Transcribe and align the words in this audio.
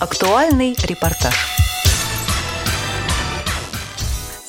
Актуальный 0.00 0.74
репортаж. 0.82 1.34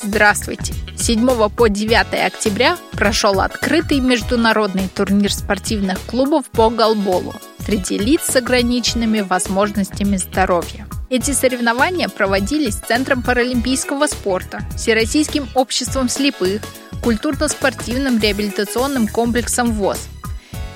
Здравствуйте! 0.02 0.72
7 0.96 1.50
по 1.50 1.68
9 1.68 2.26
октября 2.26 2.78
прошел 2.92 3.38
открытый 3.38 4.00
международный 4.00 4.88
турнир 4.88 5.30
спортивных 5.30 6.00
клубов 6.06 6.46
по 6.46 6.70
голболу 6.70 7.34
среди 7.66 7.98
лиц 7.98 8.22
с 8.30 8.36
ограниченными 8.36 9.20
возможностями 9.20 10.16
здоровья. 10.16 10.86
Эти 11.10 11.32
соревнования 11.32 12.08
проводились 12.08 12.76
Центром 12.76 13.22
паралимпийского 13.22 14.06
спорта, 14.06 14.60
Всероссийским 14.74 15.50
обществом 15.54 16.08
слепых, 16.08 16.62
культурно-спортивным 17.02 18.18
реабилитационным 18.18 19.06
комплексом 19.06 19.72
ВОЗ 19.72 20.08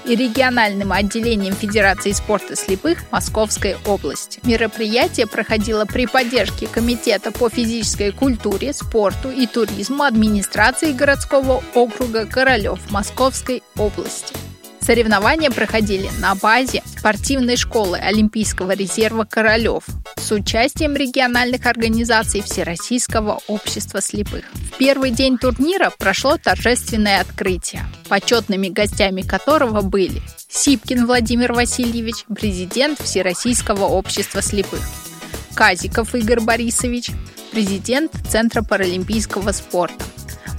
и 0.07 0.17
региональным 0.17 0.93
отделением 0.93 1.55
Федерации 1.55 2.13
спорта 2.13 2.57
слепых 2.57 2.99
Московской 3.11 3.77
области. 3.87 4.41
Мероприятие 4.45 5.27
проходило 5.27 5.85
при 5.85 6.07
поддержке 6.07 6.67
Комитета 6.67 7.33
по 7.33 7.49
физической 7.49 8.13
культуре, 8.13 8.73
спорту 8.73 9.31
и 9.31 9.47
туризму 9.47 10.05
администрации 10.05 10.93
городского 10.93 11.63
округа 11.75 12.27
Королев 12.27 12.79
Московской 12.91 13.63
области. 13.77 14.35
Соревнования 14.87 15.51
проходили 15.51 16.09
на 16.21 16.37
базе 16.37 16.81
спортивной 16.87 17.57
школы 17.57 17.99
Олимпийского 17.99 18.71
резерва 18.71 19.25
«Королев» 19.25 19.83
с 20.17 20.31
участием 20.31 20.95
региональных 20.95 21.67
организаций 21.67 22.41
Всероссийского 22.41 23.41
общества 23.49 24.01
слепых. 24.01 24.45
В 24.53 24.79
первый 24.79 25.11
день 25.11 25.39
турнира 25.39 25.91
прошло 25.99 26.37
торжественное 26.37 27.21
открытие, 27.21 27.83
почетными 28.09 28.69
гостями 28.69 29.23
которого 29.23 29.81
были 29.81 30.23
Сипкин 30.49 31.07
Владимир 31.07 31.53
Васильевич, 31.53 32.25
президент 32.33 33.01
Всероссийского 33.01 33.87
общества 33.87 34.41
слепых, 34.41 34.83
Казиков 35.57 36.15
Игорь 36.15 36.41
Борисович, 36.41 37.11
президент 37.51 38.13
Центра 38.31 38.63
паралимпийского 38.63 39.51
спорта, 39.51 40.05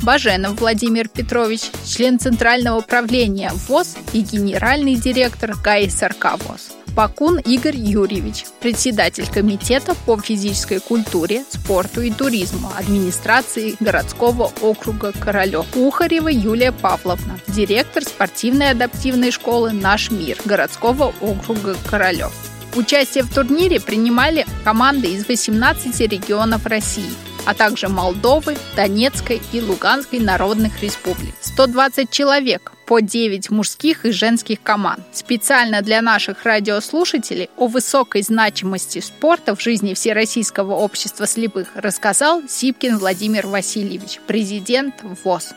Баженов 0.03 0.59
Владимир 0.59 1.07
Петрович, 1.07 1.61
член 1.85 2.19
Центрального 2.19 2.79
управления 2.79 3.51
ВОЗ 3.67 3.95
и 4.13 4.21
генеральный 4.21 4.95
директор 4.95 5.55
ГАИСРК 5.55 6.37
ВОЗ. 6.45 6.71
Бакун 6.95 7.37
Игорь 7.37 7.75
Юрьевич, 7.75 8.45
председатель 8.59 9.27
Комитета 9.27 9.95
по 10.07 10.17
физической 10.17 10.79
культуре, 10.79 11.43
спорту 11.47 12.01
и 12.01 12.09
туризму 12.09 12.71
администрации 12.75 13.75
городского 13.79 14.51
округа 14.61 15.11
Королев. 15.11 15.67
Ухарева 15.75 16.29
Юлия 16.29 16.71
Павловна, 16.71 17.39
директор 17.47 18.03
спортивной 18.03 18.71
адаптивной 18.71 19.29
школы 19.29 19.73
«Наш 19.73 20.09
мир» 20.09 20.37
городского 20.43 21.13
округа 21.21 21.75
Королев. 21.87 22.33
Участие 22.75 23.23
в 23.23 23.31
турнире 23.31 23.79
принимали 23.79 24.47
команды 24.63 25.09
из 25.09 25.27
18 25.27 25.99
регионов 26.11 26.65
России– 26.65 27.11
а 27.47 27.53
также 27.53 27.87
Молдовы, 27.87 28.57
Донецкой 28.75 29.41
и 29.53 29.61
Луганской 29.61 30.19
народных 30.19 30.83
республик. 30.83 31.33
120 31.39 32.11
человек, 32.11 32.73
по 32.85 32.99
9 32.99 33.49
мужских 33.51 34.05
и 34.05 34.11
женских 34.11 34.61
команд. 34.61 34.99
Специально 35.13 35.81
для 35.81 36.01
наших 36.01 36.43
радиослушателей 36.43 37.49
о 37.55 37.67
высокой 37.67 38.21
значимости 38.21 38.99
спорта 38.99 39.55
в 39.55 39.61
жизни 39.61 39.93
Всероссийского 39.93 40.73
общества 40.73 41.25
слепых 41.25 41.69
рассказал 41.73 42.43
Сипкин 42.49 42.97
Владимир 42.97 43.47
Васильевич, 43.47 44.19
президент 44.27 44.95
ВОЗ. 45.23 45.53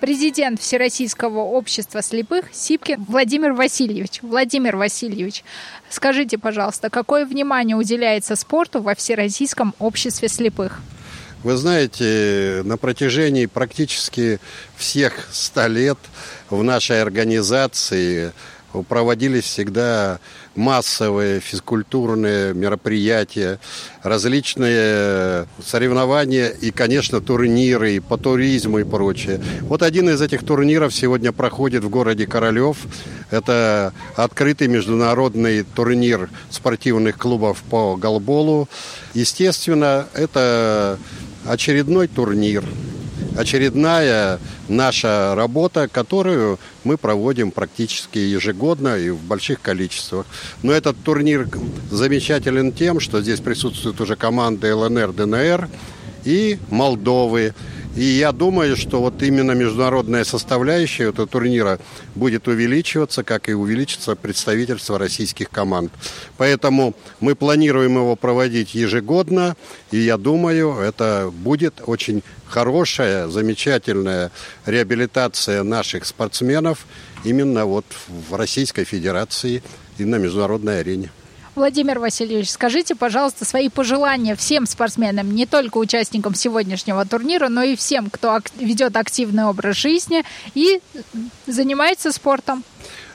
Президент 0.00 0.60
Всероссийского 0.60 1.40
общества 1.40 2.00
слепых 2.00 2.46
Сипкин 2.52 3.04
Владимир 3.04 3.52
Васильевич. 3.52 4.20
Владимир 4.22 4.76
Васильевич, 4.76 5.44
скажите, 5.90 6.38
пожалуйста, 6.38 6.88
какое 6.88 7.26
внимание 7.26 7.76
уделяется 7.76 8.34
спорту 8.34 8.80
во 8.80 8.94
Всероссийском 8.94 9.74
обществе 9.78 10.28
слепых? 10.28 10.80
Вы 11.44 11.56
знаете, 11.56 12.62
на 12.64 12.76
протяжении 12.76 13.46
практически 13.46 14.40
всех 14.76 15.28
ста 15.30 15.68
лет 15.68 15.98
в 16.50 16.64
нашей 16.64 17.00
организации 17.00 18.32
проводились 18.88 19.44
всегда 19.44 20.18
массовые 20.56 21.38
физкультурные 21.38 22.54
мероприятия, 22.54 23.60
различные 24.02 25.46
соревнования 25.64 26.48
и, 26.48 26.72
конечно, 26.72 27.20
турниры 27.20 27.94
и 27.94 28.00
по 28.00 28.18
туризму 28.18 28.80
и 28.80 28.84
прочее. 28.84 29.40
Вот 29.62 29.82
один 29.82 30.10
из 30.10 30.20
этих 30.20 30.44
турниров 30.44 30.92
сегодня 30.92 31.30
проходит 31.30 31.84
в 31.84 31.88
городе 31.88 32.26
Королев. 32.26 32.78
Это 33.30 33.92
открытый 34.16 34.66
международный 34.66 35.62
турнир 35.62 36.28
спортивных 36.50 37.16
клубов 37.16 37.62
по 37.70 37.96
голболу. 37.96 38.68
Естественно, 39.14 40.08
это 40.14 40.98
очередной 41.48 42.08
турнир, 42.08 42.64
очередная 43.36 44.38
наша 44.68 45.34
работа, 45.34 45.88
которую 45.88 46.58
мы 46.84 46.96
проводим 46.96 47.50
практически 47.50 48.18
ежегодно 48.18 48.98
и 48.98 49.10
в 49.10 49.20
больших 49.20 49.60
количествах. 49.60 50.26
Но 50.62 50.72
этот 50.72 50.96
турнир 51.02 51.48
замечателен 51.90 52.72
тем, 52.72 53.00
что 53.00 53.22
здесь 53.22 53.40
присутствуют 53.40 54.00
уже 54.00 54.16
команды 54.16 54.74
ЛНР, 54.74 55.12
ДНР 55.12 55.68
и 56.28 56.58
Молдовы. 56.68 57.54
И 57.96 58.04
я 58.04 58.32
думаю, 58.32 58.76
что 58.76 59.00
вот 59.00 59.22
именно 59.22 59.52
международная 59.52 60.24
составляющая 60.24 61.04
этого 61.04 61.26
турнира 61.26 61.80
будет 62.14 62.46
увеличиваться, 62.46 63.24
как 63.24 63.48
и 63.48 63.54
увеличится 63.54 64.14
представительство 64.14 64.98
российских 64.98 65.48
команд. 65.48 65.90
Поэтому 66.36 66.94
мы 67.18 67.34
планируем 67.34 67.96
его 67.96 68.14
проводить 68.14 68.74
ежегодно, 68.74 69.56
и 69.90 69.96
я 69.96 70.18
думаю, 70.18 70.74
это 70.74 71.32
будет 71.32 71.80
очень 71.86 72.22
хорошая, 72.46 73.26
замечательная 73.28 74.30
реабилитация 74.66 75.62
наших 75.62 76.04
спортсменов 76.04 76.86
именно 77.24 77.64
вот 77.64 77.86
в 78.28 78.34
Российской 78.34 78.84
Федерации 78.84 79.62
и 79.96 80.04
на 80.04 80.16
международной 80.16 80.80
арене. 80.80 81.10
Владимир 81.58 81.98
Васильевич, 81.98 82.50
скажите, 82.50 82.94
пожалуйста, 82.94 83.44
свои 83.44 83.68
пожелания 83.68 84.36
всем 84.36 84.64
спортсменам, 84.64 85.34
не 85.34 85.44
только 85.44 85.78
участникам 85.78 86.32
сегодняшнего 86.36 87.04
турнира, 87.04 87.48
но 87.48 87.64
и 87.64 87.74
всем, 87.74 88.10
кто 88.10 88.34
ак- 88.34 88.52
ведет 88.60 88.96
активный 88.96 89.44
образ 89.44 89.76
жизни 89.76 90.22
и 90.54 90.80
занимается 91.48 92.12
спортом. 92.12 92.62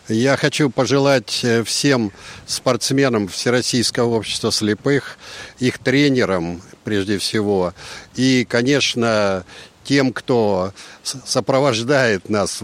Я 0.10 0.36
хочу 0.36 0.70
пожелать 0.70 1.40
э, 1.44 1.64
всем 1.64 2.12
спортсменам 2.46 3.30
Всероссийского 3.30 4.16
общества 4.16 4.52
слепых, 4.52 5.18
их 5.60 5.80
тренерам 5.80 6.62
прежде 6.84 7.20
всего, 7.20 7.74
и, 8.16 8.46
конечно, 8.50 9.46
тем, 9.84 10.14
кто 10.14 10.74
сопровождает 11.04 12.30
нас 12.30 12.62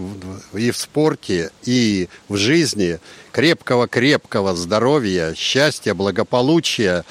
и 0.54 0.70
в 0.70 0.76
спорте, 0.76 1.50
и 1.64 2.08
в 2.28 2.36
жизни, 2.36 2.98
крепкого-крепкого 3.32 4.56
здоровья, 4.56 5.34
счастья, 5.36 5.94
благополучия. 5.94 7.04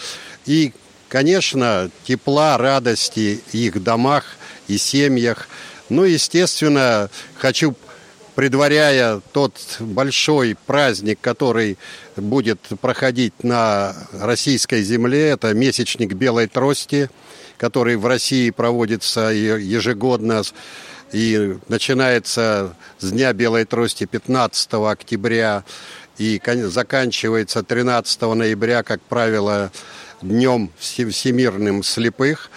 И, 0.45 0.73
конечно, 1.07 1.89
тепла, 2.05 2.57
радости 2.57 3.41
их 3.51 3.81
домах 3.83 4.25
и 4.67 4.77
семьях. 4.77 5.47
Ну, 5.89 6.03
естественно, 6.03 7.09
хочу 7.37 7.75
предваряя 8.35 9.21
тот 9.33 9.53
большой 9.79 10.55
праздник, 10.65 11.19
который 11.19 11.77
будет 12.15 12.59
проходить 12.79 13.43
на 13.43 13.93
российской 14.13 14.81
земле, 14.81 15.29
это 15.29 15.53
месячник 15.53 16.13
белой 16.13 16.47
трости– 16.47 17.09
который 17.59 17.97
в 17.97 18.05
России 18.05 18.49
проводится 18.49 19.29
ежегодно 19.29 20.43
и 21.11 21.57
начинается 21.67 22.73
с 22.99 23.11
Дня 23.11 23.33
Белой 23.33 23.65
Трости 23.65 24.05
15 24.05 24.73
октября 24.73 25.65
и 26.17 26.41
заканчивается 26.45 27.61
13 27.61 28.21
ноября, 28.21 28.81
как 28.83 29.01
правило, 29.01 29.71
Днем 30.21 30.71
Всемирным 30.79 31.83
слепых. 31.83 32.49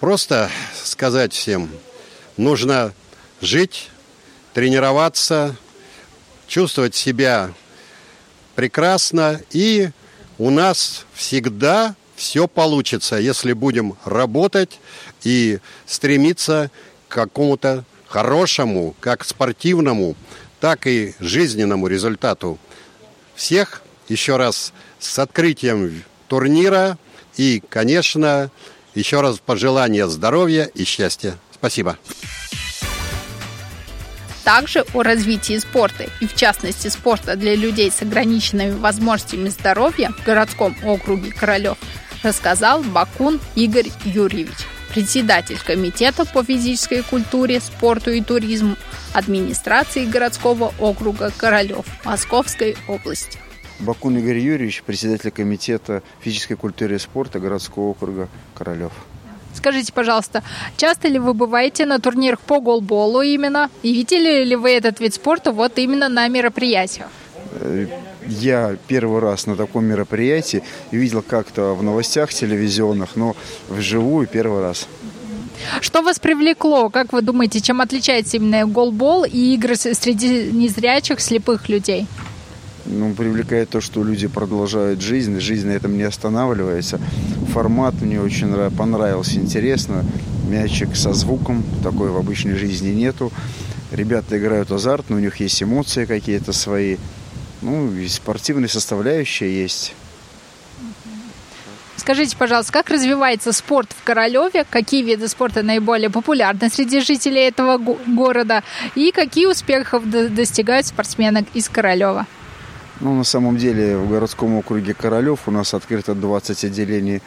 Просто 0.00 0.50
сказать 0.82 1.32
всем, 1.32 1.70
нужно 2.36 2.92
жить, 3.40 3.90
тренироваться, 4.52 5.56
чувствовать 6.46 6.94
себя 6.94 7.52
прекрасно, 8.54 9.40
и 9.50 9.90
у 10.36 10.50
нас 10.50 11.06
всегда 11.14 11.94
все 12.24 12.48
получится, 12.48 13.16
если 13.16 13.52
будем 13.52 13.98
работать 14.06 14.80
и 15.24 15.58
стремиться 15.84 16.70
к 17.06 17.14
какому-то 17.14 17.84
хорошему, 18.06 18.94
как 18.98 19.24
спортивному, 19.24 20.16
так 20.58 20.86
и 20.86 21.14
жизненному 21.20 21.86
результату. 21.86 22.58
Всех 23.34 23.82
еще 24.08 24.38
раз 24.38 24.72
с 24.98 25.18
открытием 25.18 26.02
турнира 26.26 26.96
и, 27.36 27.62
конечно, 27.68 28.50
еще 28.94 29.20
раз 29.20 29.38
пожелания 29.38 30.08
здоровья 30.08 30.64
и 30.64 30.84
счастья. 30.84 31.36
Спасибо. 31.52 31.98
Также 34.44 34.84
о 34.92 35.02
развитии 35.02 35.56
спорта 35.58 36.06
и 36.20 36.26
в 36.26 36.34
частности 36.34 36.88
спорта 36.88 37.34
для 37.34 37.54
людей 37.54 37.90
с 37.90 38.02
ограниченными 38.02 38.72
возможностями 38.78 39.48
здоровья 39.48 40.10
в 40.10 40.24
городском 40.24 40.76
округе 40.84 41.32
Королев 41.32 41.78
рассказал 42.24 42.82
Бакун 42.82 43.38
Игорь 43.54 43.90
Юрьевич, 44.04 44.66
председатель 44.92 45.58
Комитета 45.64 46.24
по 46.24 46.42
физической 46.42 47.02
культуре, 47.02 47.60
спорту 47.60 48.10
и 48.10 48.20
туризму 48.20 48.76
администрации 49.12 50.06
городского 50.06 50.72
округа 50.78 51.30
Королев 51.36 51.84
Московской 52.04 52.76
области. 52.88 53.38
Бакун 53.80 54.16
Игорь 54.18 54.38
Юрьевич, 54.38 54.82
председатель 54.82 55.30
Комитета 55.30 56.02
физической 56.20 56.54
культуры 56.54 56.96
и 56.96 56.98
спорта 56.98 57.38
городского 57.38 57.90
округа 57.90 58.28
Королев. 58.54 58.92
Скажите, 59.52 59.92
пожалуйста, 59.92 60.42
часто 60.76 61.08
ли 61.08 61.18
вы 61.18 61.32
бываете 61.32 61.86
на 61.86 62.00
турнирах 62.00 62.40
по 62.40 62.60
голболу 62.60 63.22
именно? 63.22 63.70
И 63.82 63.92
видели 63.92 64.44
ли 64.44 64.56
вы 64.56 64.72
этот 64.72 65.00
вид 65.00 65.14
спорта 65.14 65.52
вот 65.52 65.78
именно 65.78 66.08
на 66.08 66.26
мероприятиях? 66.28 67.08
Я 68.26 68.76
первый 68.88 69.20
раз 69.20 69.46
на 69.46 69.56
таком 69.56 69.84
мероприятии 69.84 70.62
видел 70.90 71.22
как-то 71.22 71.74
в 71.74 71.82
новостях 71.82 72.32
телевизионных, 72.32 73.16
но 73.16 73.36
вживую 73.68 74.26
первый 74.26 74.62
раз. 74.62 74.88
Что 75.80 76.02
вас 76.02 76.18
привлекло? 76.18 76.90
Как 76.90 77.12
вы 77.12 77.22
думаете, 77.22 77.60
чем 77.60 77.80
отличается 77.80 78.38
именно 78.38 78.66
голбол 78.66 79.24
и 79.24 79.54
игры 79.54 79.76
среди 79.76 80.50
незрячих, 80.52 81.20
слепых 81.20 81.68
людей? 81.68 82.06
Ну, 82.86 83.14
привлекает 83.14 83.70
то, 83.70 83.80
что 83.80 84.04
люди 84.04 84.26
продолжают 84.26 85.00
жизнь, 85.00 85.38
жизнь 85.40 85.66
на 85.66 85.72
этом 85.72 85.96
не 85.96 86.02
останавливается. 86.02 87.00
Формат 87.52 87.94
мне 88.02 88.20
очень 88.20 88.52
понравился, 88.70 89.36
интересно. 89.36 90.04
Мячик 90.48 90.94
со 90.94 91.14
звуком, 91.14 91.64
такой 91.82 92.10
в 92.10 92.16
обычной 92.16 92.56
жизни 92.56 92.90
нету. 92.90 93.32
Ребята 93.90 94.36
играют 94.38 94.70
азартно, 94.70 95.16
у 95.16 95.18
них 95.18 95.36
есть 95.40 95.62
эмоции 95.62 96.04
какие-то 96.04 96.52
свои. 96.52 96.96
Ну, 97.64 97.90
и 97.94 98.06
спортивная 98.08 98.68
составляющая 98.68 99.50
есть. 99.50 99.94
Скажите, 101.96 102.36
пожалуйста, 102.36 102.70
как 102.70 102.90
развивается 102.90 103.52
спорт 103.52 103.88
в 103.98 104.04
Королеве? 104.04 104.66
Какие 104.68 105.02
виды 105.02 105.28
спорта 105.28 105.62
наиболее 105.62 106.10
популярны 106.10 106.68
среди 106.68 107.00
жителей 107.00 107.48
этого 107.48 107.78
города? 107.78 108.62
И 108.94 109.10
какие 109.12 109.46
успехов 109.46 110.02
достигают 110.10 110.86
спортсмены 110.86 111.46
из 111.54 111.70
Королева? 111.70 112.26
Ну, 113.00 113.14
на 113.14 113.24
самом 113.24 113.56
деле, 113.56 113.96
в 113.96 114.10
городском 114.10 114.56
округе 114.56 114.92
Королев 114.92 115.48
у 115.48 115.50
нас 115.50 115.72
открыто 115.72 116.14
20 116.14 116.64
отделений 116.64 117.22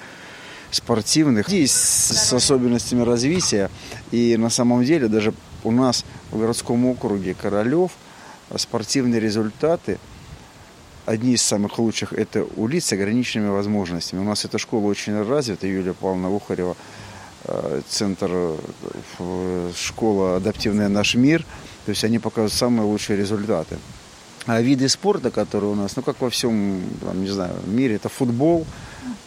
спортивных. 0.70 1.48
Здесь 1.48 1.72
с 1.72 2.32
особенностями 2.32 3.02
развития. 3.02 3.72
И 4.12 4.38
на 4.38 4.52
самом 4.52 4.84
деле 4.84 5.08
даже 5.08 5.34
у 5.64 5.72
нас 5.72 6.06
в 6.30 6.38
городском 6.38 6.86
округе 6.86 7.34
Королев 7.34 7.90
спортивные 8.56 9.20
результаты– 9.20 9.98
одни 11.08 11.34
из 11.34 11.42
самых 11.42 11.80
лучших– 11.80 12.14
это 12.14 12.46
у 12.58 12.70
с 12.70 12.92
ограниченными 12.92 13.50
возможностями. 13.50 14.20
У 14.20 14.24
нас 14.24 14.46
эта 14.46 14.58
школа 14.58 14.86
очень 14.88 15.20
развита, 15.24 15.66
Юлия 15.66 15.94
Павловна 15.94 16.30
Ухарева, 16.30 16.76
э, 17.46 17.82
центр, 17.88 18.30
э, 19.20 19.72
школа 19.76 20.36
«Адаптивная 20.36 20.90
наш 20.90 21.16
мир». 21.16 21.46
То 21.86 21.92
есть 21.92 22.04
они 22.04 22.20
показывают 22.20 22.54
самые 22.54 22.86
лучшие 22.86 23.18
результаты. 23.18 23.78
А 24.46 24.62
виды 24.62 24.90
спорта, 24.90 25.32
которые 25.32 25.72
у 25.72 25.76
нас, 25.76 25.96
ну 25.96 26.04
как 26.04 26.20
во 26.20 26.30
всем, 26.30 26.82
там, 27.02 27.22
не 27.22 27.30
знаю, 27.30 27.54
мире, 27.66 27.96
это 27.96 28.10
футбол. 28.10 28.66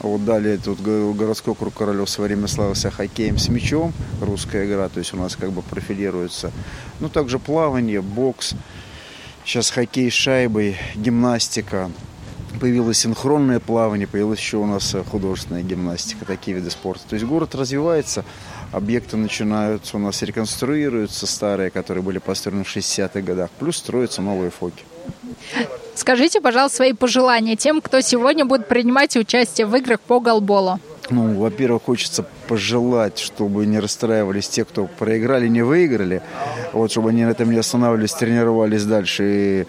Вот 0.00 0.24
далее 0.24 0.58
тут 0.58 0.80
городской 0.80 1.52
округ 1.52 1.74
Королев 1.74 2.08
в 2.08 2.10
свое 2.10 2.28
время 2.28 2.46
славился 2.48 2.90
хоккеем 2.90 3.38
с 3.38 3.48
мячом, 3.48 3.92
русская 4.20 4.66
игра, 4.66 4.88
то 4.88 4.98
есть 4.98 5.14
у 5.14 5.16
нас 5.16 5.36
как 5.36 5.52
бы 5.52 5.62
профилируется. 5.62 6.52
Ну 7.00 7.08
также 7.08 7.38
плавание, 7.38 8.00
бокс. 8.02 8.54
Сейчас 9.44 9.70
хоккей 9.70 10.10
с 10.10 10.14
шайбой, 10.14 10.76
гимнастика. 10.94 11.90
Появилось 12.60 12.98
синхронное 12.98 13.58
плавание, 13.58 14.06
появилась 14.06 14.38
еще 14.38 14.58
у 14.58 14.66
нас 14.66 14.94
художественная 15.10 15.62
гимнастика, 15.62 16.24
такие 16.24 16.56
виды 16.56 16.70
спорта. 16.70 17.04
То 17.08 17.14
есть 17.14 17.24
город 17.24 17.54
развивается, 17.54 18.24
объекты 18.72 19.16
начинаются 19.16 19.96
у 19.96 20.00
нас 20.00 20.20
реконструируются, 20.22 21.26
старые, 21.26 21.70
которые 21.70 22.02
были 22.02 22.18
построены 22.18 22.64
в 22.64 22.76
60-х 22.76 23.20
годах, 23.22 23.50
плюс 23.58 23.76
строятся 23.76 24.20
новые 24.20 24.50
фоки. 24.50 24.84
Скажите, 25.94 26.40
пожалуйста, 26.40 26.76
свои 26.76 26.92
пожелания 26.92 27.56
тем, 27.56 27.80
кто 27.80 28.00
сегодня 28.00 28.44
будет 28.44 28.68
принимать 28.68 29.16
участие 29.16 29.66
в 29.66 29.74
играх 29.76 30.00
по 30.00 30.20
голболу. 30.20 30.80
Ну, 31.10 31.34
во-первых, 31.40 31.82
хочется 31.82 32.24
пожелать, 32.46 33.18
чтобы 33.18 33.66
не 33.66 33.80
расстраивались 33.80 34.48
те, 34.48 34.64
кто 34.64 34.86
проиграли, 34.86 35.48
не 35.48 35.62
выиграли. 35.62 36.22
Вот, 36.72 36.90
чтобы 36.92 37.10
они 37.10 37.24
на 37.24 37.30
этом 37.30 37.50
не 37.50 37.58
останавливались, 37.58 38.12
тренировались 38.12 38.84
дальше 38.84 39.24
и 39.26 39.66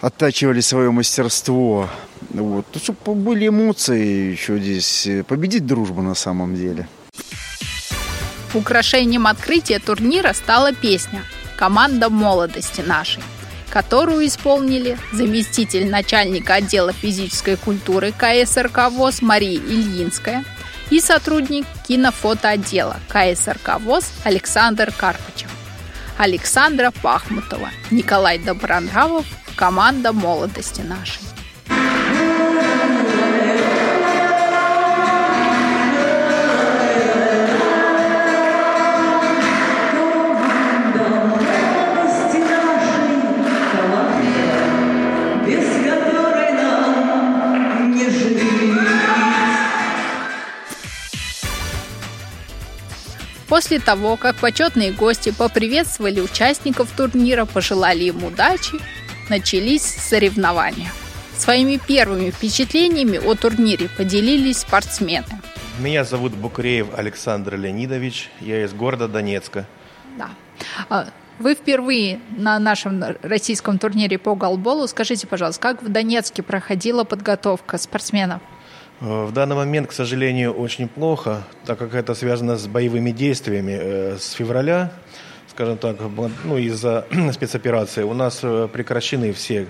оттачивали 0.00 0.60
свое 0.60 0.90
мастерство. 0.90 1.88
Вот. 2.30 2.66
Ну, 2.74 2.80
чтобы 2.80 3.14
были 3.14 3.48
эмоции 3.48 4.32
еще 4.32 4.58
здесь. 4.58 5.08
Победить 5.28 5.64
дружбу 5.64 6.02
на 6.02 6.14
самом 6.14 6.56
деле. 6.56 6.88
Украшением 8.54 9.26
открытия 9.26 9.78
турнира 9.78 10.32
стала 10.34 10.74
песня 10.74 11.22
«Команда 11.56 12.10
молодости 12.10 12.82
нашей», 12.82 13.22
которую 13.72 14.26
исполнили 14.26 14.98
заместитель 15.12 15.88
начальника 15.88 16.54
отдела 16.56 16.92
физической 16.92 17.56
культуры 17.56 18.12
КСРК 18.12 18.90
ВОЗ 18.90 19.22
Мария 19.22 19.58
Ильинская 19.58 20.44
и 20.90 21.00
сотрудник 21.00 21.64
кинофотоотдела 21.88 22.98
КСРК 23.08 23.80
ВОЗ 23.80 24.12
Александр 24.24 24.92
Карпычев. 24.94 25.50
Александра 26.18 26.92
Пахмутова, 27.02 27.70
Николай 27.90 28.38
Добронравов, 28.38 29.24
команда 29.56 30.12
молодости 30.12 30.82
нашей. 30.82 31.22
После 53.52 53.80
того, 53.80 54.16
как 54.16 54.36
почетные 54.36 54.92
гости 54.92 55.30
поприветствовали 55.30 56.20
участников 56.20 56.90
турнира, 56.96 57.44
пожелали 57.44 58.04
им 58.04 58.24
удачи, 58.24 58.78
начались 59.28 59.82
соревнования. 59.82 60.90
Своими 61.36 61.76
первыми 61.76 62.30
впечатлениями 62.30 63.18
о 63.18 63.34
турнире 63.34 63.90
поделились 63.94 64.60
спортсмены. 64.60 65.26
Меня 65.78 66.04
зовут 66.04 66.32
Букреев 66.32 66.86
Александр 66.96 67.56
Леонидович, 67.56 68.30
я 68.40 68.64
из 68.64 68.72
города 68.72 69.06
Донецка. 69.06 69.66
Да. 70.16 70.30
А, 70.88 71.08
вы 71.38 71.54
впервые 71.54 72.20
на 72.30 72.58
нашем 72.58 73.04
российском 73.20 73.78
турнире 73.78 74.16
по 74.16 74.34
голболу. 74.34 74.88
Скажите, 74.88 75.26
пожалуйста, 75.26 75.60
как 75.60 75.82
в 75.82 75.90
Донецке 75.90 76.42
проходила 76.42 77.04
подготовка 77.04 77.76
спортсменов? 77.76 78.40
Э, 79.02 79.24
в 79.24 79.32
данный 79.32 79.56
момент, 79.56 79.88
к 79.88 79.92
сожалению, 79.92 80.52
очень 80.52 80.88
плохо, 80.88 81.42
так 81.66 81.78
как 81.78 81.94
это 81.94 82.14
связано 82.14 82.56
с 82.56 82.66
боевыми 82.66 83.10
действиями 83.10 83.76
э, 83.80 84.16
с 84.18 84.30
февраля, 84.32 84.92
скажем 85.48 85.76
так, 85.76 85.96
ну, 86.44 86.56
из-за 86.58 87.06
спецоперации. 87.32 88.04
У 88.04 88.14
нас 88.14 88.40
э, 88.42 88.68
прекращены 88.72 89.32
все 89.32 89.68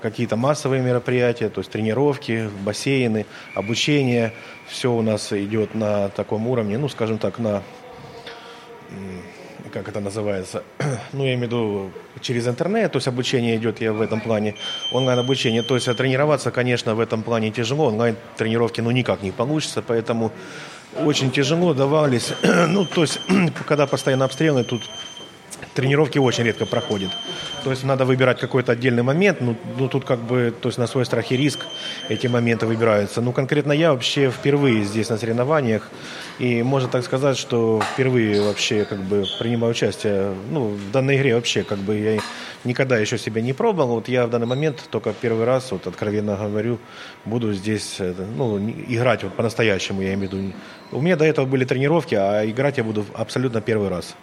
какие-то 0.00 0.36
массовые 0.36 0.80
мероприятия, 0.80 1.48
то 1.48 1.60
есть 1.60 1.72
тренировки, 1.72 2.48
бассейны, 2.62 3.26
обучение. 3.56 4.32
Все 4.68 4.92
у 4.92 5.02
нас 5.02 5.32
идет 5.32 5.74
на 5.74 6.08
таком 6.10 6.46
уровне, 6.46 6.78
ну, 6.78 6.88
скажем 6.88 7.18
так, 7.18 7.40
на 7.40 7.64
как 9.72 9.88
это 9.88 10.00
называется, 10.00 10.62
ну, 11.12 11.24
я 11.24 11.34
имею 11.34 11.38
в 11.38 11.42
виду 11.42 11.90
через 12.20 12.46
интернет, 12.46 12.92
то 12.92 12.96
есть 12.96 13.08
обучение 13.08 13.56
идет 13.56 13.80
я 13.80 13.92
в 13.92 14.00
этом 14.00 14.20
плане, 14.20 14.54
онлайн-обучение, 14.92 15.62
то 15.62 15.74
есть 15.74 15.86
тренироваться, 15.96 16.50
конечно, 16.50 16.94
в 16.94 17.00
этом 17.00 17.22
плане 17.22 17.50
тяжело, 17.50 17.86
онлайн-тренировки, 17.86 18.80
ну, 18.80 18.90
никак 18.90 19.22
не 19.22 19.32
получится, 19.32 19.82
поэтому 19.82 20.32
очень 21.04 21.30
тяжело 21.30 21.74
давались, 21.74 22.32
ну, 22.68 22.84
то 22.84 23.02
есть, 23.02 23.20
когда 23.66 23.86
постоянно 23.86 24.24
обстрелы, 24.24 24.64
тут 24.64 24.82
тренировки 25.74 26.18
очень 26.18 26.44
редко 26.44 26.66
проходят. 26.66 27.10
То 27.64 27.70
есть 27.70 27.84
надо 27.84 28.04
выбирать 28.04 28.38
какой-то 28.38 28.72
отдельный 28.72 29.02
момент, 29.02 29.40
ну, 29.40 29.56
ну 29.78 29.88
тут 29.88 30.04
как 30.04 30.20
бы, 30.20 30.54
то 30.60 30.68
есть 30.68 30.78
на 30.78 30.86
свой 30.86 31.04
страх 31.04 31.32
и 31.32 31.36
риск 31.36 31.60
эти 32.08 32.28
моменты 32.28 32.66
выбираются. 32.66 33.20
Ну 33.20 33.32
конкретно 33.32 33.72
я 33.72 33.92
вообще 33.92 34.30
впервые 34.30 34.84
здесь 34.84 35.10
на 35.10 35.18
соревнованиях, 35.18 35.90
и 36.38 36.62
можно 36.62 36.88
так 36.88 37.04
сказать, 37.04 37.36
что 37.36 37.82
впервые 37.92 38.40
вообще 38.40 38.84
как 38.84 39.00
бы 39.02 39.24
принимаю 39.38 39.72
участие, 39.72 40.32
ну 40.50 40.68
в 40.68 40.90
данной 40.92 41.16
игре 41.16 41.34
вообще 41.34 41.62
как 41.62 41.78
бы 41.78 41.96
я 41.98 42.20
никогда 42.64 42.98
еще 42.98 43.18
себя 43.18 43.42
не 43.42 43.52
пробовал, 43.52 43.96
вот 43.96 44.08
я 44.08 44.26
в 44.26 44.30
данный 44.30 44.46
момент 44.46 44.84
только 44.90 45.12
первый 45.12 45.44
раз, 45.44 45.72
вот 45.72 45.86
откровенно 45.86 46.36
говорю, 46.36 46.78
буду 47.24 47.52
здесь, 47.52 48.00
ну 48.36 48.58
играть 48.58 49.24
вот 49.24 49.34
по-настоящему, 49.34 50.02
я 50.02 50.14
имею 50.14 50.30
в 50.30 50.32
виду. 50.32 50.52
У 50.92 51.00
меня 51.00 51.16
до 51.16 51.24
этого 51.24 51.46
были 51.46 51.64
тренировки, 51.64 52.14
а 52.14 52.48
играть 52.48 52.78
я 52.78 52.84
буду 52.84 53.04
абсолютно 53.14 53.60
первый 53.60 53.88
раз 53.88 54.14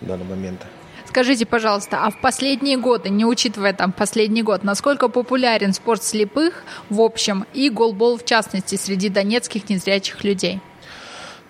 в 0.00 0.06
данный 0.06 0.24
момент. 0.24 0.60
Скажите, 1.06 1.46
пожалуйста, 1.46 2.04
а 2.04 2.10
в 2.10 2.20
последние 2.20 2.76
годы, 2.76 3.08
не 3.08 3.24
учитывая 3.24 3.72
там 3.72 3.92
последний 3.92 4.42
год, 4.42 4.64
насколько 4.64 5.08
популярен 5.08 5.72
спорт 5.72 6.02
слепых 6.02 6.64
в 6.90 7.00
общем 7.00 7.46
и 7.54 7.70
голбол 7.70 8.18
в 8.18 8.24
частности 8.24 8.74
среди 8.74 9.08
донецких 9.08 9.68
незрячих 9.70 10.24
людей? 10.24 10.60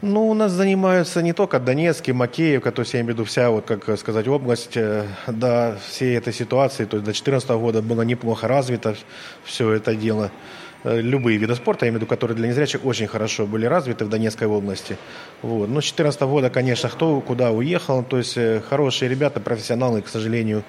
Ну, 0.03 0.29
у 0.29 0.35
нас 0.35 0.53
занимаются 0.53 1.23
не 1.23 1.33
только 1.33 1.59
Донецкий, 1.59 2.12
Макеевка, 2.12 2.71
то 2.71 2.83
есть 2.83 2.93
я 2.93 3.00
имею 3.00 3.15
в 3.15 3.17
виду 3.17 3.25
вся, 3.25 3.50
вот, 3.50 3.65
как 3.65 3.99
сказать, 3.99 4.29
область 4.29 4.76
э, 4.76 5.07
до 5.26 5.79
всей 5.88 6.19
этой 6.19 6.35
ситуации, 6.35 6.85
то 6.85 6.99
есть 6.99 7.07
до 7.07 7.12
2014 7.12 7.50
года 7.50 7.81
было 7.81 8.03
неплохо 8.03 8.47
развито 8.47 8.95
все 9.43 9.73
это 9.73 9.95
дело. 9.97 10.31
Э, 10.85 11.00
любые 11.00 11.38
виды 11.38 11.54
спорта, 11.54 11.87
я 11.87 11.90
имею 11.90 12.00
в 12.00 12.02
виду, 12.02 12.09
которые 12.09 12.37
для 12.37 12.49
незрячих 12.49 12.85
очень 12.85 13.06
хорошо 13.06 13.47
были 13.47 13.66
развиты 13.66 14.04
в 14.04 14.09
Донецкой 14.09 14.49
области. 14.49 14.97
Вот. 15.42 15.68
Но 15.68 15.80
с 15.80 15.85
2014 15.85 16.21
года, 16.23 16.50
конечно, 16.50 16.88
кто 16.88 17.21
куда 17.21 17.50
уехал, 17.50 18.02
то 18.02 18.18
есть 18.18 18.37
э, 18.37 18.61
хорошие 18.61 19.09
ребята, 19.09 19.40
профессионалы, 19.40 20.02
к 20.02 20.09
сожалению, 20.09 20.64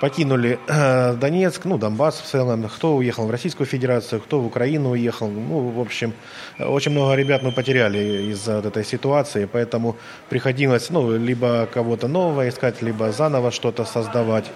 покинули 0.00 0.58
э, 0.66 1.14
Донецк, 1.14 1.64
ну, 1.64 1.78
Донбасс 1.78 2.20
в 2.20 2.24
целом, 2.24 2.68
кто 2.68 2.96
уехал 2.96 3.26
в 3.26 3.30
Российскую 3.30 3.68
Федерацию, 3.68 4.20
кто 4.20 4.40
в 4.40 4.46
Украину 4.46 4.90
уехал. 4.90 5.28
Ну, 5.28 5.68
в 5.68 5.80
общем, 5.80 6.12
очень 6.58 6.90
много 6.90 7.14
ребят 7.14 7.42
мы 7.42 7.52
потеряли 7.52 8.32
из-за 8.32 8.54
этой 8.54 8.84
ситуации, 8.84 9.44
поэтому 9.44 9.96
приходилось, 10.28 10.90
ну, 10.90 11.16
либо 11.16 11.68
кого-то 11.72 12.08
нового 12.08 12.48
искать, 12.48 12.82
либо 12.82 13.12
заново 13.12 13.52
что-то 13.52 13.84
создавать. 13.84 14.50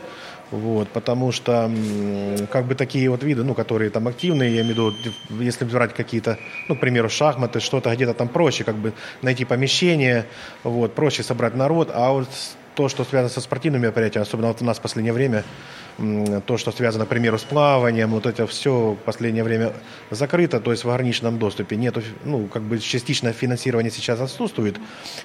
Вот, 0.52 0.88
потому 0.88 1.32
что 1.32 1.70
как 2.52 2.66
бы 2.66 2.76
такие 2.76 3.10
вот 3.10 3.24
виды, 3.24 3.42
ну, 3.42 3.54
которые 3.54 3.90
там 3.90 4.06
активные, 4.06 4.54
я 4.54 4.62
имею 4.62 4.92
в 4.92 4.96
виду, 4.96 5.42
если 5.42 5.64
брать 5.64 5.92
какие-то, 5.92 6.38
ну, 6.68 6.76
к 6.76 6.80
примеру, 6.80 7.08
шахматы, 7.08 7.58
что-то 7.58 7.92
где-то 7.92 8.14
там 8.14 8.28
проще, 8.28 8.62
как 8.62 8.76
бы 8.76 8.92
найти 9.22 9.44
помещение, 9.44 10.24
вот, 10.62 10.94
проще 10.94 11.24
собрать 11.24 11.56
народ, 11.56 11.90
а 11.92 12.12
вот 12.12 12.28
то, 12.76 12.88
что 12.88 13.04
связано 13.04 13.30
со 13.30 13.40
спортивными 13.40 13.82
мероприятиями, 13.82 14.22
особенно 14.22 14.48
вот 14.48 14.62
у 14.62 14.64
нас 14.64 14.78
в 14.78 14.82
последнее 14.82 15.12
время, 15.12 15.44
то, 16.46 16.58
что 16.58 16.72
связано, 16.72 17.06
к 17.06 17.08
примеру, 17.08 17.38
с 17.38 17.42
плаванием, 17.42 18.10
вот 18.10 18.26
это 18.26 18.46
все 18.46 18.92
в 18.92 18.96
последнее 18.96 19.42
время 19.42 19.72
закрыто, 20.10 20.60
то 20.60 20.70
есть 20.70 20.84
в 20.84 20.90
ограниченном 20.90 21.38
доступе. 21.38 21.76
Нету, 21.76 22.02
ну, 22.24 22.48
как 22.48 22.62
бы 22.62 22.78
частичное 22.78 23.32
финансирование 23.32 23.90
сейчас 23.90 24.20
отсутствует, 24.20 24.76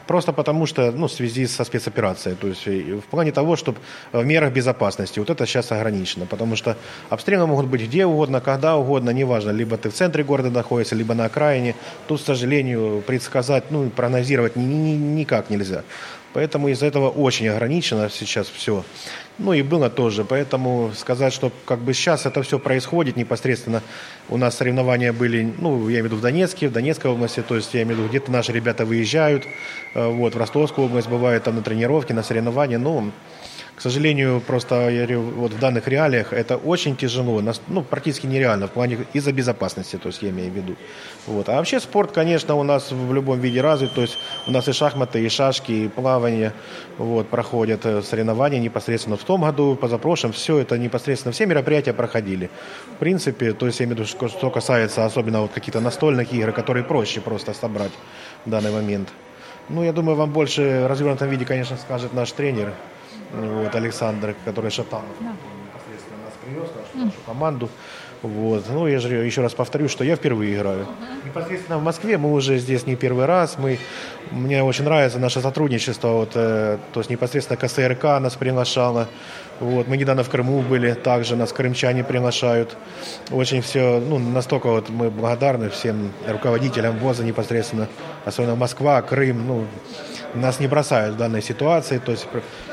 просто 0.08 0.31
потому 0.31 0.65
что, 0.65 0.91
ну, 0.91 1.08
в 1.08 1.12
связи 1.12 1.46
со 1.46 1.65
спецоперацией, 1.65 2.38
то 2.38 2.48
есть 2.48 2.65
в 2.65 3.10
плане 3.10 3.34
того, 3.34 3.58
чтобы 3.58 3.79
в 4.13 4.24
мерах 4.24 4.53
безопасности, 4.53 5.20
вот 5.20 5.29
это 5.29 5.46
сейчас 5.46 5.74
ограничено, 5.74 6.25
потому 6.25 6.55
что 6.55 6.77
обстрелы 7.10 7.48
могут 7.48 7.65
быть 7.65 7.81
где 7.81 8.05
угодно, 8.05 8.39
когда 8.39 8.77
угодно, 8.77 9.10
неважно, 9.10 9.51
либо 9.51 9.77
ты 9.77 9.89
в 9.89 9.93
центре 9.93 10.24
города 10.24 10.51
находишься, 10.51 10.96
либо 10.96 11.13
на 11.13 11.25
окраине, 11.25 11.75
тут, 12.08 12.22
к 12.22 12.25
сожалению, 12.25 13.03
предсказать, 13.05 13.72
ну, 13.72 13.89
прогнозировать 13.89 14.55
ни, 14.55 14.63
ни, 14.63 14.91
никак 14.91 15.50
нельзя. 15.50 15.84
Поэтому 16.34 16.70
из-за 16.70 16.86
этого 16.86 17.10
очень 17.10 17.48
ограничено 17.50 18.10
сейчас 18.10 18.48
все. 18.48 18.84
Ну 19.38 19.54
и 19.54 19.62
было 19.62 19.90
тоже. 19.90 20.24
Поэтому 20.24 20.92
сказать, 20.96 21.34
что 21.34 21.52
как 21.66 21.80
бы 21.80 21.94
сейчас 21.94 22.26
это 22.26 22.44
все 22.44 22.60
происходит 22.60 23.18
непосредственно. 23.18 23.82
У 24.30 24.38
нас 24.38 24.58
соревнования 24.58 25.14
были, 25.14 25.52
ну, 25.58 25.90
я 25.90 25.96
имею 25.96 26.04
в 26.04 26.06
виду 26.06 26.16
в 26.18 26.22
Донецке, 26.22 26.70
в 26.70 26.72
Донецкой 26.72 27.12
области, 27.12 27.42
то 27.42 27.56
есть 27.56 27.74
я 27.74 27.82
имею 27.84 27.96
в 27.96 28.00
виду, 28.00 28.10
где-то 28.10 28.32
наши 28.32 28.52
ребята 28.52 28.86
выезжают, 28.86 29.46
э, 29.94 30.08
вот, 30.08 30.36
в 30.36 30.38
Ростовскую 30.38 30.86
область 30.86 31.10
бывают 31.10 31.44
там 31.44 31.56
на 31.56 31.62
тренировки, 31.62 32.14
на 32.14 32.24
соревнования, 32.24 32.78
ну, 32.78 33.12
к 33.82 33.84
сожалению, 33.84 34.42
просто 34.42 34.90
я 34.90 35.08
говорю, 35.08 35.22
вот 35.22 35.54
в 35.54 35.60
данных 35.60 35.88
реалиях 35.88 36.34
это 36.34 36.56
очень 36.56 36.96
тяжело, 36.96 37.42
ну, 37.68 37.82
практически 37.82 38.28
нереально 38.28 38.68
в 38.68 38.72
плане 38.72 39.08
из-за 39.14 39.32
безопасности, 39.32 39.96
то 39.96 40.10
есть 40.10 40.22
я 40.22 40.30
имею 40.30 40.52
в 40.52 40.56
виду. 40.56 40.76
Вот. 41.26 41.50
А 41.50 41.54
вообще 41.54 41.80
спорт, 41.80 42.12
конечно, 42.12 42.54
у 42.54 42.62
нас 42.62 42.92
в 42.92 43.12
любом 43.12 43.40
виде 43.40 43.60
развит, 43.60 43.94
то 43.94 44.02
есть 44.02 44.20
у 44.46 44.52
нас 44.52 44.68
и 44.68 44.72
шахматы, 44.72 45.26
и 45.26 45.30
шашки, 45.30 45.72
и 45.72 45.88
плавание 45.88 46.54
вот, 47.00 47.28
проходят 47.30 47.84
э, 47.88 48.04
соревнования 48.04 48.60
непосредственно 48.60 49.18
в 49.18 49.24
том 49.24 49.42
году, 49.42 49.76
позапрошлом, 49.76 50.32
все 50.32 50.60
это 50.60 50.78
непосредственно, 50.78 51.32
все 51.32 51.48
мероприятия 51.48 51.94
проходили. 51.94 52.52
В 52.94 53.00
принципе, 53.00 53.52
то 53.54 53.66
есть 53.66 53.80
я 53.80 53.88
имею 53.88 53.98
в 53.98 54.00
виду, 54.02 54.30
что 54.30 54.52
касается 54.52 55.06
особенно 55.06 55.42
вот 55.42 55.54
каких-то 55.54 55.80
настольных 55.80 56.32
игр, 56.34 56.52
которые 56.52 56.84
проще 56.84 57.20
просто 57.20 57.56
собрать 57.56 57.94
в 58.46 58.50
данный 58.52 58.72
момент. 58.72 59.10
Ну, 59.70 59.84
я 59.84 59.92
думаю, 59.92 60.18
вам 60.18 60.32
больше 60.32 60.84
в 60.84 60.88
развернутом 60.88 61.30
виде, 61.30 61.46
конечно, 61.46 61.78
скажет 61.78 62.14
наш 62.14 62.32
тренер, 62.32 62.74
вот, 63.32 63.75
Александр, 63.75 64.36
который 64.46 64.72
Шатанов 64.72 65.16
да. 65.20 65.28
непосредственно 65.28 66.24
нас 66.24 66.34
привез, 66.44 66.70
нашу, 66.75 67.06
нашу 67.06 67.18
команду. 67.25 67.70
Вот. 68.22 68.66
Ну, 68.70 68.88
я 68.88 69.00
же 69.00 69.16
еще 69.16 69.42
раз 69.42 69.54
повторю, 69.54 69.88
что 69.90 70.04
я 70.04 70.16
впервые 70.16 70.56
играю. 70.56 70.82
Uh-huh. 70.82 71.25
Непосредственно 71.25 71.80
в 71.80 71.84
Москве 71.84 72.20
мы 72.20 72.32
уже 72.32 72.60
здесь 72.60 72.86
не 72.86 72.96
первый 72.96 73.25
раз. 73.25 73.58
Мы, 73.58 73.80
мне 74.30 74.63
очень 74.63 74.84
нравится 74.84 75.18
наше 75.18 75.42
сотрудничество. 75.42 76.10
Вот, 76.10 76.32
э, 76.36 76.78
то 76.94 77.00
есть 77.00 77.10
непосредственно 77.10 77.58
КСРК 77.58 78.04
нас 78.20 78.36
приглашала. 78.36 79.08
Вот. 79.60 79.88
Мы 79.88 79.98
недавно 79.98 80.24
в 80.24 80.30
Крыму 80.30 80.62
были, 80.62 80.94
также 80.94 81.36
нас 81.36 81.51
крымчане 81.51 82.04
приглашают. 82.04 82.78
Очень 83.32 83.62
все, 83.62 84.00
ну, 84.00 84.20
настолько 84.20 84.68
вот 84.68 84.90
мы 84.90 85.10
благодарны 85.10 85.70
всем 85.70 86.12
руководителям 86.28 86.98
ВОЗа 87.00 87.24
непосредственно, 87.24 87.88
особенно 88.25 88.56
Москва, 88.56 89.01
Крым, 89.01 89.48
ну, 89.48 89.66
нас 90.34 90.60
не 90.60 90.68
бросают 90.68 91.16
в 91.16 91.18
данной 91.18 91.42
ситуации, 91.42 91.98
то 91.98 92.12
есть 92.12 92.28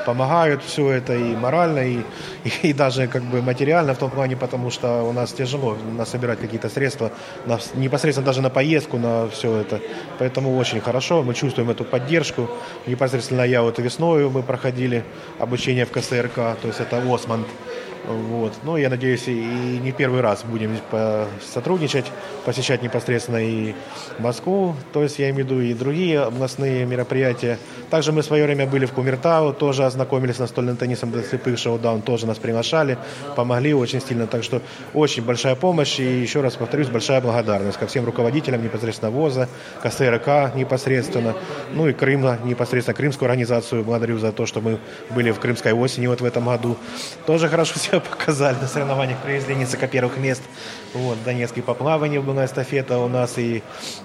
помогают 0.05 0.63
все 0.63 0.91
это 0.91 1.13
и 1.15 1.35
морально, 1.35 1.79
и, 1.79 1.99
и, 2.43 2.51
и 2.69 2.73
даже 2.73 3.07
как 3.07 3.23
бы 3.23 3.41
материально 3.41 3.93
в 3.93 3.97
том 3.97 4.09
плане, 4.09 4.35
потому 4.35 4.69
что 4.71 5.03
у 5.03 5.13
нас 5.13 5.33
тяжело 5.33 5.77
насобирать 5.97 6.39
какие-то 6.39 6.69
средства, 6.69 7.11
на, 7.45 7.59
непосредственно 7.75 8.25
даже 8.25 8.41
на 8.41 8.49
поездку, 8.49 8.97
на 8.97 9.27
все 9.29 9.57
это. 9.57 9.79
Поэтому 10.19 10.57
очень 10.57 10.81
хорошо, 10.81 11.23
мы 11.23 11.33
чувствуем 11.33 11.69
эту 11.69 11.83
поддержку. 11.83 12.49
Непосредственно 12.87 13.41
я 13.41 13.61
вот 13.61 13.79
весной 13.79 14.29
мы 14.29 14.43
проходили 14.43 15.03
обучение 15.39 15.85
в 15.85 15.91
КСРК, 15.91 16.35
то 16.35 16.67
есть 16.67 16.79
это 16.79 17.01
Осман. 17.13 17.45
Вот. 18.07 18.53
Ну, 18.63 18.77
я 18.77 18.89
надеюсь, 18.89 19.27
и 19.27 19.33
не 19.33 19.91
первый 19.91 20.21
раз 20.21 20.43
будем 20.43 20.77
сотрудничать, 21.53 22.05
посещать 22.45 22.81
непосредственно 22.81 23.37
и 23.37 23.75
Москву, 24.17 24.75
то 24.93 25.03
есть 25.03 25.19
я 25.19 25.29
имею 25.29 25.45
в 25.45 25.49
виду 25.49 25.61
и 25.61 25.73
другие 25.73 26.21
областные 26.21 26.85
мероприятия. 26.85 27.59
Также 27.89 28.11
мы 28.11 28.21
в 28.21 28.25
свое 28.25 28.45
время 28.45 28.65
были 28.65 28.85
в 28.85 28.93
Кумертау, 28.93 29.53
тоже 29.53 29.85
ознакомились 29.85 30.37
с 30.37 30.39
настольным 30.39 30.77
теннисом 30.77 31.13
слепых, 31.23 31.59
шоу-даун 31.59 32.01
тоже 32.01 32.25
нас 32.25 32.37
приглашали, 32.37 32.97
помогли 33.35 33.73
очень 33.73 34.01
сильно. 34.01 34.27
Так 34.27 34.43
что 34.43 34.61
очень 34.93 35.23
большая 35.23 35.55
помощь 35.55 35.99
и 35.99 36.03
еще 36.03 36.41
раз 36.41 36.55
повторюсь, 36.55 36.87
большая 36.87 37.21
благодарность 37.21 37.77
ко 37.77 37.87
всем 37.87 38.05
руководителям 38.05 38.63
непосредственно 38.63 39.11
ВОЗа, 39.11 39.49
КСРК 39.83 40.55
непосредственно, 40.55 41.35
ну 41.73 41.87
и 41.87 41.93
Крыма 41.93 42.39
непосредственно, 42.43 42.95
Крымскую 42.95 43.27
организацию 43.27 43.83
благодарю 43.83 44.17
за 44.17 44.31
то, 44.31 44.45
что 44.45 44.61
мы 44.61 44.79
были 45.11 45.31
в 45.31 45.39
Крымской 45.39 45.73
осени 45.73 46.07
вот 46.07 46.21
в 46.21 46.25
этом 46.25 46.45
году. 46.45 46.77
Тоже 47.25 47.47
хорошо 47.47 47.75
себя 47.89 47.99
показали 47.99 48.55
на 48.61 48.67
соревнованиях, 48.67 49.17
привезли 49.19 49.55
несколько 49.55 49.87
первых 49.87 50.17
мест. 50.17 50.41
Вот, 50.93 51.17
Донецкий 51.23 51.61
по 51.61 51.73
плаванию 51.73 52.21
была 52.21 52.45
эстафета 52.45 52.97
у 52.97 53.07
нас, 53.07 53.37
и 53.37 53.61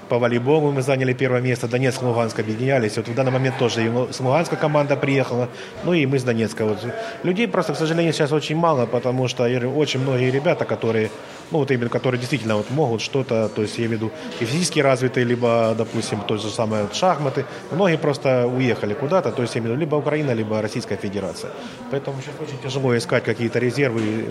по 0.08 0.18
волейболу 0.18 0.72
мы 0.72 0.82
заняли 0.82 1.12
первое 1.12 1.40
место. 1.40 1.68
Донецк 1.68 2.02
и 2.02 2.04
Луганск 2.04 2.38
объединялись. 2.38 2.96
Вот 2.96 3.08
в 3.08 3.14
данный 3.14 3.32
момент 3.32 3.58
тоже 3.58 3.84
и 3.86 4.12
с 4.12 4.20
Луганска 4.20 4.56
команда 4.56 4.96
приехала, 4.96 5.48
ну 5.84 5.94
и 5.94 6.06
мы 6.06 6.18
с 6.18 6.22
Донецка. 6.22 6.64
Вот. 6.64 6.78
Людей 7.22 7.48
просто, 7.48 7.72
к 7.74 7.76
сожалению, 7.76 8.12
сейчас 8.12 8.32
очень 8.32 8.56
мало, 8.56 8.86
потому 8.86 9.28
что 9.28 9.44
очень 9.44 10.00
многие 10.00 10.30
ребята, 10.30 10.64
которые 10.64 11.10
ну, 11.50 11.58
вот 11.58 11.70
именно, 11.70 11.88
которые 11.88 12.18
действительно 12.18 12.56
вот 12.56 12.70
могут 12.70 13.00
что-то, 13.00 13.48
то 13.48 13.62
есть 13.62 13.78
я 13.78 13.86
имею 13.86 13.98
в 13.98 14.02
виду 14.02 14.12
и 14.40 14.44
физически 14.44 14.80
развитые, 14.80 15.24
либо, 15.24 15.74
допустим, 15.76 16.20
то 16.20 16.36
же 16.36 16.48
самое 16.48 16.82
вот, 16.82 16.94
шахматы, 16.94 17.44
многие 17.70 17.98
просто 17.98 18.46
уехали 18.46 18.94
куда-то, 18.94 19.30
то 19.30 19.42
есть 19.42 19.54
я 19.54 19.60
имею 19.60 19.74
в 19.74 19.76
виду 19.76 19.80
либо 19.80 19.96
Украина, 19.96 20.32
либо 20.32 20.60
Российская 20.62 20.96
Федерация. 20.96 21.52
Поэтому 21.90 22.20
сейчас 22.20 22.34
очень 22.40 22.58
тяжело 22.62 22.96
искать 22.96 23.24
какие-то 23.24 23.58
резервы 23.58 23.73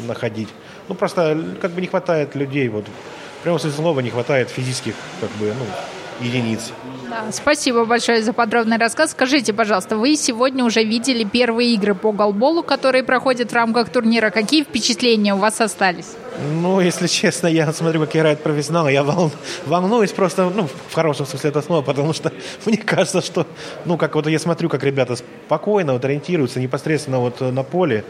находить. 0.08 0.50
Ну, 0.90 0.96
просто 0.96 1.38
как 1.62 1.72
бы 1.72 1.82
не 1.82 1.88
хватает 1.88 2.36
людей, 2.36 2.70
вот, 2.70 2.86
прямо 3.44 3.60
слова 3.72 4.00
не 4.00 4.10
хватает 4.10 4.50
физических, 4.50 4.96
как 5.22 5.30
бы, 5.32 5.54
ну, 5.58 6.26
единиц. 6.26 6.72
Да, 7.14 7.32
спасибо 7.32 7.86
большое 7.86 8.24
за 8.24 8.34
подробный 8.34 8.78
рассказ. 8.78 9.12
Скажите, 9.12 9.54
пожалуйста, 9.54 9.98
вы 9.98 10.16
сегодня 10.16 10.66
уже 10.66 10.84
видели 10.84 11.24
первые 11.24 11.76
игры 11.76 11.94
по 11.94 12.12
голболу, 12.12 12.64
которые 12.64 13.04
проходят 13.04 13.52
в 13.52 13.54
рамках 13.54 13.90
турнира. 13.90 14.32
Какие 14.32 14.64
впечатления 14.64 15.36
у 15.36 15.38
вас 15.38 15.62
остались? 15.62 16.16
Ну, 16.42 16.82
если 16.82 17.08
честно, 17.08 17.48
я 17.48 17.72
смотрю, 17.72 18.02
как 18.02 18.16
играют 18.16 18.42
профессионалы, 18.42 18.92
я 18.92 19.04
вол... 19.04 19.32
волнуюсь 19.66 20.12
просто, 20.12 20.50
ну, 20.50 20.68
в 20.90 20.94
хорошем 20.94 21.26
смысле 21.26 21.52
этого 21.52 21.64
слова, 21.64 21.82
потому 21.84 22.14
что 22.14 22.32
мне 22.66 22.78
кажется, 22.78 23.22
что, 23.22 23.46
ну, 23.86 23.98
как 23.98 24.16
вот 24.16 24.28
я 24.28 24.40
смотрю, 24.40 24.70
как 24.70 24.84
ребята 24.84 25.16
спокойно 25.16 25.94
вот 25.94 26.04
ориентируются 26.06 26.60
непосредственно 26.60 27.20
вот 27.20 27.40
на 27.42 27.64
поле, 27.64 28.04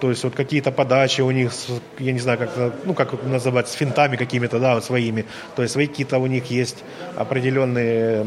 То 0.00 0.10
есть 0.10 0.24
вот 0.24 0.34
какие-то 0.34 0.72
подачи 0.72 1.22
у 1.22 1.30
них, 1.30 1.52
я 1.98 2.12
не 2.12 2.18
знаю, 2.18 2.38
как, 2.38 2.50
ну, 2.84 2.94
как 2.94 3.22
называть, 3.24 3.68
с 3.68 3.72
финтами 3.72 4.16
какими-то, 4.16 4.58
да, 4.58 4.74
вот 4.74 4.84
своими. 4.84 5.24
То 5.56 5.62
есть 5.62 5.72
свои 5.72 5.86
какие-то 5.86 6.18
у 6.18 6.26
них 6.26 6.50
есть 6.50 6.84
определенные, 7.16 8.24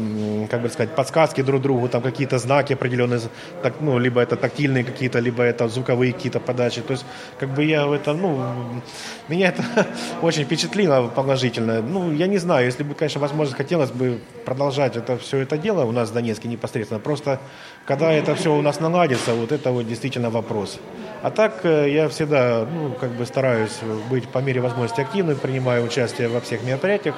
как 0.50 0.62
бы 0.62 0.68
сказать, 0.68 0.94
подсказки 0.94 1.42
друг 1.42 1.62
другу, 1.62 1.88
там 1.88 2.02
какие-то 2.02 2.38
знаки 2.38 2.74
определенные, 2.74 3.20
так, 3.62 3.74
ну, 3.80 3.98
либо 3.98 4.20
это 4.20 4.36
тактильные 4.36 4.84
какие-то, 4.84 5.20
либо 5.20 5.42
это 5.42 5.68
звуковые 5.68 6.12
какие-то 6.12 6.40
подачи. 6.40 6.80
То 6.80 6.92
есть 6.92 7.06
как 7.38 7.50
бы 7.50 7.64
я 7.64 7.86
это, 7.94 8.12
ну, 8.12 8.40
меня 9.28 9.48
это 9.48 9.64
очень 10.22 10.44
впечатлило 10.44 11.08
положительно. 11.08 11.82
Ну, 11.82 12.12
я 12.12 12.26
не 12.26 12.38
знаю, 12.38 12.66
если 12.66 12.82
бы, 12.84 12.94
конечно, 12.94 13.20
возможность 13.20 13.56
хотелось 13.56 13.90
бы 13.90 14.18
продолжать 14.44 14.96
это 14.96 15.16
все 15.16 15.38
это 15.38 15.56
дело 15.56 15.84
у 15.84 15.92
нас 15.92 16.10
в 16.10 16.14
Донецке 16.14 16.48
непосредственно. 16.48 17.00
Просто 17.00 17.38
когда 17.84 18.12
это 18.12 18.34
все 18.34 18.54
у 18.54 18.62
нас 18.62 18.80
наладится, 18.80 19.34
вот 19.34 19.52
это 19.52 19.70
вот 19.70 19.86
действительно 19.86 20.30
вопрос. 20.30 20.80
А 21.22 21.30
так 21.30 21.64
э, 21.64 21.90
я 21.90 22.08
всегда, 22.08 22.66
ну, 22.70 22.90
как 23.00 23.12
бы 23.12 23.24
стараюсь 23.24 23.78
быть 24.10 24.28
по 24.28 24.38
мере 24.38 24.60
возможности 24.60 25.00
активным, 25.00 25.38
принимаю 25.38 25.84
участие 25.84 26.28
во 26.28 26.40
всех 26.40 26.64
мероприятиях, 26.64 27.14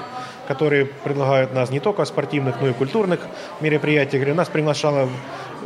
которые 0.47 0.87
предлагают 0.87 1.53
нас 1.55 1.71
не 1.71 1.81
только 1.81 2.05
спортивных, 2.05 2.61
но 2.61 2.69
и 2.69 2.73
культурных 2.73 3.27
мероприятиях. 3.61 4.37
Нас 4.37 4.49
приглашало 4.49 5.09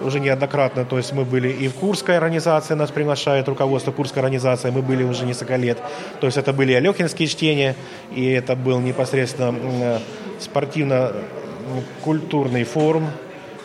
уже 0.03 0.21
неоднократно, 0.21 0.87
то 0.87 0.97
есть 0.97 1.13
мы 1.13 1.27
были 1.27 1.49
и 1.49 1.69
в 1.69 1.75
Курской 1.75 2.17
организации, 2.17 2.73
нас 2.75 2.91
приглашает 2.91 3.47
руководство 3.49 3.93
Курской 3.93 4.23
организации, 4.23 4.71
мы 4.71 4.81
были 4.81 5.03
уже 5.03 5.27
несколько 5.27 5.57
лет. 5.57 5.77
То 6.21 6.27
есть 6.27 6.39
это 6.39 6.55
были 6.55 6.73
Алехинские 6.73 7.29
чтения, 7.29 7.77
и 8.15 8.31
это 8.31 8.57
был 8.57 8.81
непосредственно 8.81 9.55
э, 9.59 9.99
спортивно-культурный 10.39 12.65
форум, 12.65 13.11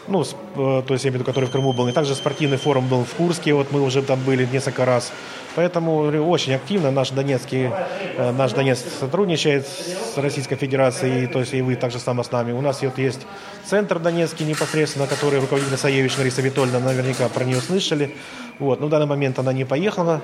ну, 0.07 0.23
э, 0.23 0.83
то 0.85 0.93
есть 0.93 1.05
я 1.05 1.09
имею 1.09 1.19
в 1.19 1.21
виду, 1.21 1.23
который 1.25 1.45
в 1.45 1.51
Крыму 1.51 1.73
был, 1.73 1.87
и 1.87 1.91
также 1.91 2.15
спортивный 2.15 2.57
форум 2.57 2.87
был 2.87 3.03
в 3.03 3.13
Курске, 3.13 3.53
вот 3.53 3.71
мы 3.71 3.81
уже 3.81 4.01
там 4.01 4.19
были 4.23 4.45
несколько 4.45 4.85
раз. 4.85 5.11
Поэтому 5.55 5.99
очень 6.29 6.53
активно 6.53 6.91
наш 6.91 7.11
Донецкий, 7.11 7.69
э, 8.17 8.31
наш 8.31 8.51
Донец 8.51 8.83
сотрудничает 8.99 9.65
с 9.65 10.17
Российской 10.17 10.55
Федерацией, 10.55 11.27
то 11.27 11.39
есть 11.39 11.53
и 11.53 11.61
вы 11.61 11.75
также 11.75 11.99
само 11.99 12.23
с 12.23 12.31
нами. 12.31 12.51
У 12.51 12.61
нас 12.61 12.81
вот 12.81 12.97
есть 12.97 13.21
центр 13.65 13.99
Донецкий 13.99 14.45
непосредственно, 14.45 15.07
который 15.07 15.39
руководитель 15.39 15.77
Саевич 15.77 16.17
Лариса 16.17 16.41
Витольевна, 16.41 16.79
наверняка 16.79 17.29
про 17.29 17.45
нее 17.45 17.61
слышали. 17.61 18.15
Вот. 18.59 18.79
Но 18.79 18.87
в 18.87 18.89
данный 18.89 19.05
момент 19.05 19.39
она 19.39 19.53
не 19.53 19.65
поехала 19.65 20.21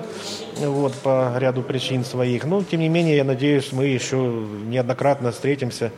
вот, 0.58 0.94
по 0.94 1.34
ряду 1.36 1.62
причин 1.62 2.04
своих. 2.04 2.44
Но, 2.44 2.62
тем 2.62 2.80
не 2.80 2.88
менее, 2.88 3.16
я 3.16 3.24
надеюсь, 3.24 3.72
мы 3.72 3.86
еще 3.86 4.16
неоднократно 4.16 5.32
встретимся 5.32 5.92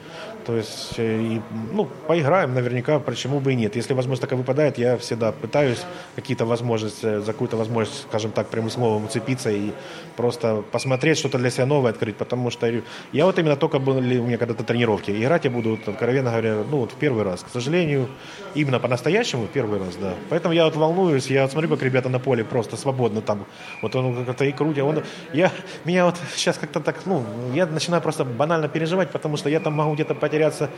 то 0.47 0.57
есть, 0.57 0.95
э, 0.99 1.21
и, 1.21 1.41
ну, 1.73 1.89
поиграем 2.07 2.55
наверняка, 2.55 2.99
почему 2.99 3.41
бы 3.41 3.53
и 3.53 3.57
нет. 3.57 3.77
Если 3.77 3.95
возможность 3.95 4.21
такая 4.21 4.39
выпадает, 4.39 4.79
я 4.79 4.97
всегда 4.99 5.33
пытаюсь 5.33 5.83
какие-то 6.17 6.45
возможности, 6.45 7.21
за 7.21 7.33
какую-то 7.33 7.57
возможность, 7.57 8.03
скажем 8.03 8.31
так, 8.31 8.49
прямым 8.49 8.71
словом 8.71 9.05
уцепиться 9.05 9.51
и 9.51 9.73
просто 10.17 10.63
посмотреть, 10.71 11.19
что-то 11.19 11.39
для 11.39 11.51
себя 11.51 11.67
новое 11.67 11.93
открыть. 11.93 12.17
Потому 12.17 12.51
что 12.51 12.71
я 13.13 13.27
вот 13.27 13.39
именно 13.39 13.57
только 13.57 13.79
были 13.79 14.19
у 14.19 14.27
меня 14.27 14.39
когда-то 14.39 14.65
тренировки. 14.65 15.11
Играть 15.11 15.45
я 15.45 15.51
буду, 15.51 15.79
откровенно 15.87 16.31
говоря, 16.31 16.57
ну, 16.71 16.79
вот 16.79 16.93
в 16.93 16.97
первый 16.97 17.25
раз. 17.25 17.43
К 17.43 17.49
сожалению, 17.49 18.09
именно 18.55 18.79
по-настоящему 18.79 19.47
первый 19.47 19.79
раз, 19.79 19.97
да. 19.97 20.15
Поэтому 20.29 20.55
я 20.55 20.65
вот 20.65 20.77
волнуюсь, 20.77 21.27
я 21.27 21.43
вот 21.43 21.53
смотрю, 21.53 21.71
как 21.71 21.83
ребята 21.83 22.09
на 22.09 22.19
поле 22.19 22.45
просто 22.45 22.77
свободно 22.77 23.21
там. 23.21 23.47
Вот 23.83 23.97
он 23.97 24.25
как-то 24.25 24.45
и 24.45 24.53
крутит. 24.53 24.85
Он, 24.85 25.03
я, 25.33 25.51
меня 25.85 26.05
вот 26.05 26.17
сейчас 26.35 26.59
как-то 26.59 26.81
так, 26.81 27.07
ну, 27.07 27.25
я 27.55 27.67
начинаю 27.67 28.03
просто 28.03 28.25
банально 28.25 28.69
переживать, 28.69 29.11
потому 29.11 29.37
что 29.37 29.49
я 29.49 29.61
там 29.61 29.73
могу 29.73 29.95
где-то 29.95 30.15
потерять 30.15 30.34
потеряться. 30.35 30.71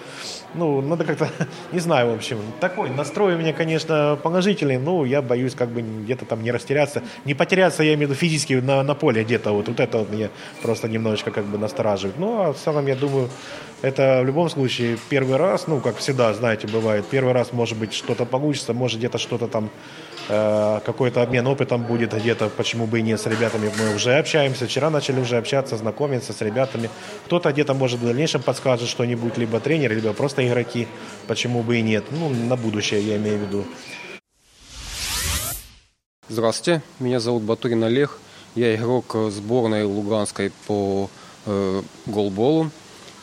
Ну, 0.54 0.80
надо 0.80 1.04
как-то, 1.04 1.28
не 1.72 1.80
знаю, 1.80 2.10
в 2.10 2.14
общем. 2.14 2.38
Такой 2.60 2.90
настрой 2.90 3.34
у 3.34 3.38
меня, 3.38 3.52
конечно, 3.52 4.18
положительный, 4.22 4.78
но 4.78 5.04
я 5.04 5.22
боюсь 5.22 5.54
как 5.54 5.70
бы 5.70 5.82
где-то 5.82 6.24
там 6.24 6.42
не 6.42 6.52
растеряться. 6.52 7.02
Не 7.24 7.34
потеряться, 7.34 7.82
я 7.82 7.94
имею 7.94 8.08
в 8.08 8.10
виду 8.10 8.14
физически 8.14 8.54
на, 8.54 8.82
на 8.82 8.94
поле 8.94 9.24
где-то. 9.24 9.52
Вот, 9.52 9.68
вот 9.68 9.80
это 9.80 9.98
вот 9.98 10.10
меня 10.10 10.28
просто 10.62 10.88
немножечко 10.88 11.30
как 11.30 11.44
бы 11.44 11.58
настораживает. 11.58 12.18
Ну, 12.18 12.42
а 12.42 12.52
в 12.52 12.56
целом, 12.56 12.86
я 12.86 12.94
думаю, 12.94 13.28
это 13.82 14.20
в 14.22 14.26
любом 14.26 14.50
случае 14.50 14.98
первый 15.08 15.36
раз, 15.36 15.66
ну, 15.66 15.80
как 15.80 15.96
всегда, 15.96 16.32
знаете, 16.34 16.66
бывает. 16.66 17.06
Первый 17.10 17.32
раз, 17.32 17.52
может 17.52 17.78
быть, 17.78 17.94
что-то 17.94 18.26
получится, 18.26 18.74
может 18.74 18.98
где-то 18.98 19.18
что-то 19.18 19.48
там 19.48 19.70
какой-то 20.28 21.22
обмен 21.22 21.46
опытом 21.46 21.84
будет 21.84 22.12
где-то, 22.12 22.48
почему 22.48 22.86
бы 22.86 22.98
и 22.98 23.02
нет, 23.02 23.20
с 23.20 23.26
ребятами 23.26 23.70
мы 23.78 23.94
уже 23.94 24.18
общаемся. 24.18 24.66
Вчера 24.66 24.90
начали 24.90 25.20
уже 25.20 25.36
общаться, 25.36 25.76
знакомиться 25.76 26.32
с 26.32 26.40
ребятами. 26.40 26.90
Кто-то 27.26 27.52
где-то, 27.52 27.74
может, 27.74 28.00
в 28.00 28.04
дальнейшем 28.04 28.42
подскажет 28.42 28.88
что-нибудь, 28.88 29.38
либо 29.38 29.60
тренер, 29.60 29.94
либо 29.94 30.12
просто 30.12 30.46
игроки, 30.46 30.88
почему 31.26 31.62
бы 31.62 31.78
и 31.78 31.82
нет. 31.82 32.04
Ну, 32.10 32.28
на 32.28 32.56
будущее 32.56 33.00
я 33.00 33.16
имею 33.16 33.38
в 33.38 33.42
виду. 33.42 33.64
Здравствуйте, 36.28 36.82
меня 36.98 37.20
зовут 37.20 37.44
Батурин 37.44 37.84
Олег. 37.84 38.18
Я 38.56 38.74
игрок 38.74 39.14
сборной 39.30 39.84
Луганской 39.84 40.50
по 40.66 41.08
э, 41.44 41.82
голболу. 42.06 42.70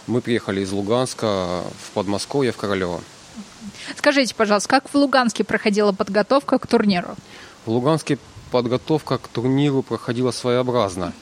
Мы 0.07 0.21
приехали 0.21 0.61
из 0.61 0.71
Луганска 0.71 1.63
в 1.81 1.91
Подмосковье, 1.93 2.51
в 2.51 2.57
Королево. 2.57 3.01
Скажите, 3.97 4.35
пожалуйста, 4.35 4.69
как 4.69 4.89
в 4.89 4.95
Луганске 4.95 5.43
проходила 5.43 5.91
подготовка 5.91 6.59
к 6.59 6.67
турниру? 6.67 7.15
В 7.65 7.71
Луганске 7.71 8.17
подготовка 8.51 9.17
к 9.17 9.27
турниру 9.27 9.81
проходила 9.81 10.31
своеобразно. 10.31 11.13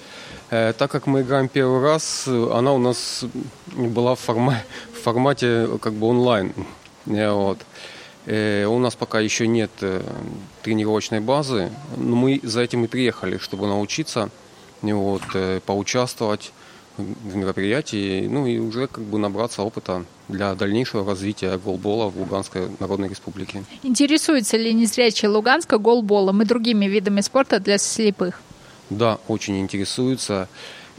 Э, 0.52 0.74
так 0.78 0.92
как 0.92 1.08
мы 1.08 1.22
играем 1.22 1.48
первый 1.48 1.82
раз, 1.82 2.28
она 2.28 2.74
у 2.74 2.78
нас 2.78 3.24
была 3.68 4.16
в, 4.16 4.20
форма, 4.20 4.62
в 4.94 5.02
формате 5.02 5.68
как 5.82 5.94
бы 5.94 6.08
онлайн. 6.08 6.54
Э, 7.06 7.32
вот. 7.32 7.60
Э, 8.26 8.66
у 8.66 8.78
нас 8.80 8.96
пока 8.96 9.22
еще 9.22 9.48
нет 9.48 9.72
тренировочной 10.62 11.22
базы, 11.22 11.72
но 11.96 12.16
мы 12.18 12.42
за 12.44 12.62
этим 12.62 12.84
и 12.84 12.88
приехали, 12.88 13.38
чтобы 13.38 13.66
научиться, 13.68 14.30
вот, 14.82 15.22
поучаствовать 15.66 16.52
в 16.98 17.36
мероприятии, 17.36 18.28
ну 18.28 18.46
и 18.46 18.60
уже 18.60 18.88
как 18.88 19.04
бы 19.04 19.18
набраться 19.18 19.64
опыта 19.64 20.06
для 20.28 20.56
дальнейшего 20.56 21.06
развития 21.06 21.58
голбола 21.58 22.10
в 22.10 22.18
Луганской 22.18 22.70
Народной 22.80 23.10
Республике. 23.10 23.64
Интересуется 23.84 24.58
ли 24.58 24.74
незрячий 24.74 25.28
Луганска 25.28 25.78
голболом 25.78 26.42
и 26.42 26.46
другими 26.46 26.86
видами 26.86 27.22
спорта 27.22 27.60
для 27.60 27.78
слепых? 27.78 28.42
Да, 28.90 29.20
очень 29.28 29.60
интересуется. 29.60 30.48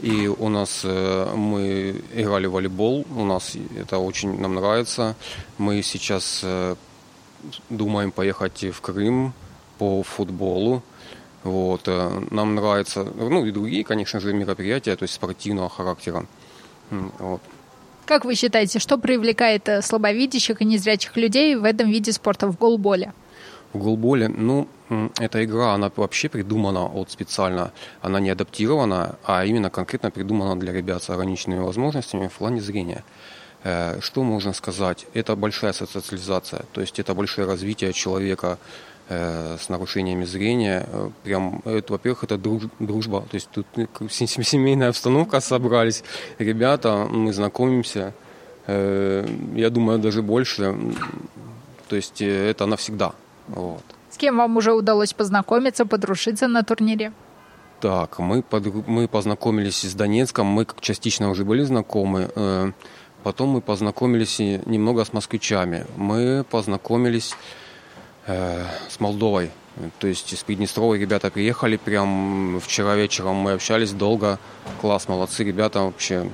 И 0.01 0.27
у 0.27 0.49
нас 0.49 0.81
э, 0.83 1.33
мы 1.35 2.01
играли 2.13 2.47
в 2.47 2.51
волейбол, 2.51 3.05
у 3.15 3.23
нас 3.23 3.53
это 3.77 3.99
очень 3.99 4.37
нам 4.39 4.55
нравится. 4.55 5.15
Мы 5.57 5.81
сейчас 5.81 6.41
э, 6.43 6.75
думаем 7.69 8.11
поехать 8.11 8.65
в 8.65 8.81
Крым 8.81 9.33
по 9.77 10.03
футболу. 10.03 10.81
Вот. 11.43 11.87
Э, 11.87 12.09
нам 12.31 12.55
нравятся, 12.55 13.03
ну 13.03 13.45
и 13.45 13.51
другие, 13.51 13.83
конечно 13.83 14.19
же, 14.19 14.33
мероприятия, 14.33 14.95
то 14.95 15.03
есть 15.03 15.13
спортивного 15.13 15.69
характера. 15.69 16.25
Вот. 17.19 17.41
Как 18.05 18.25
вы 18.25 18.35
считаете, 18.35 18.79
что 18.79 18.97
привлекает 18.97 19.69
э, 19.69 19.81
слабовидящих 19.81 20.61
и 20.61 20.65
незрячих 20.65 21.15
людей 21.17 21.55
в 21.55 21.63
этом 21.63 21.89
виде 21.89 22.11
спорта, 22.11 22.47
в 22.47 22.57
голболе? 22.57 23.13
В 23.71 23.79
голболе, 23.79 24.27
ну, 24.27 24.67
эта 25.19 25.43
игра, 25.43 25.73
она 25.73 25.89
вообще 25.95 26.29
придумана 26.29 26.81
вот 26.81 27.09
специально, 27.09 27.71
она 28.01 28.19
не 28.19 28.29
адаптирована, 28.29 29.15
а 29.23 29.45
именно 29.45 29.69
конкретно 29.69 30.11
придумана 30.11 30.59
для 30.59 30.73
ребят 30.73 31.01
с 31.01 31.09
ограниченными 31.09 31.61
возможностями 31.61 32.27
в 32.27 32.33
плане 32.33 32.61
зрения. 32.61 33.03
Э, 33.63 33.99
что 34.01 34.23
можно 34.23 34.53
сказать? 34.53 35.05
Это 35.13 35.35
большая 35.35 35.73
социализация, 35.73 36.65
то 36.73 36.81
есть 36.81 36.99
это 36.99 37.13
большое 37.13 37.47
развитие 37.47 37.93
человека 37.93 38.57
с 39.57 39.69
нарушениями 39.69 40.25
зрения. 40.25 40.85
Э, 40.91 41.09
прям, 41.23 41.61
это, 41.65 41.93
во-первых, 41.93 42.23
это 42.23 42.37
друж, 42.37 42.63
дружба. 42.79 43.21
То 43.21 43.35
есть 43.35 43.49
тут 43.51 43.65
семейная 44.11 44.89
обстановка 44.89 45.39
собрались. 45.41 46.03
Ребята, 46.39 47.07
мы 47.09 47.33
знакомимся. 47.33 48.13
Э, 48.67 49.25
я 49.55 49.69
думаю, 49.69 49.99
даже 49.99 50.21
больше. 50.21 50.75
То 51.89 51.95
есть 51.95 52.21
это 52.21 52.65
навсегда. 52.65 53.11
Вот. 53.47 53.83
С 54.09 54.17
кем 54.17 54.37
вам 54.37 54.57
уже 54.57 54.73
удалось 54.73 55.13
познакомиться, 55.13 55.85
подружиться 55.85 56.47
на 56.47 56.63
турнире? 56.63 57.11
Так, 57.79 58.19
мы, 58.19 58.41
под, 58.41 58.87
мы 58.87 59.07
познакомились 59.07 59.81
с 59.81 59.93
Донецком, 59.93 60.47
мы 60.47 60.65
частично 60.79 61.29
уже 61.29 61.43
были 61.43 61.63
знакомы. 61.63 62.29
Потом 63.23 63.49
мы 63.49 63.61
познакомились 63.61 64.39
немного 64.39 65.03
с 65.03 65.13
москвичами. 65.13 65.85
Мы 65.97 66.43
познакомились 66.49 67.35
Э, 68.25 68.65
с 68.89 68.99
Молдовой. 68.99 69.51
То 69.99 70.07
есть 70.07 70.31
из 70.31 70.43
Приднестровой 70.43 70.99
ребята 70.99 71.29
приехали 71.29 71.77
прям 71.77 72.59
вчера 72.61 72.95
вечером, 72.95 73.35
мы 73.35 73.53
общались 73.53 73.91
долго. 73.91 74.39
Класс, 74.79 75.07
молодцы 75.07 75.43
ребята 75.43 75.81
вообще. 75.81 76.29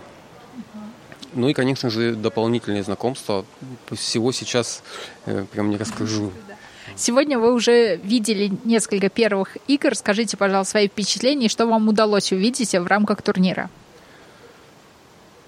Ну 1.33 1.47
и, 1.47 1.53
конечно 1.53 1.89
же, 1.89 2.15
дополнительные 2.15 2.83
знакомства. 2.83 3.45
Всего 3.91 4.31
сейчас 4.31 4.83
э, 5.25 5.45
прям 5.51 5.69
не 5.71 5.77
расскажу. 5.77 6.31
Сегодня 6.95 7.39
вы 7.39 7.53
уже 7.53 7.95
видели 7.97 8.51
несколько 8.65 9.09
первых 9.09 9.57
игр. 9.67 9.95
Скажите, 9.95 10.37
пожалуйста, 10.37 10.71
свои 10.71 10.87
впечатления, 10.87 11.47
что 11.47 11.65
вам 11.65 11.87
удалось 11.87 12.31
увидеть 12.31 12.73
в 12.73 12.85
рамках 12.85 13.21
турнира? 13.21 13.69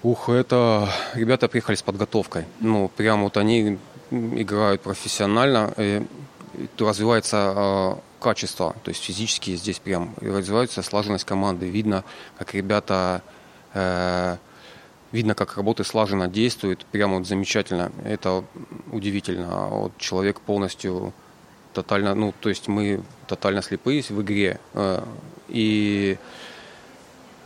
Ух, 0.02 0.28
это 0.28 0.88
ребята 1.14 1.46
приехали 1.46 1.76
с 1.76 1.82
подготовкой. 1.82 2.46
Ну, 2.58 2.90
прям 2.96 3.22
вот 3.22 3.36
они 3.36 3.78
играют 4.12 4.82
профессионально 4.82 5.74
развивается 6.78 7.98
качества, 8.20 8.76
то 8.84 8.90
есть 8.90 9.02
физически 9.02 9.56
здесь 9.56 9.78
прям 9.78 10.14
развивается 10.20 10.82
слаженность 10.82 11.24
команды. 11.24 11.68
Видно, 11.68 12.04
как 12.38 12.54
ребята, 12.54 13.22
э, 13.74 14.36
видно, 15.10 15.34
как 15.34 15.56
работы 15.56 15.84
слаженно 15.84 16.28
действуют, 16.28 16.86
прямо 16.86 17.18
вот 17.18 17.26
замечательно. 17.26 17.90
Это 18.04 18.44
удивительно. 18.92 19.68
Вот 19.68 19.98
человек 19.98 20.40
полностью 20.40 21.12
тотально, 21.72 22.14
ну, 22.14 22.32
то 22.40 22.48
есть 22.48 22.68
мы 22.68 23.02
тотально 23.26 23.62
слепые 23.62 24.02
в 24.02 24.22
игре. 24.22 24.60
Э, 24.74 25.04
и 25.48 26.16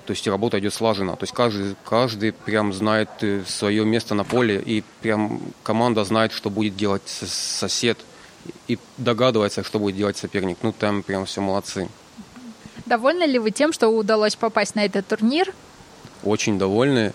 то 0.07 0.13
есть 0.13 0.27
работа 0.29 0.59
идет 0.59 0.73
слаженно. 0.73 1.17
То 1.17 1.25
есть 1.25 1.35
каждый, 1.35 1.77
каждый 1.85 2.33
прям 2.33 2.73
знает 2.73 3.09
э, 3.21 3.43
свое 3.47 3.85
место 3.85 4.15
на 4.15 4.25
поле, 4.25 4.63
и 4.65 4.83
прям 5.03 5.41
команда 5.63 6.05
знает, 6.05 6.33
что 6.33 6.49
будет 6.51 6.77
делать 6.77 7.03
сосед, 7.07 7.99
и 8.69 8.79
догадывается, 8.97 9.65
что 9.65 9.79
будет 9.79 9.97
делать 9.97 10.17
соперник. 10.17 10.59
Ну, 10.63 10.73
там 10.73 11.03
прям 11.03 11.25
все 11.27 11.41
молодцы. 11.41 11.89
Довольны 12.87 13.25
ли 13.25 13.39
вы 13.39 13.51
тем, 13.51 13.73
что 13.73 13.89
удалось 13.89 14.37
попасть 14.37 14.77
на 14.77 14.85
этот 14.85 15.07
турнир? 15.09 15.53
Очень 16.23 16.59
довольны. 16.59 17.13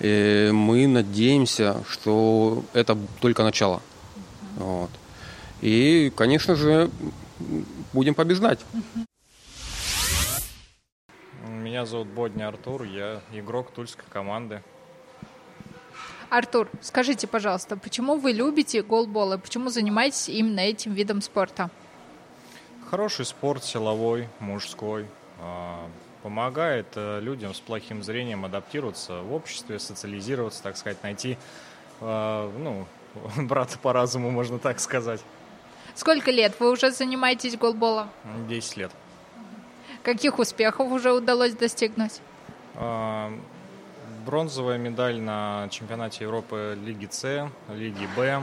И 0.00 0.50
мы 0.52 0.88
надеемся, 0.88 1.84
что 1.88 2.64
это 2.72 2.98
только 3.20 3.44
начало. 3.44 3.80
Вот. 4.56 4.90
И, 5.60 6.12
конечно 6.16 6.56
же, 6.56 6.90
будем 7.92 8.14
побеждать. 8.14 8.58
Меня 11.62 11.86
зовут 11.86 12.08
Бодня 12.08 12.48
Артур, 12.48 12.82
я 12.82 13.20
игрок 13.30 13.70
тульской 13.70 14.04
команды. 14.10 14.62
Артур, 16.28 16.68
скажите, 16.80 17.28
пожалуйста, 17.28 17.76
почему 17.76 18.16
вы 18.16 18.32
любите 18.32 18.82
голбол 18.82 19.34
и 19.34 19.38
почему 19.38 19.68
занимаетесь 19.68 20.28
именно 20.28 20.58
этим 20.58 20.92
видом 20.92 21.22
спорта? 21.22 21.70
Хороший 22.90 23.24
спорт, 23.24 23.62
силовой, 23.62 24.28
мужской. 24.40 25.06
А, 25.38 25.88
помогает 26.24 26.88
э, 26.96 27.20
людям 27.20 27.54
с 27.54 27.60
плохим 27.60 28.02
зрением 28.02 28.44
адаптироваться 28.44 29.20
в 29.20 29.32
обществе, 29.32 29.78
социализироваться, 29.78 30.64
так 30.64 30.76
сказать, 30.76 31.00
найти 31.04 31.38
а, 32.00 32.50
ну, 32.58 32.86
брата 33.36 33.78
по 33.78 33.92
разуму, 33.92 34.32
можно 34.32 34.58
так 34.58 34.80
сказать. 34.80 35.20
Сколько 35.94 36.32
лет 36.32 36.58
вы 36.58 36.72
уже 36.72 36.90
занимаетесь 36.90 37.56
голболом? 37.56 38.08
Десять 38.48 38.78
лет. 38.78 38.90
Каких 40.02 40.38
успехов 40.38 40.90
уже 40.90 41.12
удалось 41.12 41.54
достигнуть? 41.54 42.20
А, 42.74 43.32
бронзовая 44.26 44.78
медаль 44.78 45.20
на 45.20 45.68
чемпионате 45.70 46.24
Европы 46.24 46.76
Лиги 46.84 47.08
С, 47.10 47.48
Лиги 47.68 48.08
Б. 48.16 48.42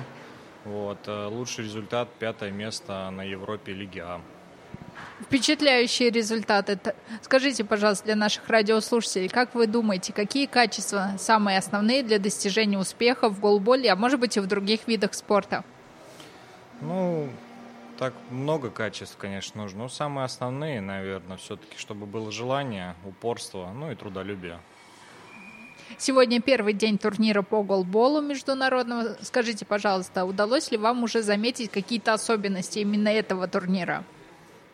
Вот. 0.66 1.00
Э, 1.08 1.28
лучший 1.28 1.66
результат– 1.66 2.10
пятое 2.20 2.52
место 2.52 3.10
на 3.10 3.24
Европе 3.24 3.74
Лиги 3.74 4.00
А. 4.00 4.22
Впечатляющие 5.22 6.10
результаты. 6.10 6.80
Скажите, 7.22 7.64
пожалуйста, 7.64 8.06
для 8.06 8.16
наших 8.16 8.48
радиослушателей, 8.48 9.28
как 9.28 9.54
вы 9.54 9.68
думаете, 9.68 10.14
какие 10.14 10.46
качества 10.46 11.12
самые 11.18 11.58
основные 11.58 12.04
для 12.04 12.20
достижения 12.20 12.78
успеха 12.78 13.30
в 13.30 13.40
голболе, 13.40 13.92
а 13.92 13.96
может 13.96 14.20
быть 14.20 14.38
и 14.38 14.40
в 14.40 14.48
других 14.48 14.88
видах 14.88 15.14
спорта? 15.14 15.64
Ну, 16.82 17.30
так 18.00 18.14
много 18.32 18.70
качеств, 18.70 19.18
конечно, 19.18 19.62
нужно. 19.62 19.80
Но 19.80 19.90
самые 19.90 20.24
основные, 20.24 20.80
наверное, 20.80 21.36
все-таки, 21.36 21.78
чтобы 21.78 22.06
было 22.06 22.32
желание, 22.32 22.96
упорство, 23.06 23.70
ну 23.76 23.92
и 23.92 23.96
трудолюбие. 23.96 24.60
Сегодня 25.98 26.40
первый 26.40 26.72
день 26.72 26.98
турнира 26.98 27.42
по 27.42 27.62
голболу 27.62 28.22
международного. 28.22 29.18
Скажите, 29.22 29.66
пожалуйста, 29.66 30.24
удалось 30.24 30.72
ли 30.72 30.78
вам 30.78 31.04
уже 31.04 31.22
заметить 31.22 31.72
какие-то 31.72 32.14
особенности 32.14 32.80
именно 32.80 33.10
этого 33.10 33.48
турнира? 33.50 34.06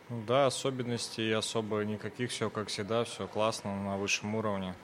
Ну 0.10 0.22
да, 0.28 0.46
особенностей 0.46 1.32
особо 1.32 1.84
никаких, 1.84 2.30
все 2.30 2.52
как 2.52 2.68
всегда, 2.68 3.06
все 3.06 3.28
классно, 3.28 3.76
на 3.76 3.98
высшем 3.98 4.36
уровне. 4.36 4.76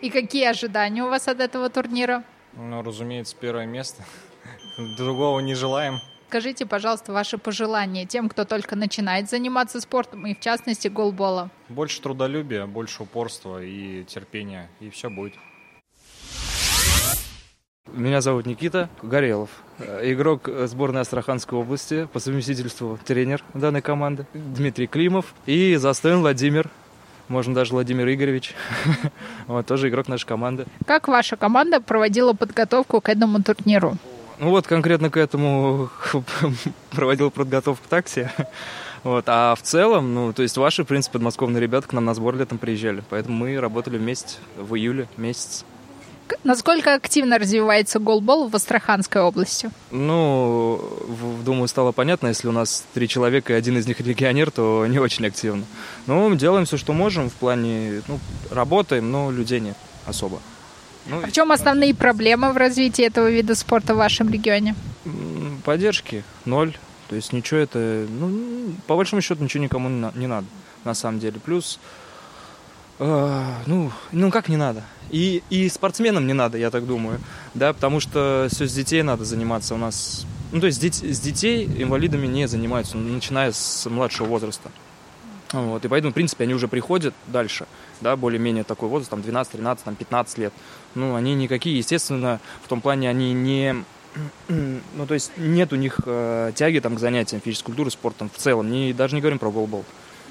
И 0.00 0.08
какие 0.08 0.46
ожидания 0.46 1.04
у 1.04 1.10
вас 1.10 1.28
от 1.28 1.40
этого 1.40 1.68
турнира? 1.68 2.24
Ну, 2.54 2.82
разумеется, 2.82 3.36
первое 3.38 3.66
место. 3.66 4.02
Другого 4.96 5.40
не 5.40 5.54
желаем. 5.54 6.00
Скажите, 6.32 6.64
пожалуйста, 6.64 7.12
ваши 7.12 7.36
пожелания 7.36 8.06
тем, 8.06 8.30
кто 8.30 8.46
только 8.46 8.74
начинает 8.74 9.28
заниматься 9.28 9.82
спортом, 9.82 10.26
и 10.26 10.34
в 10.34 10.40
частности 10.40 10.88
голбола. 10.88 11.50
Больше 11.68 12.00
трудолюбия, 12.00 12.64
больше 12.64 13.02
упорства 13.02 13.62
и 13.62 14.02
терпения, 14.04 14.70
и 14.80 14.88
все 14.88 15.10
будет. 15.10 15.34
Меня 17.92 18.22
зовут 18.22 18.46
Никита 18.46 18.88
Горелов, 19.02 19.50
игрок 19.78 20.48
сборной 20.64 21.02
Астраханской 21.02 21.58
области, 21.58 22.08
по 22.10 22.18
совместительству 22.18 22.98
тренер 23.04 23.44
данной 23.52 23.82
команды, 23.82 24.26
Дмитрий 24.32 24.86
Климов 24.86 25.34
и 25.44 25.76
Застоин 25.76 26.20
Владимир, 26.20 26.70
можно 27.28 27.54
даже 27.54 27.72
Владимир 27.72 28.08
Игоревич, 28.08 28.54
вот, 29.48 29.66
тоже 29.66 29.90
игрок 29.90 30.08
нашей 30.08 30.26
команды. 30.26 30.64
Как 30.86 31.08
ваша 31.08 31.36
команда 31.36 31.82
проводила 31.82 32.32
подготовку 32.32 33.02
к 33.02 33.10
этому 33.10 33.42
турниру? 33.42 33.98
Ну 34.38 34.50
вот 34.50 34.66
конкретно 34.66 35.10
к 35.10 35.16
этому 35.16 35.90
проводил 36.90 37.30
подготовку 37.30 37.86
такси. 37.88 38.28
Вот. 39.04 39.24
А 39.26 39.54
в 39.54 39.62
целом, 39.62 40.14
ну, 40.14 40.32
то 40.32 40.42
есть 40.42 40.56
ваши, 40.56 40.84
в 40.84 40.86
принципе, 40.86 41.14
подмосковные 41.14 41.60
ребята 41.60 41.88
к 41.88 41.92
нам 41.92 42.04
на 42.04 42.14
сбор 42.14 42.36
летом 42.36 42.58
приезжали. 42.58 43.02
Поэтому 43.10 43.36
мы 43.36 43.58
работали 43.60 43.98
вместе 43.98 44.36
в 44.56 44.74
июле 44.76 45.08
месяц. 45.16 45.64
Насколько 46.44 46.94
активно 46.94 47.38
развивается 47.38 47.98
голбол 47.98 48.48
в 48.48 48.56
Астраханской 48.56 49.20
области? 49.20 49.70
Ну, 49.90 50.80
думаю, 51.44 51.68
стало 51.68 51.92
понятно, 51.92 52.28
если 52.28 52.48
у 52.48 52.52
нас 52.52 52.84
три 52.94 53.08
человека 53.08 53.52
и 53.52 53.56
один 53.56 53.76
из 53.76 53.86
них 53.86 54.00
легионер, 54.00 54.50
то 54.50 54.86
не 54.86 54.98
очень 54.98 55.26
активно. 55.26 55.64
Но 56.06 56.28
мы 56.28 56.36
делаем 56.36 56.64
все, 56.64 56.76
что 56.76 56.92
можем 56.92 57.28
в 57.28 57.34
плане, 57.34 58.02
ну, 58.08 58.18
работаем, 58.50 59.10
но 59.10 59.30
людей 59.30 59.60
нет 59.60 59.76
особо. 60.06 60.40
Ну, 61.06 61.20
а 61.22 61.26
в 61.26 61.32
чем 61.32 61.52
основные 61.52 61.94
проблемы 61.94 62.52
в 62.52 62.56
развитии 62.56 63.04
этого 63.04 63.30
вида 63.30 63.54
спорта 63.54 63.94
в 63.94 63.98
вашем 63.98 64.30
регионе? 64.30 64.74
Поддержки 65.64 66.24
ноль. 66.44 66.76
То 67.12 67.16
есть 67.16 67.34
ничего 67.34 67.60
это, 67.60 68.06
ну, 68.08 68.72
по 68.86 68.96
большому 68.96 69.20
счету 69.20 69.44
ничего 69.44 69.62
никому 69.62 69.90
не 70.14 70.26
надо, 70.26 70.46
на 70.82 70.94
самом 70.94 71.18
деле. 71.18 71.38
Плюс, 71.44 71.78
э, 72.98 73.44
ну, 73.66 73.92
ну 74.12 74.30
как 74.30 74.48
не 74.48 74.56
надо? 74.56 74.82
И, 75.10 75.42
и 75.50 75.68
спортсменам 75.68 76.26
не 76.26 76.32
надо, 76.32 76.56
я 76.56 76.70
так 76.70 76.86
думаю, 76.86 77.20
да, 77.52 77.74
потому 77.74 78.00
что 78.00 78.48
все 78.50 78.66
с 78.66 78.72
детей 78.72 79.02
надо 79.02 79.26
заниматься 79.26 79.74
у 79.74 79.76
нас. 79.76 80.24
Ну, 80.52 80.60
то 80.60 80.66
есть 80.66 80.82
с 80.82 81.20
детей 81.20 81.66
инвалидами 81.66 82.26
не 82.26 82.48
занимаются, 82.48 82.96
начиная 82.96 83.52
с 83.52 83.84
младшего 83.90 84.28
возраста. 84.28 84.70
Вот, 85.52 85.84
и 85.84 85.88
поэтому, 85.88 86.12
в 86.12 86.14
принципе, 86.14 86.44
они 86.44 86.54
уже 86.54 86.66
приходят 86.66 87.14
дальше, 87.26 87.66
да, 88.00 88.16
более-менее 88.16 88.64
такой 88.64 88.88
возраст, 88.88 89.10
там 89.10 89.20
12, 89.20 89.52
13, 89.52 89.84
там 89.84 89.94
15 89.94 90.38
лет. 90.38 90.52
Ну, 90.94 91.14
они 91.14 91.34
никакие, 91.34 91.76
естественно, 91.76 92.40
в 92.62 92.68
том 92.68 92.80
плане 92.80 93.10
они 93.10 93.34
не 93.34 93.84
ну, 94.48 95.06
то 95.06 95.14
есть 95.14 95.32
нет 95.36 95.72
у 95.72 95.76
них 95.76 96.00
э, 96.04 96.52
тяги 96.54 96.78
там, 96.78 96.96
к 96.96 96.98
занятиям 96.98 97.40
физической 97.40 97.66
культуры, 97.66 97.90
спортом 97.90 98.30
в 98.32 98.38
целом. 98.38 98.70
Не, 98.70 98.92
даже 98.92 99.14
не 99.14 99.20
говорим 99.20 99.38
про 99.38 99.50
голбол. 99.50 99.84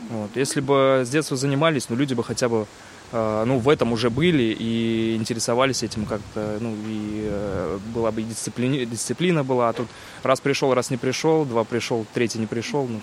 Вот. 0.10 0.32
Если 0.36 0.60
бы 0.60 1.04
с 1.06 1.10
детства 1.10 1.38
занимались, 1.38 1.90
ну, 1.90 1.96
люди 1.96 2.14
бы 2.14 2.24
хотя 2.24 2.50
бы 2.50 2.66
э, 3.12 3.44
ну, 3.46 3.60
в 3.60 3.70
этом 3.70 3.94
уже 3.94 4.10
были 4.10 4.56
и 4.58 5.16
интересовались 5.16 5.84
этим 5.84 6.06
как-то, 6.06 6.58
ну, 6.60 6.76
и 6.86 7.28
э, 7.30 7.80
была 7.94 8.12
бы 8.12 8.22
и 8.22 8.24
дисциплина, 8.24 8.86
дисциплина 8.86 9.44
была, 9.44 9.70
а 9.70 9.74
тут 9.74 9.88
раз 10.24 10.40
пришел, 10.42 10.74
раз 10.74 10.90
не 10.90 10.98
пришел, 10.98 11.46
два 11.46 11.64
пришел, 11.64 12.06
третий 12.14 12.40
не 12.40 12.48
пришел, 12.48 12.88
ну, 12.88 13.00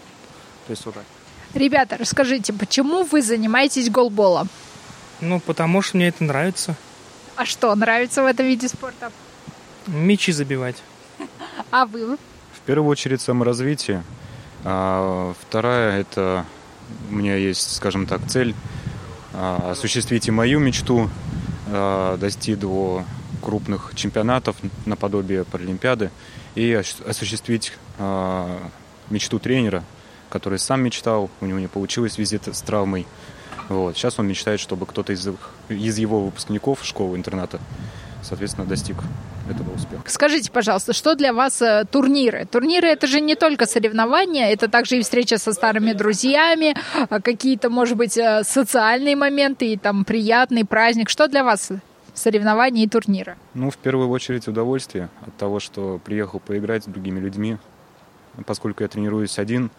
то 0.67 0.71
есть 0.71 0.85
вот 0.87 0.95
так. 0.95 1.05
Ребята, 1.55 1.97
расскажите, 1.97 2.53
почему 2.53 3.05
вы 3.05 3.23
занимаетесь 3.23 3.89
голболом? 3.91 4.49
Ну, 5.21 5.41
потому 5.41 5.81
что 5.83 5.97
мне 5.97 6.09
это 6.09 6.23
нравится. 6.23 6.77
А 7.37 7.47
что 7.47 7.75
нравится 7.75 8.23
в 8.23 8.27
этом 8.27 8.47
виде 8.47 8.69
спорта? 8.69 9.11
Мечи 9.87 10.33
забивать. 10.33 10.77
А 11.71 11.87
вы? 11.87 12.17
В 12.53 12.61
первую 12.67 12.91
очередь 12.91 13.21
саморазвитие. 13.21 14.03
А 14.65 15.35
вторая– 15.41 16.01
это 16.01 16.45
у 17.11 17.15
меня 17.15 17.37
есть, 17.37 17.75
скажем 17.77 18.07
так, 18.07 18.21
цель 18.29 18.55
а, 19.35 19.73
осуществить 19.73 20.29
и 20.29 20.31
мою 20.31 20.61
мечту, 20.61 21.11
а, 21.67 22.17
дойти 22.17 22.55
до 22.55 23.05
крупных 23.43 23.93
чемпионатов 23.95 24.57
наподобие 24.87 25.45
Паралимпиады 25.45 26.11
и 26.55 26.73
осуществить 26.73 27.73
а, 27.99 28.61
мечту 29.11 29.39
тренера– 29.39 29.85
который 30.31 30.59
сам 30.59 30.83
мечтал, 30.83 31.31
у 31.41 31.47
него 31.47 31.59
не 31.59 31.69
получилось 31.69 32.19
визит 32.19 32.47
с 32.47 32.61
травмой. 32.63 33.07
Вот. 33.69 33.97
Сейчас 33.97 34.19
он 34.19 34.27
мечтает, 34.27 34.61
чтобы 34.61 34.87
кто-то 34.87 35.13
из, 35.13 35.29
из 35.69 35.99
его 35.99 36.25
выпускников 36.25 36.85
школы-интерната, 36.85 37.61
соответственно, 38.23 38.67
достиг 38.67 38.97
этого 39.51 39.75
успеха. 39.75 40.03
Скажите, 40.07 40.51
пожалуйста, 40.51 40.93
что 40.93 41.15
для 41.15 41.33
вас 41.33 41.61
э, 41.63 41.85
турниры? 41.91 42.47
Турниры 42.47 42.89
это 42.89 43.07
же 43.07 43.21
не 43.21 43.35
только 43.35 43.67
соревнования, 43.67 44.51
это 44.51 44.69
также 44.69 44.99
и 44.99 45.03
встреча 45.03 45.39
со 45.39 45.53
старыми 45.53 45.93
друзьями, 45.93 46.77
а 47.09 47.21
какие-то, 47.21 47.71
может 47.71 47.97
быть, 47.97 48.17
э, 48.17 48.43
социальные 48.45 49.17
моменты 49.17 49.73
и 49.73 49.77
там 49.77 50.05
приятный 50.05 50.65
праздник. 50.65 51.09
Что 51.09 51.29
для 51.29 51.45
вас 51.45 51.71
соревнования 52.15 52.85
и 52.85 52.89
турниры? 52.89 53.37
Ну, 53.55 53.71
в 53.71 53.77
первую 53.77 54.09
очередь 54.11 54.49
удовольствие 54.49 55.09
от 55.27 55.37
того, 55.37 55.61
что 55.61 56.01
приехал 56.05 56.41
поиграть 56.41 56.85
с 56.85 56.87
другими 56.87 57.21
людьми. 57.21 57.57
Поскольку 58.47 58.83
я 58.83 58.89
тренируюсь 58.89 59.39
один, 59.39 59.71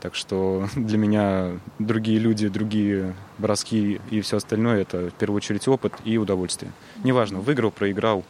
Так 0.00 0.14
что 0.14 0.68
для 0.76 0.98
меня 0.98 1.52
другие 1.78 2.18
люди, 2.18 2.48
другие 2.48 3.14
броски 3.38 4.00
и 4.10 4.20
все 4.20 4.36
остальное 4.36 4.82
это 4.82 5.08
в 5.10 5.14
первую 5.14 5.38
очередь 5.38 5.66
опыт 5.68 5.92
и 6.04 6.18
удовольствие. 6.18 6.72
Неважно, 7.02 7.40
выиграл, 7.40 7.70
проиграл, 7.70 8.22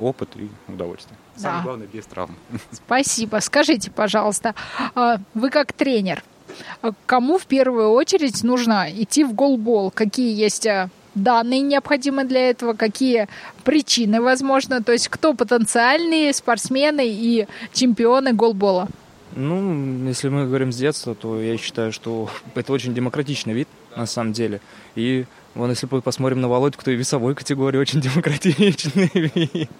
опыт 0.00 0.30
и 0.36 0.48
удовольствие. 0.72 1.16
Самое 1.36 1.58
Да. 1.60 1.64
главное 1.64 1.86
без 1.86 2.06
травм. 2.06 2.34
Спасибо. 2.72 3.38
Скажите, 3.40 3.90
пожалуйста, 3.90 4.54
а, 4.94 5.18
вы 5.34 5.50
как 5.50 5.72
тренер, 5.72 6.22
а 6.80 6.90
кому 7.06 7.38
в 7.38 7.46
первую 7.46 7.90
очередь 7.90 8.42
нужно 8.42 8.88
идти 8.90 9.24
в 9.24 9.32
голбол? 9.34 9.90
Какие 9.90 10.34
есть 10.34 10.66
а, 10.66 10.88
данные 11.14 11.60
необходимы 11.60 12.24
для 12.24 12.50
этого? 12.50 12.72
Какие 12.72 13.28
причины, 13.64 14.20
возможно? 14.20 14.82
То 14.82 14.92
есть 14.92 15.08
кто 15.08 15.34
потенциальные 15.34 16.32
спортсмены 16.32 17.06
и 17.06 17.46
чемпионы 17.72 18.32
голбола? 18.32 18.88
Ну, 19.34 20.06
если 20.06 20.28
мы 20.28 20.46
говорим 20.46 20.72
с 20.72 20.76
детства, 20.76 21.14
то 21.14 21.40
я 21.40 21.56
считаю, 21.56 21.92
что 21.92 22.30
это 22.54 22.72
очень 22.72 22.94
демократичный 22.94 23.54
вид, 23.54 23.68
на 23.96 24.06
самом 24.06 24.32
деле. 24.32 24.60
И 24.94 25.24
вон, 25.54 25.70
если 25.70 25.88
мы 25.90 26.02
посмотрим 26.02 26.40
на 26.40 26.48
Володьку, 26.48 26.84
то 26.84 26.90
и 26.90 26.96
весовой 26.96 27.34
категории 27.34 27.78
очень 27.78 28.00
демократичный 28.02 29.10
вид. 29.14 29.70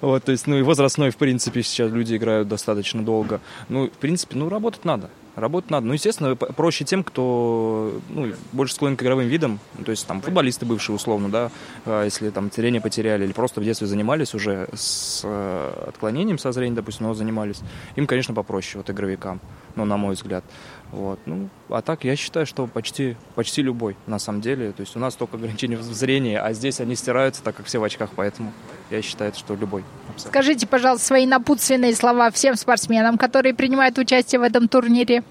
Вот, 0.00 0.24
то 0.24 0.32
есть, 0.32 0.46
ну 0.46 0.58
и 0.58 0.62
возрастной, 0.62 1.10
в 1.10 1.16
принципе, 1.16 1.62
сейчас 1.62 1.90
люди 1.90 2.16
играют 2.16 2.48
достаточно 2.48 3.02
долго. 3.04 3.40
Ну, 3.68 3.86
в 3.86 3.98
принципе, 3.98 4.36
ну, 4.36 4.48
работать 4.48 4.84
надо. 4.84 5.10
Работать 5.38 5.70
надо. 5.70 5.86
Ну, 5.86 5.92
естественно, 5.92 6.34
проще 6.34 6.84
тем, 6.84 7.04
кто 7.04 8.00
ну, 8.08 8.32
больше 8.52 8.74
склонен 8.74 8.96
к 8.96 9.02
игровым 9.02 9.28
видам. 9.28 9.60
Ну, 9.78 9.84
то 9.84 9.92
есть, 9.92 10.06
там, 10.06 10.20
футболисты 10.20 10.66
бывшие, 10.66 10.96
условно, 10.96 11.30
да, 11.30 11.50
а 11.84 12.04
если 12.04 12.30
там 12.30 12.50
зрение 12.52 12.80
потеряли 12.80 13.24
или 13.24 13.32
просто 13.32 13.60
в 13.60 13.64
детстве 13.64 13.86
занимались 13.86 14.34
уже 14.34 14.68
с 14.74 15.22
э, 15.24 15.84
отклонением 15.88 16.38
со 16.38 16.50
зрения, 16.50 16.74
допустим, 16.74 17.06
но 17.06 17.14
занимались, 17.14 17.60
им, 17.94 18.08
конечно, 18.08 18.34
попроще, 18.34 18.78
вот, 18.78 18.90
игровикам, 18.90 19.40
ну, 19.76 19.84
на 19.84 19.96
мой 19.96 20.14
взгляд. 20.14 20.44
Вот. 20.90 21.20
Ну, 21.26 21.48
а 21.68 21.82
так 21.82 22.02
я 22.04 22.16
считаю, 22.16 22.44
что 22.44 22.66
почти, 22.66 23.16
почти 23.36 23.62
любой, 23.62 23.96
на 24.06 24.18
самом 24.18 24.40
деле. 24.40 24.72
То 24.72 24.80
есть 24.80 24.96
у 24.96 24.98
нас 24.98 25.14
только 25.14 25.36
ограничения 25.36 25.76
в 25.76 25.82
зрении, 25.82 26.34
а 26.34 26.52
здесь 26.52 26.80
они 26.80 26.96
стираются, 26.96 27.42
так 27.42 27.54
как 27.54 27.66
все 27.66 27.78
в 27.78 27.84
очках, 27.84 28.10
поэтому 28.16 28.52
я 28.90 29.02
считаю, 29.02 29.32
что 29.34 29.54
любой. 29.54 29.84
абсолютно. 30.08 30.30
Скажите, 30.30 30.66
пожалуйста, 30.66 31.06
свои 31.06 31.26
напутственные 31.26 31.94
слова 31.94 32.30
всем 32.30 32.56
спортсменам, 32.56 33.18
которые 33.18 33.54
принимают 33.54 33.98
участие 33.98 34.40
в 34.40 34.42
этом 34.42 34.68
турнире. 34.68 35.22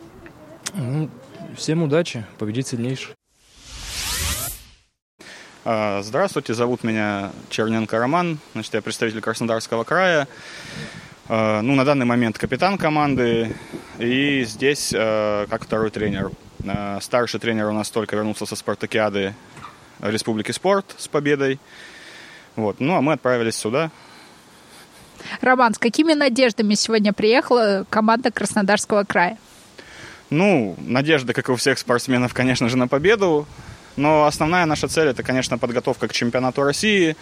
Ну, 0.73 1.09
всем 1.55 1.83
удачи, 1.83 2.25
победить 2.37 2.67
сильнейший. 2.67 3.15
А, 5.65 6.01
Здравствуйте, 6.01 6.53
зовут 6.53 6.83
меня 6.83 7.31
Черненко 7.49 7.97
Роман, 7.99 8.39
значит, 8.53 8.73
я 8.73 8.81
представитель 8.81 9.21
Краснодарского 9.21 9.83
края. 9.83 10.27
А, 11.27 11.61
Ну, 11.61 11.75
на 11.75 11.83
данный 11.83 12.05
момент 12.05 12.37
капитан 12.37 12.77
команды 12.77 13.55
и 13.97 14.45
здесь 14.45 14.93
а, 14.95 15.45
как 15.47 15.65
второй 15.65 15.89
тренер. 15.89 16.31
Старший 17.01 17.39
тренер 17.39 17.67
у 17.67 17.73
нас 17.73 17.89
только 17.89 18.15
вернулся 18.15 18.45
со 18.45 18.55
спартакиады 18.55 19.33
Республики 20.01 20.51
Спорт 20.51 20.95
с 20.97 21.07
победой. 21.07 21.59
Вот. 22.57 22.79
Ну, 22.79 22.95
а 22.95 23.01
мы 23.01 23.13
отправились 23.13 23.55
сюда. 23.55 23.91
Роман, 25.41 25.73
с 25.73 25.77
какими 25.77 26.13
надеждами 26.13 26.73
сегодня 26.73 27.13
приехала 27.13 27.85
команда 27.89 28.31
Краснодарского 28.31 29.03
края? 29.03 29.37
Ну, 30.29 30.75
надежда, 30.79 31.33
как 31.33 31.47
и 31.47 31.51
у 31.51 31.55
всех 31.55 31.77
спортсменов, 31.77 32.33
конечно 32.33 32.67
же, 32.67 32.77
на 32.77 32.87
победу. 32.87 33.47
Но 33.95 34.25
основная 34.25 34.65
наша 34.65 34.87
цель 34.87 35.07
это, 35.07 35.23
конечно, 35.23 35.57
подготовка 35.57 36.07
к 36.07 36.13
чемпионату 36.13 36.63
России, 36.63 37.15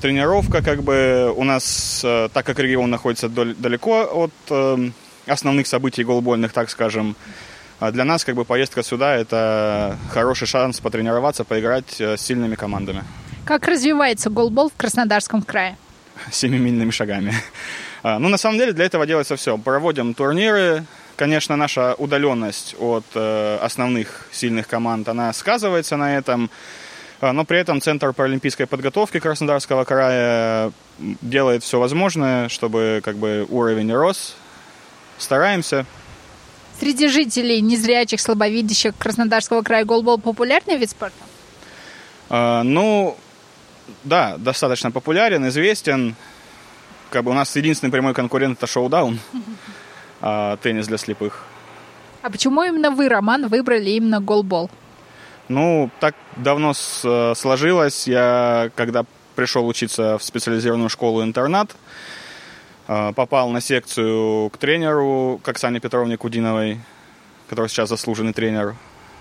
тренировка, 0.00 0.62
как 0.62 0.82
бы 0.82 1.32
у 1.34 1.44
нас, 1.44 2.02
э, 2.04 2.28
так 2.32 2.44
как 2.44 2.58
регион 2.58 2.90
находится 2.90 3.28
далеко 3.28 4.02
от 4.02 4.32
э, 4.50 4.90
основных 5.26 5.66
событий 5.66 6.04
голбольных, 6.04 6.52
так 6.52 6.70
скажем, 6.70 7.16
а 7.80 7.90
для 7.90 8.04
нас 8.04 8.24
как 8.24 8.34
бы 8.34 8.44
поездка 8.44 8.82
сюда 8.82 9.16
это 9.16 9.96
хороший 10.12 10.46
шанс 10.46 10.80
потренироваться, 10.80 11.44
поиграть 11.44 12.00
э, 12.00 12.16
с 12.16 12.20
сильными 12.20 12.54
командами 12.54 13.04
Как 13.48 13.66
развивается 13.66 14.28
голбол 14.28 14.68
в 14.68 14.74
Краснодарском 14.76 15.40
крае? 15.40 15.78
семимильными 16.30 16.90
шагами. 16.90 17.32
А, 18.02 18.18
Ну, 18.18 18.28
на 18.28 18.36
самом 18.36 18.58
деле, 18.58 18.74
для 18.74 18.84
этого 18.84 19.06
делается 19.06 19.36
все. 19.36 19.56
Проводим 19.56 20.12
турниры. 20.12 20.84
Конечно, 21.16 21.56
наша 21.56 21.94
удаленность 21.94 22.76
от 22.78 23.04
э, 23.14 23.58
основных 23.62 24.28
сильных 24.30 24.68
команд, 24.68 25.08
она 25.08 25.32
сказывается 25.32 25.96
на 25.96 26.18
этом. 26.18 26.50
А, 27.22 27.32
Но 27.32 27.46
при 27.46 27.58
этом 27.58 27.80
Центр 27.80 28.12
паралимпийской 28.12 28.66
подготовки 28.66 29.18
Краснодарского 29.18 29.84
края 29.84 30.70
делает 30.98 31.62
все 31.64 31.80
возможное, 31.80 32.50
чтобы 32.50 33.00
как 33.02 33.16
бы 33.16 33.46
уровень 33.48 33.90
рос. 33.94 34.36
Стараемся. 35.16 35.86
Среди 36.78 37.08
жителей 37.08 37.62
незрячих, 37.62 38.20
слабовидящих 38.20 38.94
Краснодарского 38.98 39.62
края 39.62 39.86
голбол 39.86 40.18
популярный 40.18 40.76
вид 40.76 40.90
спорта? 40.90 41.16
А, 42.28 42.62
Ну, 42.62 43.16
да, 44.04 44.36
достаточно 44.38 44.90
популярен, 44.90 45.46
известен. 45.48 46.14
Как 47.10 47.24
бы 47.24 47.30
у 47.30 47.34
нас 47.34 47.54
единственный 47.56 47.90
прямой 47.90 48.14
конкурент 48.14 48.58
это 48.58 48.66
шоу-даун, 48.66 49.18
а, 50.20 50.56
теннис 50.58 50.86
для 50.86 50.98
слепых. 50.98 51.44
А 52.22 52.30
почему 52.30 52.62
именно 52.62 52.90
вы, 52.90 53.08
Роман, 53.08 53.48
выбрали 53.48 53.90
именно 53.90 54.20
голбол? 54.20 54.70
Ну, 55.48 55.90
так 56.00 56.14
давно 56.36 56.72
э, 57.04 57.32
сложилось. 57.34 58.06
Я, 58.06 58.70
когда 58.74 59.04
пришел 59.34 59.66
учиться 59.66 60.18
в 60.18 60.22
специализированную 60.22 60.90
школу-интернат, 60.90 61.74
э, 62.88 63.12
попал 63.14 63.48
на 63.50 63.60
секцию 63.60 64.50
к 64.50 64.58
тренеру, 64.58 65.40
к 65.42 65.48
Оксане 65.48 65.80
Петровне 65.80 66.18
Кудиновой, 66.18 66.80
который 67.48 67.68
сейчас 67.68 67.88
заслуженный 67.88 68.34
тренер 68.34 68.74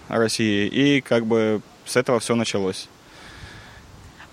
России. 0.10 0.68
И 0.68 1.02
как 1.02 1.26
бы 1.26 1.62
с 1.86 1.96
этого 1.96 2.20
все 2.20 2.36
началось. 2.36 2.90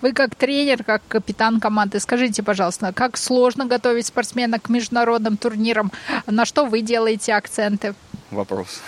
Вы 0.05 0.13
как 0.13 0.35
тренер, 0.35 0.83
как 0.83 1.01
капитан 1.07 1.59
команды, 1.59 1.99
скажите, 1.99 2.43
пожалуйста, 2.43 2.93
как 2.93 3.17
сложно 3.17 3.65
готовить 3.65 4.05
спортсмена 4.05 4.59
к 4.59 4.69
международным 4.69 5.35
турнирам? 5.35 5.91
На 6.27 6.45
что 6.45 6.65
вы 6.65 6.81
делаете 6.81 7.33
акценты? 7.33 7.95
Вопрос. 8.29 8.83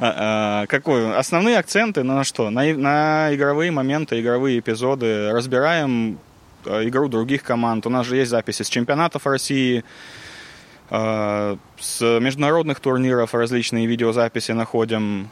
А, 0.00 0.62
а, 0.62 0.66
Какой? 0.66 1.14
Основные 1.14 1.58
акценты 1.58 2.04
на 2.04 2.24
что? 2.24 2.48
На, 2.48 2.62
на 2.72 3.34
игровые 3.34 3.70
моменты, 3.70 4.18
игровые 4.18 4.60
эпизоды. 4.60 5.30
Разбираем 5.30 6.18
э, 6.64 6.88
игру 6.88 7.08
других 7.08 7.42
команд. 7.42 7.86
У 7.86 7.90
нас 7.90 8.06
же 8.06 8.16
есть 8.16 8.30
записи 8.30 8.62
с 8.62 8.68
чемпионатов 8.70 9.26
России, 9.26 9.84
э, 10.88 11.56
с 11.78 12.18
международных 12.18 12.80
турниров 12.80 13.34
различные 13.34 13.86
видеозаписи 13.86 14.52
находим. 14.52 15.28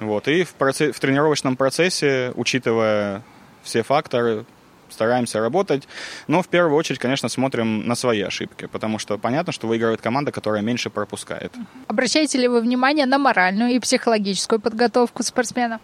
Вот. 0.00 0.28
И 0.28 0.44
в, 0.44 0.54
проце- 0.58 0.92
в 0.92 1.00
тренировочном 1.00 1.56
процессе, 1.56 2.30
учитывая 2.34 3.22
все 3.64 3.82
факторы, 3.82 4.44
стараемся 4.90 5.40
работать. 5.40 5.88
Но 6.28 6.42
в 6.42 6.48
первую 6.48 6.76
очередь, 6.76 6.98
конечно, 6.98 7.28
смотрим 7.28 7.86
на 7.86 7.94
свои 7.94 8.22
ошибки, 8.22 8.66
потому 8.66 8.98
что 8.98 9.18
понятно, 9.18 9.52
что 9.52 9.66
выигрывает 9.66 10.00
команда, 10.00 10.32
которая 10.32 10.62
меньше 10.62 10.90
пропускает. 10.90 11.52
Обращаете 11.88 12.38
ли 12.38 12.48
вы 12.48 12.60
внимание 12.60 13.06
на 13.06 13.18
моральную 13.18 13.72
и 13.72 13.78
психологическую 13.80 14.60
подготовку 14.60 15.22
спортсмена? 15.22 15.80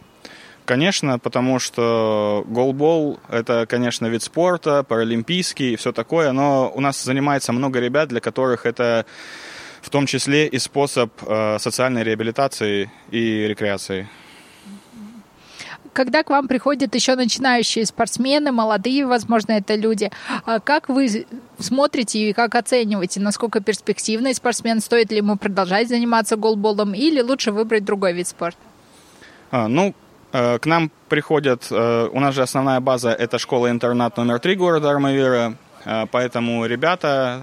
Конечно, 0.64 1.18
потому 1.18 1.58
что 1.58 2.44
голбол– 2.46 3.18
это, 3.28 3.66
конечно, 3.68 4.06
вид 4.06 4.22
спорта, 4.22 4.84
паралимпийский 4.84 5.72
и 5.72 5.76
все 5.76 5.90
такое, 5.90 6.32
но 6.32 6.70
у 6.72 6.80
нас 6.80 7.02
занимается 7.02 7.52
много 7.52 7.80
ребят, 7.80 8.08
для 8.08 8.20
которых 8.20 8.66
это 8.66 9.04
в 9.82 9.90
том 9.90 10.06
числе 10.06 10.46
и 10.46 10.58
способ 10.58 11.10
э, 11.26 11.58
социальной 11.58 12.04
реабилитации 12.04 12.90
и 13.10 13.46
рекреации. 13.48 14.08
Когда 15.92 16.22
к 16.22 16.31
вам 16.31 16.46
приходят 16.46 16.94
еще 16.94 17.16
начинающие 17.16 17.85
спортсмены, 17.85 18.53
молодые, 18.53 19.07
возможно, 19.07 19.53
это 19.53 19.74
люди, 19.74 20.11
а 20.46 20.61
как 20.61 20.88
вы 20.88 21.26
смотрите 21.59 22.18
и 22.31 22.33
как 22.33 22.55
оцениваете, 22.55 23.20
насколько 23.20 23.61
перспективный 23.61 24.35
спортсмен, 24.35 24.81
стоит 24.81 25.11
ли 25.11 25.18
ему 25.18 25.37
продолжать 25.37 25.88
заниматься 25.88 26.37
голболом 26.37 26.94
или 26.94 27.20
лучше 27.20 27.50
выбрать 27.50 27.85
другой 27.85 28.12
вид 28.12 28.29
спорта? 28.29 28.59
А, 29.50 29.66
ну, 29.66 29.94
э, 30.33 30.59
к 30.59 30.66
нам 30.66 30.92
приходят, 31.09 31.66
э, 31.70 32.09
у 32.12 32.20
нас 32.20 32.35
же 32.35 32.42
основная 32.42 32.79
база– 32.79 33.11
это 33.18 33.38
школа-интернат 33.38 34.16
номер 34.16 34.38
три 34.38 34.55
города 34.55 34.90
Армавира, 34.90 35.55
э, 35.85 36.07
поэтому 36.07 36.66
ребята, 36.66 37.42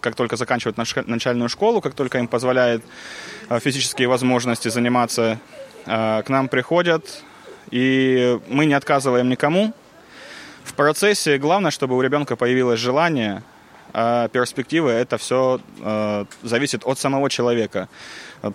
как 0.00 0.16
только 0.16 0.36
заканчивают 0.36 0.76
начальную 0.76 1.48
школу, 1.48 1.80
как 1.80 1.94
только 1.94 2.18
им 2.18 2.28
позволяет 2.28 2.84
э, 3.48 3.58
физические 3.58 4.08
возможности 4.08 4.68
заниматься, 4.68 5.38
к 5.86 6.24
нам 6.28 6.48
приходят, 6.48 7.22
и 7.70 8.38
мы 8.48 8.66
не 8.66 8.74
отказываем 8.74 9.28
никому. 9.28 9.72
В 10.64 10.74
процессе 10.74 11.38
главное, 11.38 11.70
чтобы 11.70 11.96
у 11.96 12.00
ребенка 12.02 12.36
появилось 12.36 12.80
желание, 12.80 13.42
а 13.92 14.28
перспективы 14.28 14.90
это 14.90 15.16
все 15.16 15.60
зависит 16.42 16.82
от 16.84 16.98
самого 16.98 17.30
человека. 17.30 17.88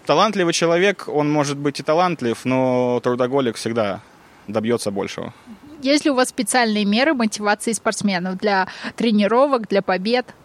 Талантливый 0.06 0.54
человек, 0.54 1.08
он 1.08 1.32
может 1.32 1.58
быть 1.58 1.80
и 1.80 1.84
талантлив, 1.84 2.46
но 2.46 3.00
трудоголик 3.02 3.56
всегда 3.56 4.02
добьется 4.48 4.92
большего. 4.92 5.34
Есть 5.82 6.06
ли 6.06 6.12
у 6.12 6.16
вас 6.16 6.30
специальные 6.30 6.86
меры 6.86 7.14
мотивации 7.14 7.72
спортсменов 7.72 8.38
для 8.38 8.68
тренировок, 8.96 9.68
для 9.68 9.82
побед? 9.82 10.36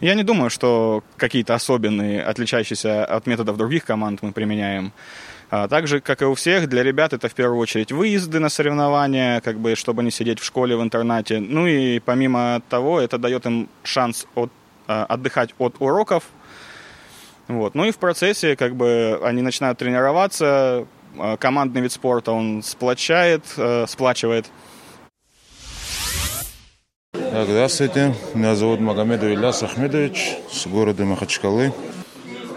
Я 0.00 0.14
не 0.14 0.24
думаю, 0.24 0.50
что 0.50 1.04
какие-то 1.16 1.54
особенные, 1.54 2.22
отличающиеся 2.22 3.04
от 3.04 3.26
методов 3.26 3.56
других 3.56 3.84
команд 3.84 4.22
мы 4.22 4.32
применяем. 4.32 4.92
А 5.48 5.68
также, 5.68 6.00
как 6.00 6.22
и 6.22 6.24
у 6.24 6.34
всех, 6.34 6.68
для 6.68 6.82
ребят 6.82 7.12
это 7.12 7.28
в 7.28 7.34
первую 7.34 7.58
очередь 7.58 7.92
выезды 7.92 8.40
на 8.40 8.48
соревнования, 8.48 9.40
как 9.40 9.58
бы, 9.58 9.76
чтобы 9.76 10.02
не 10.02 10.10
сидеть 10.10 10.40
в 10.40 10.44
школе, 10.44 10.76
в 10.76 10.82
интернате. 10.82 11.38
Ну 11.38 11.66
и 11.66 12.00
помимо 12.00 12.62
того, 12.68 13.00
это 13.00 13.16
дает 13.16 13.46
им 13.46 13.68
шанс 13.84 14.26
от, 14.34 14.50
а, 14.88 15.04
отдыхать 15.04 15.54
от 15.58 15.76
уроков. 15.78 16.24
Вот. 17.46 17.76
Ну 17.76 17.84
и 17.84 17.92
в 17.92 17.98
процессе 17.98 18.56
как 18.56 18.74
бы 18.74 19.20
они 19.22 19.40
начинают 19.40 19.78
тренироваться, 19.78 20.86
а, 21.16 21.36
командный 21.36 21.80
вид 21.80 21.92
спорта 21.92 22.32
он 22.32 22.62
сплочает, 22.64 23.44
э, 23.56 23.86
сплачивает. 23.88 24.46
Здравствуйте, 27.14 28.14
меня 28.34 28.54
зовут 28.56 28.80
Магомедов 28.80 29.28
Ильяс 29.28 29.62
Ахмедович 29.62 30.38
с 30.50 30.66
города 30.66 31.04
Махачкалы. 31.04 31.72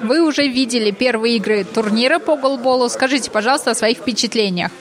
Вы 0.01 0.21
уже 0.25 0.47
видели 0.47 0.91
первые 0.91 1.37
игры 1.37 1.63
турнира 1.63 2.19
по 2.19 2.37
голболу. 2.37 2.89
Скажите, 2.89 3.31
пожалуйста, 3.31 3.71
о 3.71 3.75
своих 3.75 3.99
впечатлениях. 3.99 4.71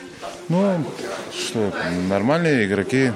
Ну, 0.48 0.84
что, 1.32 1.72
нормальные 2.08 2.66
игроки, 2.66 3.12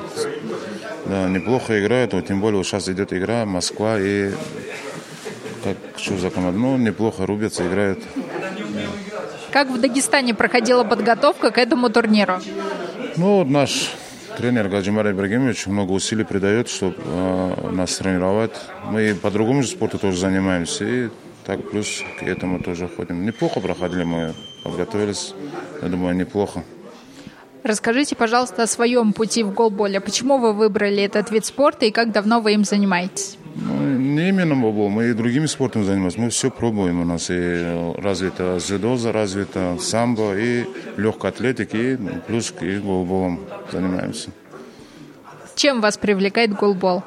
да, 1.06 1.28
неплохо 1.28 1.80
играют, 1.80 2.12
вот 2.12 2.26
тем 2.26 2.40
более 2.40 2.58
вот 2.58 2.66
сейчас 2.66 2.88
идет 2.88 3.12
игра 3.12 3.46
Москва 3.46 3.98
и 3.98 4.32
как 5.64 5.76
что 5.96 6.18
за 6.18 6.30
команда, 6.30 6.58
ну, 6.58 6.76
неплохо 6.76 7.24
рубятся, 7.24 7.66
играют. 7.66 8.00
Как 9.50 9.68
в 9.70 9.80
Дагестане 9.80 10.34
проходила 10.34 10.84
подготовка 10.84 11.50
к 11.50 11.58
этому 11.58 11.88
турниру? 11.88 12.40
Ну, 13.16 13.38
вот 13.38 13.48
наш 13.48 13.90
тренер 14.36 14.68
Гаджимар 14.68 15.10
Ибрагимович 15.10 15.66
много 15.66 15.92
усилий 15.92 16.24
придает, 16.24 16.68
чтобы 16.68 16.96
э, 17.04 17.70
нас 17.70 17.96
тренировать. 17.96 18.52
Мы 18.84 19.14
по 19.14 19.30
другому 19.30 19.62
же 19.62 19.68
спорту 19.68 19.98
тоже 19.98 20.18
занимаемся. 20.18 20.84
И 20.84 21.08
так 21.44 21.70
плюс 21.70 22.02
к 22.18 22.22
этому 22.22 22.60
тоже 22.60 22.88
ходим. 22.88 23.24
Неплохо 23.24 23.60
проходили 23.60 24.04
мы, 24.04 24.34
подготовились. 24.64 25.34
Я 25.82 25.88
думаю, 25.88 26.14
неплохо. 26.14 26.62
Расскажите, 27.62 28.16
пожалуйста, 28.16 28.64
о 28.64 28.66
своем 28.66 29.12
пути 29.12 29.44
в 29.44 29.54
голболе. 29.54 30.00
Почему 30.00 30.38
вы 30.38 30.52
выбрали 30.52 31.02
этот 31.02 31.30
вид 31.30 31.44
спорта 31.44 31.86
и 31.86 31.90
как 31.90 32.10
давно 32.10 32.40
вы 32.40 32.54
им 32.54 32.64
занимаетесь? 32.64 33.38
Ну, 33.54 33.98
не 33.98 34.30
именно 34.30 34.56
голбол, 34.56 34.88
мы 34.88 35.10
и 35.10 35.12
другими 35.12 35.46
спортами 35.46 35.84
занимаемся. 35.84 36.20
Мы 36.20 36.30
все 36.30 36.50
пробуем. 36.50 37.00
У 37.00 37.04
нас 37.04 37.30
и 37.30 37.92
развито 37.98 38.58
дзюдо, 38.58 39.12
развито 39.12 39.76
самбо, 39.78 40.36
и 40.36 40.64
легкая 40.96 41.30
атлетика, 41.30 41.76
и 41.76 41.96
плюс 42.26 42.52
и 42.60 42.78
голболом 42.78 43.40
занимаемся. 43.70 44.30
Чем 45.54 45.80
вас 45.80 45.98
привлекает 45.98 46.54
голбол? 46.54 47.04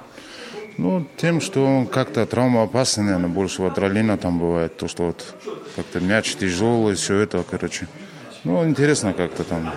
Ну, 0.78 1.06
тем, 1.16 1.40
что 1.40 1.88
как-то 1.92 2.26
травмоопасный, 2.26 3.06
наверное, 3.06 3.30
больше 3.30 3.62
вот 3.62 3.72
адреналина 3.72 4.18
там 4.18 4.40
бывает. 4.40 4.76
То, 4.76 4.88
что 4.88 5.06
вот 5.08 5.36
как-то 5.76 6.02
мяч 6.02 6.36
тяжелый, 6.36 6.96
все 6.96 7.20
это, 7.20 7.44
короче. 7.50 7.88
Ну, 8.44 8.68
интересно 8.68 9.14
как-то 9.14 9.44
там. 9.44 9.74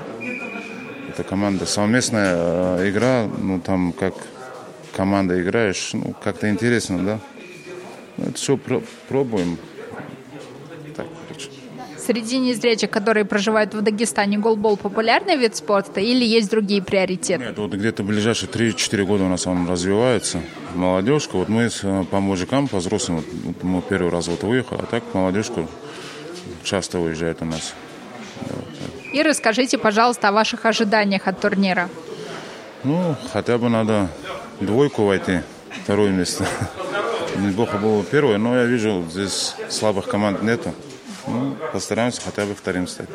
Это 1.09 1.23
команда, 1.23 1.67
совместная 1.67 2.35
э, 2.37 2.91
игра, 2.91 3.27
ну, 3.27 3.61
там 3.61 3.93
как 3.93 4.15
команда 4.93 5.41
играешь, 5.41 5.91
ну, 5.93 6.15
как-то 6.23 6.51
интересно, 6.51 6.99
да. 6.99 7.21
Ну, 8.17 8.25
это 8.27 8.35
все 8.35 8.57
про 8.57 8.83
пробуем. 9.09 9.57
Среди 12.09 12.39
незрячих, 12.39 12.89
которые 12.89 13.27
проживают 13.27 13.75
в 13.75 13.83
Дагестане, 13.83 14.39
голбол 14.39 14.79
популярный 14.79 15.37
вид 15.37 15.57
спорта 15.57 16.01
или 16.01 16.25
есть 16.25 16.51
другие 16.51 16.83
приоритеты? 16.83 17.45
Нет, 17.45 17.59
вот 17.59 17.75
где-то 17.75 18.03
ближайшие 18.03 18.49
3-4 18.49 19.05
года 19.05 19.25
у 19.25 19.29
нас 19.29 19.47
он 19.47 19.69
развивается. 19.69 20.41
Молодежка, 20.75 21.37
вот 21.37 21.51
мы 21.51 21.69
по 22.11 22.21
мужикам, 22.21 22.67
по 22.67 22.79
взрослым, 22.79 23.23
вот 23.45 23.63
мы 23.63 23.83
первый 23.83 24.11
раз 24.11 24.29
вот 24.29 24.43
выехали, 24.43 24.79
а 24.81 24.87
так 24.87 25.03
молодежка 25.13 25.67
часто 26.65 26.99
уезжает 26.99 27.43
у 27.43 27.45
нас. 27.45 27.75
И 29.13 29.23
расскажите, 29.23 29.77
пожалуйста, 29.77 30.29
о 30.29 30.33
ваших 30.33 30.65
ожиданиях 30.65 31.29
от 31.29 31.39
турнира. 31.43 31.91
Ну, 32.85 33.17
хотя 33.35 33.59
бы 33.59 33.69
надо 33.69 34.09
двойку 34.63 35.05
войти, 35.05 35.41
второе 35.85 36.09
место. 36.09 36.47
Неплохо 37.37 37.77
было 37.77 38.03
первое, 38.03 38.39
но 38.39 38.57
я 38.57 38.65
вижу, 38.65 39.05
здесь 39.11 39.55
слабых 39.69 40.07
команд 40.07 40.43
нету. 40.43 40.73
Ну, 41.27 41.57
постараемся 41.73 42.21
хотя 42.25 42.45
бы 42.45 42.55
вторым 42.55 42.87
стать. 42.87 43.09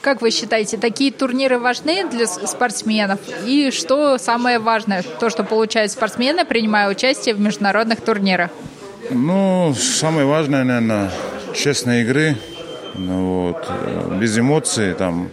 Как 0.00 0.22
вы 0.22 0.30
считаете, 0.30 0.76
такие 0.76 1.10
турниры 1.10 1.58
важны 1.58 2.08
для 2.08 2.26
спортсменов? 2.26 3.18
И 3.44 3.70
что 3.72 4.18
самое 4.18 4.58
важное, 4.60 5.02
то, 5.02 5.30
что 5.30 5.42
получают 5.42 5.90
спортсмены, 5.90 6.44
принимая 6.44 6.88
участие 6.88 7.34
в 7.34 7.40
международных 7.40 8.00
турнирах? 8.00 8.50
Ну, 9.10 9.74
самое 9.74 10.26
важное, 10.26 10.64
наверное, 10.64 11.10
честные 11.54 12.02
игры, 12.02 12.36
ну, 12.94 13.48
вот, 13.48 13.66
э, 13.68 14.18
без 14.20 14.38
эмоций 14.38 14.94
там. 14.94 15.28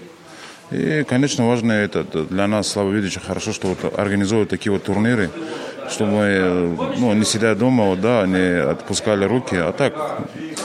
И, 0.71 1.03
конечно, 1.03 1.47
важно 1.47 1.71
это 1.71 2.03
для 2.03 2.47
нас, 2.47 2.67
слабовидящих, 2.67 3.23
хорошо, 3.23 3.53
что 3.53 3.67
вот 3.67 3.99
организуют 3.99 4.49
такие 4.49 4.71
вот 4.71 4.83
турниры, 4.83 5.29
чтобы 5.89 6.11
мы, 6.11 6.23
э, 6.23 6.75
ну, 6.97 7.13
не 7.13 7.25
сидя 7.25 7.53
дома, 7.53 7.85
вот, 7.85 8.01
да, 8.01 8.25
не 8.25 8.59
отпускали 8.59 9.25
руки. 9.25 9.55
А 9.55 9.71
так, 9.71 9.93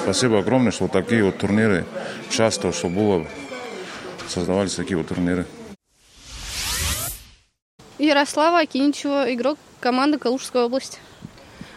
спасибо 0.09 0.39
огромное, 0.39 0.73
что 0.73 0.89
такие 0.89 1.23
вот 1.23 1.37
турниры 1.37 1.85
часто, 2.31 2.73
чтобы 2.73 2.95
было, 2.95 3.27
создавались 4.27 4.75
такие 4.75 4.97
вот 4.97 5.07
турниры. 5.09 5.45
Ярослава 7.99 8.61
Акиничева, 8.61 9.35
игрок 9.35 9.59
команды 9.81 10.17
Калужской 10.17 10.63
области. 10.63 10.99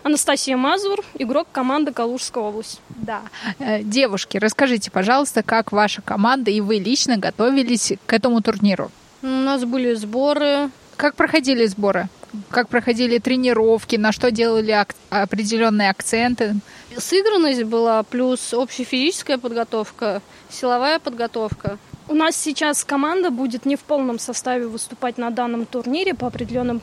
Анастасия 0.04 0.56
Мазур, 0.56 1.00
игрок 1.20 1.50
команды 1.52 1.92
Калужская 1.92 2.42
область. 2.42 2.80
Да. 2.96 3.24
Э, 3.60 3.84
девушки, 3.84 4.38
расскажите, 4.38 4.92
пожалуйста, 4.92 5.44
как 5.44 5.74
ваша 5.74 6.02
команда 6.02 6.52
и 6.52 6.62
вы 6.62 6.76
лично 6.76 7.18
готовились 7.18 7.92
к 8.06 8.14
этому 8.14 8.42
турниру? 8.42 8.92
У 9.22 9.28
нас 9.28 9.66
были 9.66 9.94
сборы. 9.94 10.70
Как 10.96 11.16
проходили 11.16 11.66
сборы? 11.66 12.08
Как 12.50 12.70
проходили 12.70 13.18
тренировки? 13.18 13.98
На 13.98 14.14
что 14.14 14.32
делали 14.32 14.72
ак- 14.72 14.96
определенные 15.10 15.90
акценты? 15.90 16.56
Сыгранность 16.98 17.64
была, 17.64 18.04
плюс 18.04 18.54
общая 18.54 18.84
физическая 18.84 19.38
подготовка, 19.38 20.22
силовая 20.50 21.00
подготовка. 21.00 21.78
У 22.08 22.14
нас 22.14 22.36
сейчас 22.36 22.84
команда 22.84 23.30
будет 23.30 23.66
не 23.66 23.76
в 23.76 23.82
полном 23.82 24.20
составе 24.20 24.68
выступать 24.68 25.18
на 25.18 25.30
данном 25.30 25.66
турнире 25.66 26.14
по 26.14 26.28
определенным 26.28 26.82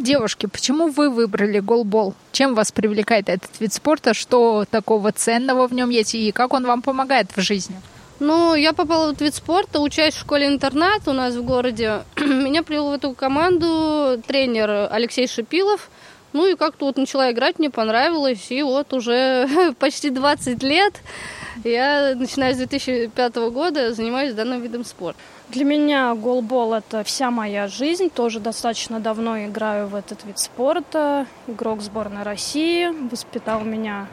Девушки, 0.00 0.46
почему 0.46 0.88
вы 0.88 1.10
выбрали 1.10 1.58
голбол? 1.60 2.14
Чем 2.32 2.54
вас 2.54 2.72
привлекает 2.72 3.28
этот 3.28 3.50
вид 3.60 3.74
спорта? 3.74 4.14
Что 4.14 4.64
такого 4.70 5.12
ценного 5.12 5.68
в 5.68 5.74
нем 5.74 5.90
есть 5.90 6.14
и 6.14 6.32
как 6.32 6.54
он 6.54 6.64
вам 6.64 6.80
помогает 6.80 7.28
в 7.36 7.40
жизни? 7.42 7.76
Ну, 8.18 8.54
я 8.54 8.72
попала 8.72 9.06
в 9.06 9.08
этот 9.10 9.22
вид 9.22 9.34
спорта, 9.34 9.78
учась 9.80 10.14
в 10.14 10.20
школе-интернат 10.20 11.06
у 11.06 11.12
нас 11.12 11.34
в 11.34 11.42
городе. 11.42 12.02
Меня 12.16 12.62
привел 12.62 12.88
в 12.88 12.92
эту 12.92 13.12
команду 13.12 14.22
тренер 14.26 14.88
Алексей 14.90 15.26
Шипилов. 15.26 15.90
Ну 16.32 16.46
и 16.46 16.54
как-то 16.54 16.86
вот 16.86 16.96
начала 16.96 17.30
играть, 17.32 17.58
мне 17.58 17.70
понравилось. 17.70 18.50
И 18.50 18.62
вот 18.62 18.92
уже 18.92 19.48
почти 19.78 20.10
20 20.10 20.62
лет 20.62 20.94
я, 21.64 22.14
начиная 22.14 22.54
с 22.54 22.58
2005 22.58 23.36
года, 23.52 23.92
занимаюсь 23.92 24.34
данным 24.34 24.60
видом 24.60 24.84
спорта. 24.84 25.18
Для 25.48 25.64
меня 25.64 26.14
голбол– 26.14 26.74
это 26.74 27.02
вся 27.02 27.30
моя 27.32 27.66
жизнь. 27.66 28.08
Тоже 28.08 28.38
достаточно 28.38 29.00
давно 29.00 29.44
играю 29.46 29.88
в 29.88 29.96
этот 29.96 30.24
вид 30.24 30.38
спорта. 30.38 31.26
Игрок 31.48 31.82
сборной 31.82 32.22
России. 32.22 32.88
Воспитал 33.10 33.62
меня 33.62 34.06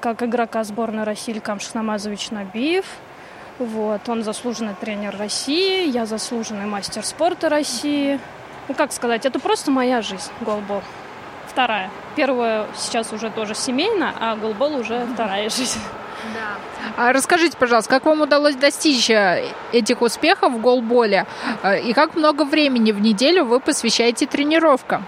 как 0.00 0.22
игрока 0.22 0.64
сборной 0.64 1.04
России 1.04 1.32
Илькам 1.32 1.60
Шахнамазович 1.60 2.30
Набиев. 2.32 2.86
Вот. 3.60 4.08
Он 4.08 4.24
заслуженный 4.24 4.74
тренер 4.74 5.16
России, 5.16 5.88
я 5.88 6.06
заслуженный 6.06 6.66
мастер 6.66 7.04
спорта 7.04 7.48
России. 7.48 8.18
Ну, 8.66 8.74
как 8.74 8.92
сказать, 8.92 9.24
это 9.24 9.38
просто 9.38 9.70
моя 9.70 10.02
жизнь, 10.02 10.30
голбол. 10.40 10.82
Вторая. 11.54 11.88
Первая 12.16 12.66
сейчас 12.76 13.12
уже 13.12 13.30
тоже 13.30 13.54
семейная, 13.54 14.12
а 14.18 14.34
голбол 14.34 14.74
уже 14.74 15.06
вторая 15.14 15.48
жизнь. 15.48 15.78
Да. 16.34 16.56
А 16.96 17.12
расскажите, 17.12 17.56
пожалуйста, 17.56 17.90
как 17.90 18.06
вам 18.06 18.22
удалось 18.22 18.56
достичь 18.56 19.08
э, 19.08 19.44
этих 19.70 20.02
успехов 20.02 20.52
в 20.52 20.60
голболе 20.60 21.26
э, 21.62 21.80
и 21.80 21.92
как 21.92 22.16
много 22.16 22.44
времени 22.44 22.90
в 22.90 23.00
неделю 23.00 23.44
вы 23.44 23.60
посвящаете 23.60 24.26
тренировкам? 24.26 25.06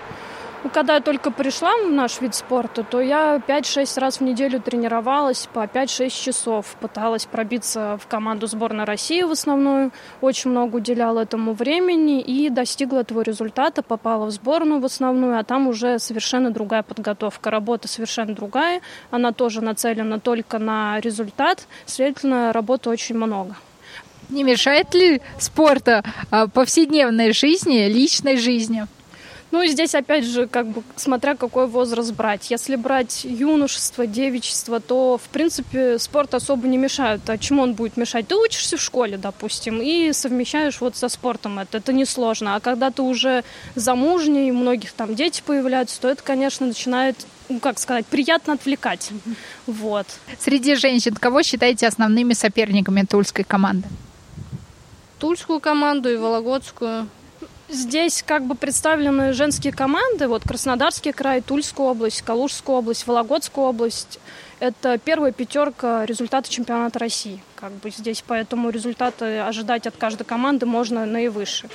Ну, 0.66 0.72
когда 0.72 0.94
я 0.94 1.00
только 1.00 1.30
пришла 1.30 1.76
в 1.76 1.92
наш 1.92 2.20
вид 2.20 2.34
спорта, 2.34 2.82
то 2.82 3.00
я 3.00 3.36
5-6 3.36 4.00
раз 4.00 4.18
в 4.18 4.22
неделю 4.22 4.60
тренировалась 4.60 5.48
по 5.52 5.60
5-6 5.60 6.10
часов. 6.10 6.74
Пыталась 6.80 7.24
пробиться 7.24 8.00
в 8.02 8.08
команду 8.08 8.48
сборной 8.48 8.82
России 8.82 9.22
в 9.22 9.30
основную. 9.30 9.92
Очень 10.20 10.50
много 10.50 10.78
уделяла 10.78 11.20
этому 11.20 11.52
времени 11.52 12.20
и 12.20 12.50
достигла 12.50 12.98
этого 12.98 13.20
результата. 13.20 13.80
Попала 13.80 14.26
в 14.26 14.32
сборную 14.32 14.80
в 14.80 14.84
основную, 14.84 15.38
а 15.38 15.44
там 15.44 15.68
уже 15.68 16.00
совершенно 16.00 16.50
другая 16.50 16.82
подготовка. 16.82 17.52
Работа 17.52 17.86
совершенно 17.86 18.34
другая. 18.34 18.80
Она 19.12 19.30
тоже 19.30 19.60
нацелена 19.60 20.18
только 20.18 20.58
на 20.58 20.98
результат. 20.98 21.68
Следовательно, 21.84 22.52
работы 22.52 22.90
очень 22.90 23.14
много. 23.14 23.54
Не 24.30 24.42
мешает 24.42 24.92
ли 24.94 25.22
спорта 25.38 26.02
а, 26.32 26.48
повседневной 26.48 27.32
жизни, 27.32 27.86
личной 27.86 28.36
жизни? 28.36 28.88
Ну 29.56 29.62
и 29.62 29.68
здесь 29.68 29.94
опять 29.94 30.26
же, 30.26 30.46
как 30.46 30.66
бы, 30.66 30.82
смотря 30.96 31.34
какой 31.34 31.66
возраст 31.66 32.12
брать. 32.12 32.50
Если 32.50 32.76
брать 32.76 33.24
юношество, 33.24 34.06
девичество, 34.06 34.80
то, 34.80 35.16
в 35.16 35.30
принципе, 35.30 35.98
спорт 35.98 36.34
особо 36.34 36.68
не 36.68 36.76
мешает. 36.76 37.22
А 37.30 37.38
чему 37.38 37.62
он 37.62 37.72
будет 37.72 37.96
мешать? 37.96 38.28
Ты 38.28 38.36
учишься 38.36 38.76
в 38.76 38.82
школе, 38.82 39.16
допустим, 39.16 39.80
и 39.80 40.12
совмещаешь 40.12 40.78
вот 40.82 40.94
со 40.94 41.08
спортом 41.08 41.58
это. 41.58 41.78
Это 41.78 41.94
несложно. 41.94 42.56
А 42.56 42.60
когда 42.60 42.90
ты 42.90 43.00
уже 43.00 43.44
замужний, 43.74 44.52
у 44.52 44.56
многих 44.56 44.92
там 44.92 45.14
дети 45.14 45.42
появляются, 45.42 46.02
то 46.02 46.10
это, 46.10 46.22
конечно, 46.22 46.66
начинает 46.66 47.16
ну, 47.48 47.58
как 47.58 47.78
сказать, 47.78 48.04
приятно 48.04 48.54
отвлекать. 48.54 49.10
Вот. 49.66 50.06
Среди 50.38 50.74
женщин 50.74 51.14
кого 51.14 51.42
считаете 51.42 51.86
основными 51.86 52.34
соперниками 52.34 53.06
тульской 53.08 53.44
команды? 53.44 53.88
Тульскую 55.18 55.60
команду 55.60 56.10
и 56.12 56.16
Вологодскую. 56.16 57.08
Здесь 57.68 58.22
как 58.24 58.44
бы 58.44 58.54
представлены 58.54 59.32
женские 59.32 59.72
команды, 59.72 60.28
вот 60.28 60.42
Краснодарский 60.44 61.12
край, 61.12 61.40
Тульская 61.40 61.86
область, 61.86 62.22
Калужская 62.22 62.76
область, 62.76 63.06
Вологодская 63.06 63.64
область. 63.64 64.20
Это 64.60 64.98
первая 64.98 65.32
пятерка 65.32 66.06
результата 66.06 66.48
чемпионата 66.48 66.98
России. 67.00 67.42
Как 67.56 67.72
бы 67.72 67.90
здесь 67.90 68.22
поэтому 68.26 68.70
результаты 68.70 69.40
ожидать 69.40 69.86
от 69.88 69.96
каждой 69.96 70.24
команды 70.24 70.64
можно 70.64 71.04
наивыше. 71.06 71.68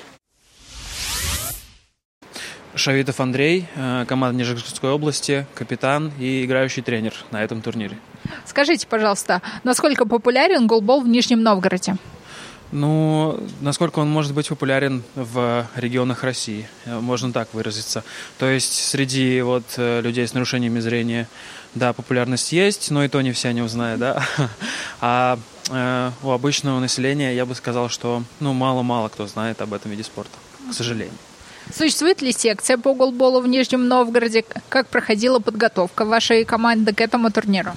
Шавитов 2.73 3.19
Андрей, 3.19 3.67
э, 3.75 4.05
команда 4.07 4.37
Нижегородской 4.37 4.91
области, 4.91 5.45
капитан 5.55 6.13
и 6.17 6.45
играющий 6.45 6.81
тренер 6.81 7.13
на 7.31 7.43
этом 7.43 7.61
турнире. 7.61 7.97
Скажите, 8.45 8.87
пожалуйста, 8.87 9.41
насколько 9.65 10.05
популярен 10.05 10.67
голбол 10.67 11.01
в 11.01 11.07
Нижнем 11.07 11.43
Новгороде? 11.43 11.97
Ну, 12.71 13.37
насколько 13.59 13.99
он 13.99 14.09
может 14.09 14.33
быть 14.33 14.47
популярен 14.47 15.03
в 15.15 15.67
регионах 15.75 16.23
России, 16.23 16.69
э, 16.85 16.99
можно 16.99 17.33
так 17.33 17.53
выразиться. 17.53 18.03
То 18.37 18.49
есть 18.49 18.73
среди 18.73 19.41
вот 19.41 19.63
э, 19.77 20.01
людей 20.01 20.25
с 20.25 20.33
нарушениями 20.33 20.79
зрения, 20.79 21.27
да, 21.75 21.91
популярность 21.91 22.53
есть, 22.53 22.89
но 22.89 23.03
и 23.03 23.09
то 23.09 23.21
не 23.21 23.33
все 23.33 23.49
о 23.49 23.53
нем 23.53 23.67
знают, 23.67 23.99
да. 23.99 24.23
А 25.01 25.37
э, 25.69 26.11
у 26.23 26.31
обычного 26.31 26.79
населения 26.79 27.35
я 27.35 27.45
бы 27.45 27.55
сказал, 27.55 27.89
что 27.89 28.23
ну 28.39 28.53
мало-мало 28.53 29.09
кто 29.09 29.27
знает 29.27 29.61
об 29.61 29.73
этом 29.73 29.91
виде 29.91 30.03
спорта, 30.03 30.37
к 30.69 30.73
сожалению. 30.73 31.17
Существует 31.75 32.21
ли 32.21 32.31
секция 32.31 32.77
по 32.77 32.93
голболу 32.93 33.41
в 33.41 33.47
Нижнем 33.47 33.87
Новгороде? 33.87 34.43
Как 34.69 34.87
проходила 34.87 35.39
подготовка 35.39 36.05
вашей 36.05 36.43
команды 36.45 36.93
к 36.93 37.01
этому 37.01 37.31
турниру? 37.31 37.73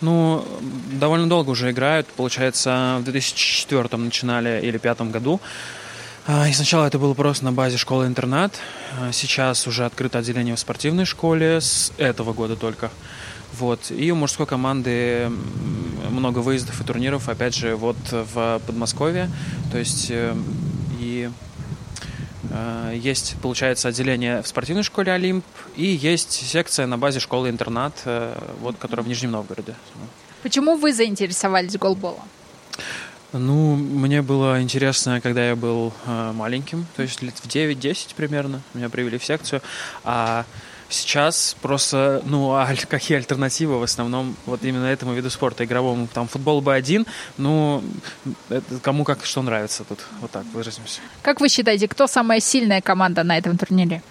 Ну, 0.00 0.44
довольно 0.92 1.28
долго 1.28 1.50
уже 1.50 1.70
играют. 1.70 2.06
Получается, 2.08 2.96
в 3.00 3.04
2004 3.04 3.96
начинали 3.96 4.60
или 4.60 4.78
2005 4.78 5.00
году. 5.12 5.40
А, 6.26 6.48
и 6.48 6.52
сначала 6.52 6.86
это 6.86 6.98
было 6.98 7.14
просто 7.14 7.44
на 7.44 7.52
базе 7.52 7.76
школы-интернат. 7.76 8.58
А, 8.98 9.12
сейчас 9.12 9.66
уже 9.66 9.84
открыто 9.84 10.18
отделение 10.18 10.54
в 10.56 10.60
спортивной 10.60 11.04
школе 11.04 11.60
с 11.60 11.92
этого 11.98 12.32
года 12.32 12.56
только. 12.56 12.90
Вот. 13.58 13.90
И 13.90 14.10
у 14.12 14.16
мужской 14.16 14.46
команды 14.46 15.30
много 16.08 16.38
выездов 16.38 16.80
и 16.80 16.84
турниров, 16.84 17.28
опять 17.28 17.54
же, 17.54 17.74
вот 17.74 17.96
в 18.10 18.60
Подмосковье. 18.66 19.30
То 19.72 19.78
есть 19.78 20.10
э, 20.10 20.34
есть, 22.94 23.36
получается, 23.42 23.88
отделение 23.88 24.42
в 24.42 24.46
спортивной 24.46 24.82
школе 24.82 25.12
«Олимп» 25.12 25.44
и 25.76 25.86
есть 25.86 26.32
секция 26.32 26.86
на 26.86 26.98
базе 26.98 27.20
школы-интернат, 27.20 27.94
э, 28.04 28.36
вот, 28.60 28.76
которая 28.78 29.04
в 29.04 29.08
Нижнем 29.08 29.30
Новгороде. 29.32 29.74
Почему 30.42 30.76
вы 30.76 30.92
заинтересовались 30.92 31.76
голболом? 31.76 32.22
Ну, 33.32 33.76
мне 33.76 34.22
было 34.22 34.60
интересно, 34.60 35.20
когда 35.20 35.46
я 35.46 35.54
был 35.54 35.92
э, 36.06 36.32
маленьким, 36.32 36.86
то 36.96 37.02
есть 37.02 37.22
лет 37.22 37.34
в 37.34 37.46
9-10 37.46 38.14
примерно, 38.16 38.60
меня 38.74 38.88
привели 38.88 39.18
в 39.18 39.24
секцию, 39.24 39.62
а 40.02 40.44
сейчас 40.90 41.56
просто, 41.62 42.22
ну, 42.26 42.52
а 42.52 42.68
какие 42.88 43.16
альтернативы 43.16 43.78
в 43.78 43.82
основном 43.82 44.36
вот 44.46 44.64
именно 44.64 44.86
этому 44.86 45.14
виду 45.14 45.30
спорта 45.30 45.64
игровому? 45.64 46.08
Там 46.12 46.28
футбол 46.28 46.60
бы 46.60 46.74
один, 46.74 47.06
ну, 47.38 47.82
кому 48.82 49.04
как 49.04 49.24
что 49.24 49.42
нравится 49.42 49.84
тут, 49.84 50.00
вот 50.20 50.30
так 50.30 50.44
выразимся. 50.52 51.00
Как 51.22 51.40
вы 51.40 51.48
считаете, 51.48 51.88
кто 51.88 52.06
самая 52.06 52.40
сильная 52.40 52.80
команда 52.80 53.24
на 53.24 53.38
этом 53.38 53.56
турнире? 53.56 54.02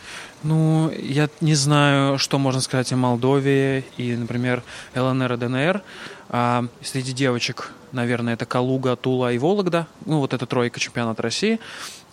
Ну, 0.44 0.90
я 0.92 1.30
не 1.42 1.56
знаю, 1.56 2.18
что 2.18 2.40
можно 2.40 2.62
сказать 2.62 2.94
о 2.94 2.96
Молдове 2.96 3.84
и, 3.98 4.16
например, 4.16 4.64
ЛНР 4.96 5.34
и 5.34 5.38
ДНР. 5.38 5.84
А 6.30 6.66
среди 6.82 7.12
девочек, 7.12 7.72
наверное, 7.92 8.34
это 8.34 8.46
Калуга, 8.46 8.96
Тула 8.96 9.34
и 9.34 9.38
Вологда. 9.38 9.88
Ну, 10.06 10.20
вот 10.20 10.34
это 10.34 10.46
тройка 10.46 10.80
чемпионата 10.80 11.22
России. 11.22 11.60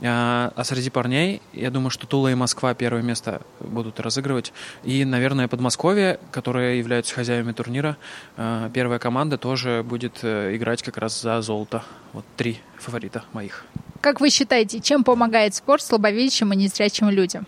А, 0.02 0.52
а 0.54 0.64
среди 0.64 0.90
парней, 0.90 1.40
я 1.52 1.70
думаю, 1.70 1.90
что 1.90 2.06
Тула 2.06 2.28
и 2.28 2.34
Москва 2.34 2.74
первое 2.74 3.02
место 3.02 3.42
будут 3.60 4.00
разыгрывать. 4.00 4.52
И, 4.84 5.04
наверное, 5.04 5.48
Подмосковье, 5.48 6.18
которые 6.30 6.78
являются 6.78 7.14
хозяевами 7.14 7.52
турнира, 7.52 7.96
а, 8.36 8.70
первая 8.70 8.98
команда 8.98 9.38
тоже 9.38 9.82
будет 9.82 10.18
э, 10.22 10.54
играть 10.56 10.82
как 10.82 10.98
раз 10.98 11.20
за 11.20 11.40
золото. 11.40 11.82
Вот 12.12 12.24
три 12.36 12.60
фаворита 12.78 13.24
моих. 13.32 13.64
Как 14.00 14.20
вы 14.20 14.30
считаете, 14.30 14.80
чем 14.80 15.04
помогает 15.04 15.54
спорт 15.54 15.82
слабовидящим 15.82 16.52
и 16.52 16.56
незрячим 16.56 17.08
людям? 17.10 17.46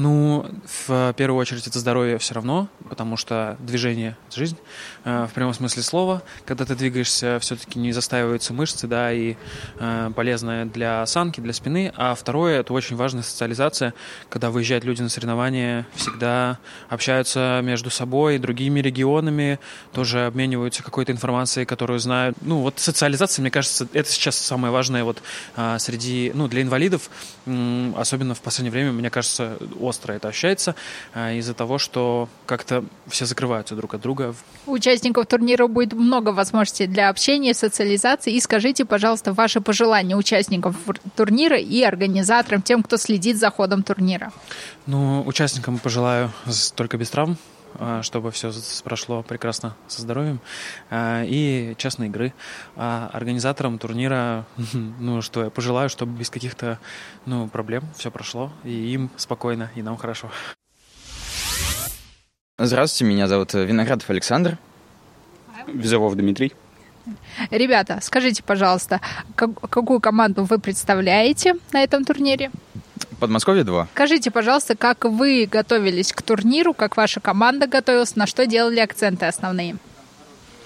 Ну, 0.00 0.46
в 0.86 1.12
первую 1.16 1.40
очередь 1.40 1.66
это 1.66 1.80
здоровье 1.80 2.18
все 2.18 2.32
равно, 2.34 2.68
потому 2.88 3.16
что 3.16 3.56
движение– 3.58 4.16
это 4.28 4.38
жизнь 4.38 4.56
э, 5.02 5.26
в 5.28 5.34
прямом 5.34 5.52
смысле 5.54 5.82
слова. 5.82 6.22
Когда 6.44 6.64
ты 6.64 6.76
двигаешься, 6.76 7.40
все-таки 7.40 7.80
не 7.80 7.90
застаиваются 7.90 8.54
мышцы, 8.54 8.86
да, 8.86 9.12
и 9.12 9.34
э, 9.80 10.12
полезное 10.14 10.66
для 10.66 11.02
осанки, 11.02 11.40
для 11.40 11.52
спины. 11.52 11.92
А 11.96 12.14
второе– 12.14 12.60
это 12.60 12.74
очень 12.74 12.94
важная 12.94 13.24
социализация. 13.24 13.92
Когда 14.28 14.52
выезжают 14.52 14.84
люди 14.84 15.02
на 15.02 15.08
соревнования, 15.08 15.84
всегда 15.96 16.60
общаются 16.88 17.60
между 17.64 17.90
собой, 17.90 18.38
другими 18.38 18.78
регионами, 18.78 19.58
тоже 19.92 20.26
обмениваются 20.26 20.84
какой-то 20.84 21.10
информацией, 21.10 21.66
которую 21.66 21.98
знают. 21.98 22.36
Ну, 22.42 22.60
вот 22.60 22.78
социализация, 22.78 23.42
мне 23.42 23.50
кажется, 23.50 23.88
это 23.92 24.08
сейчас 24.08 24.38
самое 24.38 24.72
важное 24.72 25.02
вот 25.02 25.20
э, 25.56 25.76
среди, 25.80 26.30
ну, 26.36 26.46
для 26.46 26.62
инвалидов, 26.62 27.10
особенно 27.96 28.36
в 28.36 28.40
последнее 28.42 28.70
время, 28.70 28.92
мне 28.92 29.10
кажется, 29.10 29.58
остро 29.88 30.12
это 30.12 30.28
ощущается 30.28 30.74
а, 31.14 31.32
из-за 31.32 31.54
того, 31.54 31.78
что 31.78 32.28
как-то 32.46 32.84
все 33.06 33.26
закрываются 33.26 33.74
друг 33.74 33.94
от 33.94 34.00
друга. 34.00 34.34
У 34.66 34.72
участников 34.72 35.26
турнира 35.26 35.66
будет 35.66 35.92
много 35.92 36.30
возможностей 36.30 36.86
для 36.86 37.08
общения, 37.08 37.54
социализации. 37.54 38.32
И 38.32 38.40
скажите, 38.40 38.84
пожалуйста, 38.84 39.32
ваши 39.32 39.60
пожелания 39.60 40.16
участникам 40.16 40.76
турнира 41.16 41.58
и 41.58 41.82
организаторам, 41.82 42.62
тем, 42.62 42.82
кто 42.82 42.96
следит 42.96 43.38
за 43.38 43.50
ходом 43.50 43.82
турнира. 43.82 44.32
Ну, 44.86 45.22
участникам 45.26 45.78
пожелаю 45.78 46.30
только 46.76 46.96
без 46.96 47.10
травм, 47.10 47.36
чтобы 48.02 48.30
все 48.30 48.50
прошло 48.84 49.22
прекрасно 49.22 49.76
со 49.86 50.02
здоровьем 50.02 50.40
а, 50.90 51.22
и 51.24 51.74
честной 51.76 52.08
игры. 52.08 52.32
А 52.76 53.10
организаторам 53.12 53.78
турнира, 53.78 54.46
ну 55.00 55.22
что, 55.22 55.44
я 55.44 55.50
пожелаю, 55.50 55.88
чтобы 55.88 56.18
без 56.18 56.30
каких-то 56.30 56.78
ну, 57.26 57.48
проблем 57.48 57.84
все 57.96 58.10
прошло, 58.10 58.52
и 58.64 58.70
им 58.70 59.10
спокойно, 59.16 59.70
и 59.74 59.82
нам 59.82 59.96
хорошо. 59.96 60.30
Здравствуйте, 62.58 63.12
меня 63.12 63.28
зовут 63.28 63.54
Виноградов 63.54 64.10
Александр. 64.10 64.58
Визовов 65.66 66.16
Дмитрий. 66.16 66.52
Ребята, 67.50 67.98
скажите, 68.02 68.42
пожалуйста, 68.42 69.00
как, 69.34 69.50
какую 69.70 70.00
команду 70.00 70.44
вы 70.44 70.58
представляете 70.58 71.54
на 71.72 71.82
этом 71.82 72.04
турнире? 72.04 72.50
Подмосковье 73.20 73.64
2. 73.64 73.88
Скажите, 73.92 74.30
пожалуйста, 74.30 74.76
как 74.76 75.04
вы 75.04 75.48
готовились 75.50 76.12
к 76.12 76.22
турниру, 76.22 76.72
как 76.72 76.96
ваша 76.96 77.20
команда 77.20 77.66
готовилась, 77.66 78.14
на 78.16 78.26
что 78.26 78.46
делали 78.46 78.78
акценты 78.78 79.26
основные? 79.26 79.76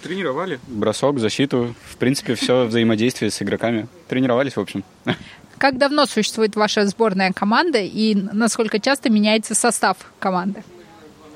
Тренировали. 0.02 0.60
Бросок, 0.66 1.18
защиту. 1.18 1.74
В 1.88 1.96
принципе, 1.96 2.34
все 2.34 2.64
взаимодействие 2.66 3.30
с 3.30 3.40
игроками. 3.40 3.86
Тренировались, 4.08 4.56
в 4.56 4.60
общем. 4.60 4.84
Как 5.58 5.78
давно 5.78 6.06
существует 6.06 6.56
ваша 6.56 6.84
сборная 6.86 7.32
команда 7.32 7.78
и 7.78 8.14
насколько 8.14 8.80
часто 8.80 9.10
меняется 9.10 9.54
состав 9.54 9.96
команды? 10.18 10.64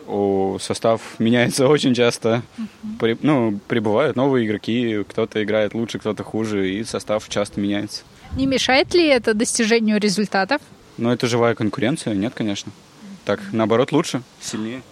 О, 0.08 0.58
состав 0.60 1.00
меняется 1.20 1.68
очень 1.68 1.94
часто. 1.94 2.42
Uh-huh. 2.58 2.66
При, 2.98 3.18
ну, 3.22 3.60
прибывают 3.68 4.16
новые 4.16 4.46
игроки, 4.46 5.04
кто-то 5.08 5.42
играет 5.42 5.74
лучше, 5.74 5.98
кто-то 6.00 6.24
хуже, 6.24 6.72
и 6.72 6.82
состав 6.84 7.28
часто 7.28 7.60
меняется. 7.60 8.02
Не 8.36 8.46
мешает 8.46 8.94
ли 8.94 9.06
это 9.06 9.32
достижению 9.32 10.00
результатов? 10.00 10.60
Но 10.98 11.12
это 11.12 11.26
живая 11.26 11.54
конкуренция? 11.54 12.14
Нет, 12.14 12.32
конечно. 12.34 12.72
Так, 13.24 13.40
наоборот, 13.52 13.92
лучше, 13.92 14.22
сильнее. 14.40 14.82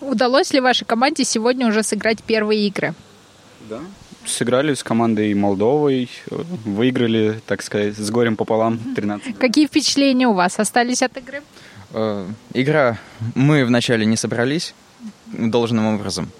Удалось 0.00 0.52
ли 0.52 0.60
вашей 0.60 0.84
команде 0.84 1.24
сегодня 1.24 1.66
уже 1.66 1.82
сыграть 1.82 2.22
первые 2.22 2.66
игры? 2.66 2.94
Да. 3.68 3.80
Сыграли 4.24 4.74
с 4.74 4.82
командой 4.82 5.32
Молдовой, 5.34 6.10
выиграли, 6.64 7.40
так 7.46 7.62
сказать, 7.62 7.96
с 7.96 8.10
горем 8.10 8.36
пополам 8.36 8.78
13. 8.94 9.38
Какие 9.38 9.66
впечатления 9.66 10.26
у 10.28 10.34
вас 10.34 10.58
остались 10.58 11.02
от 11.02 11.16
игры? 11.16 11.42
Э, 11.92 12.26
игра, 12.52 12.98
мы 13.34 13.64
вначале 13.64 14.04
не 14.04 14.16
собрались 14.16 14.74
должным 15.26 15.86
образом, 15.86 16.30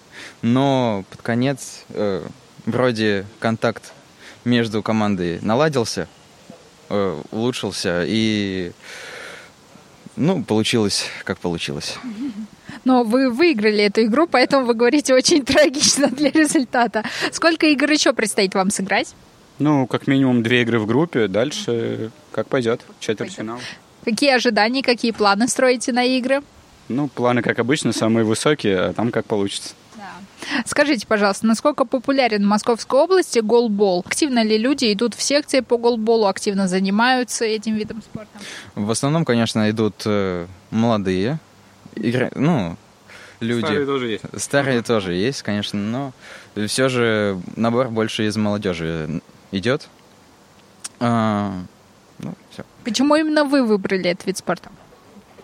но 0.43 1.05
под 1.11 1.23
конец 1.23 1.85
э, 1.91 2.27
вроде 2.65 3.27
контакт 3.39 3.93
между 4.45 4.83
командой 4.83 5.39
наладился, 5.43 6.09
Э, 6.89 7.21
улучшился, 7.33 8.05
и 8.07 8.73
Ну, 10.17 10.43
получилось, 10.43 11.07
как 11.25 11.39
получилось. 11.39 11.99
Но 12.85 13.03
вы 13.03 13.31
выиграли 13.31 13.85
эту 13.85 14.05
игру, 14.05 14.27
поэтому 14.27 14.65
вы 14.65 14.75
говорите 14.75 15.13
очень 15.15 15.45
трагично 15.45 16.09
для 16.09 16.31
результата. 16.31 17.05
Сколько 17.33 17.67
игр 17.67 17.91
еще 17.91 18.13
предстоит 18.13 18.55
вам 18.55 18.71
сыграть? 18.71 19.15
Ну, 19.59 19.87
как 19.87 20.07
минимум 20.07 20.43
две 20.43 20.63
игры 20.63 20.79
в 20.79 20.87
группе, 20.87 21.29
дальше 21.29 22.11
как 22.31 22.49
пойдет, 22.49 22.83
четвертьфинал. 23.01 23.59
Какие 24.05 24.35
ожидания, 24.35 24.83
какие 24.83 25.11
планы 25.11 25.49
строите 25.49 25.93
на 25.93 26.05
игры? 26.05 26.43
Ну, 26.89 27.09
планы, 27.09 27.43
как 27.43 27.59
обычно, 27.59 27.93
самые 27.93 28.25
высокие, 28.25 28.79
а 28.79 28.93
там 28.93 29.11
как 29.11 29.25
получится. 29.27 29.75
Скажите, 30.65 31.07
пожалуйста, 31.07 31.47
насколько 31.47 31.85
популярен 31.85 32.43
в 32.43 32.47
Московской 32.47 33.01
области 33.01 33.39
голбол? 33.41 34.03
Активно 34.07 34.43
ли 34.43 34.59
люди 34.59 34.93
идут 34.93 35.15
в 35.15 35.23
секции 35.23 35.61
по 35.61 35.77
голболу, 35.77 36.27
активно 36.27 36.69
занимаются 36.69 37.45
этим 37.45 37.75
видом 37.75 38.03
спорта? 38.03 38.39
В 38.75 38.91
основном, 38.91 39.25
конечно, 39.25 39.69
идут 39.71 40.03
э, 40.05 40.47
молодые, 40.71 41.39
игра... 41.95 42.31
ну, 42.35 42.77
люди. 43.41 43.65
Старые 43.65 43.87
тоже 43.87 44.07
есть. 44.09 44.25
Старые 44.37 44.83
тоже 44.83 45.15
есть, 45.15 45.43
конечно, 45.43 45.79
но 45.79 46.13
все 46.67 46.89
же 46.89 47.41
набор 47.57 47.89
больше 47.89 48.27
из 48.27 48.37
молодежи 48.37 49.21
идет. 49.53 49.89
А, 51.01 51.53
ну, 52.19 52.35
все. 52.51 52.65
Почему 52.85 53.17
именно 53.17 53.45
вы 53.45 53.65
выбрали 53.65 54.11
этот 54.11 54.27
вид 54.27 54.39
спорта? 54.39 54.71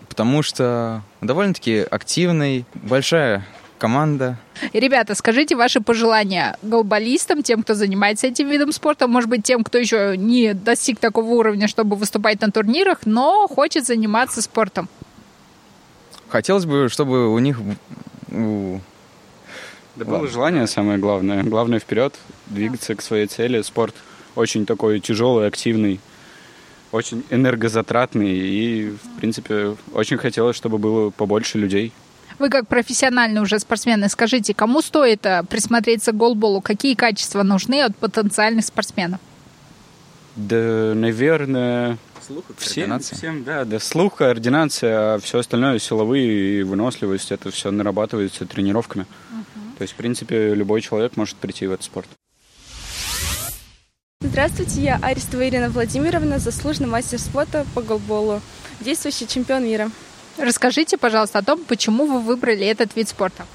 Потому 0.08 0.42
что 0.42 1.02
довольно-таки 1.20 1.86
активный, 1.90 2.66
большая 2.74 3.46
команда. 3.82 4.36
Ребята, 4.72 5.16
скажите 5.16 5.56
ваши 5.56 5.80
пожелания 5.80 6.56
голболистам, 6.62 7.42
тем, 7.42 7.64
кто 7.64 7.74
занимается 7.74 8.28
этим 8.28 8.48
видом 8.48 8.70
спорта, 8.70 9.08
может 9.08 9.28
быть, 9.28 9.42
тем, 9.42 9.64
кто 9.64 9.76
еще 9.76 10.16
не 10.16 10.54
достиг 10.54 11.00
такого 11.00 11.26
уровня, 11.26 11.66
чтобы 11.66 11.96
выступать 11.96 12.40
на 12.40 12.52
турнирах, 12.52 12.98
но 13.06 13.48
хочет 13.48 13.84
заниматься 13.84 14.40
спортом. 14.40 14.88
Хотелось 16.28 16.64
бы, 16.64 16.88
чтобы 16.88 17.34
у 17.34 17.38
них... 17.40 17.60
Да 18.28 20.04
было 20.04 20.28
желание 20.28 20.68
самое 20.68 20.98
главное. 20.98 21.42
Главное 21.42 21.80
вперед, 21.80 22.14
двигаться 22.46 22.94
к 22.94 23.02
своей 23.02 23.26
цели. 23.26 23.62
Спорт 23.62 23.96
очень 24.36 24.64
такой 24.64 25.00
тяжелый, 25.00 25.48
активный, 25.48 25.98
очень 26.92 27.24
энергозатратный. 27.30 28.30
И, 28.30 28.90
в 28.90 29.18
принципе, 29.18 29.76
очень 29.92 30.18
хотелось, 30.18 30.54
чтобы 30.54 30.78
было 30.78 31.10
побольше 31.10 31.58
людей. 31.58 31.92
Вы 32.42 32.50
как 32.50 32.66
профессиональный 32.66 33.40
уже 33.40 33.60
спортсмены, 33.60 34.08
скажите, 34.08 34.52
кому 34.52 34.82
стоит 34.82 35.24
э, 35.26 35.44
присмотреться 35.48 36.10
к 36.10 36.16
голболу? 36.16 36.60
Какие 36.60 36.96
качества 36.96 37.44
нужны 37.44 37.82
от 37.82 37.96
потенциальных 37.96 38.64
спортсменов? 38.64 39.20
Да, 40.34 40.92
наверное, 40.92 41.98
Слух 42.26 42.42
и 42.50 42.60
всем, 42.60 42.88
координация. 42.88 43.16
всем, 43.16 43.44
да, 43.44 43.64
да, 43.64 43.78
слух, 43.78 44.16
координация, 44.16 45.14
а 45.14 45.18
все 45.20 45.38
остальное, 45.38 45.78
силовые 45.78 46.58
и 46.58 46.62
выносливость, 46.64 47.30
это 47.30 47.52
все 47.52 47.70
нарабатывается 47.70 48.44
тренировками. 48.44 49.06
То 49.78 49.82
есть, 49.82 49.92
в 49.92 49.96
принципе, 49.96 50.52
любой 50.52 50.80
человек 50.80 51.16
может 51.16 51.36
прийти 51.36 51.68
в 51.68 51.72
этот 51.72 51.84
спорт. 51.84 52.08
Здравствуйте, 54.20 54.80
я 54.80 54.98
Арестова 55.00 55.48
Ирина 55.48 55.68
Владимировна, 55.70 56.40
заслуженный 56.40 56.88
мастер 56.88 57.20
спорта 57.20 57.64
по 57.72 57.82
голболу, 57.82 58.40
действующий 58.80 59.28
чемпион 59.28 59.62
мира. 59.62 59.92
Расскажите, 60.38 60.96
пожалуйста, 60.96 61.38
о 61.38 61.42
том, 61.42 61.60
почему 61.64 62.06
вы 62.06 62.20
выбрали 62.20 62.66
этот 62.66 62.96
вид 62.96 63.08
спорта. 63.08 63.46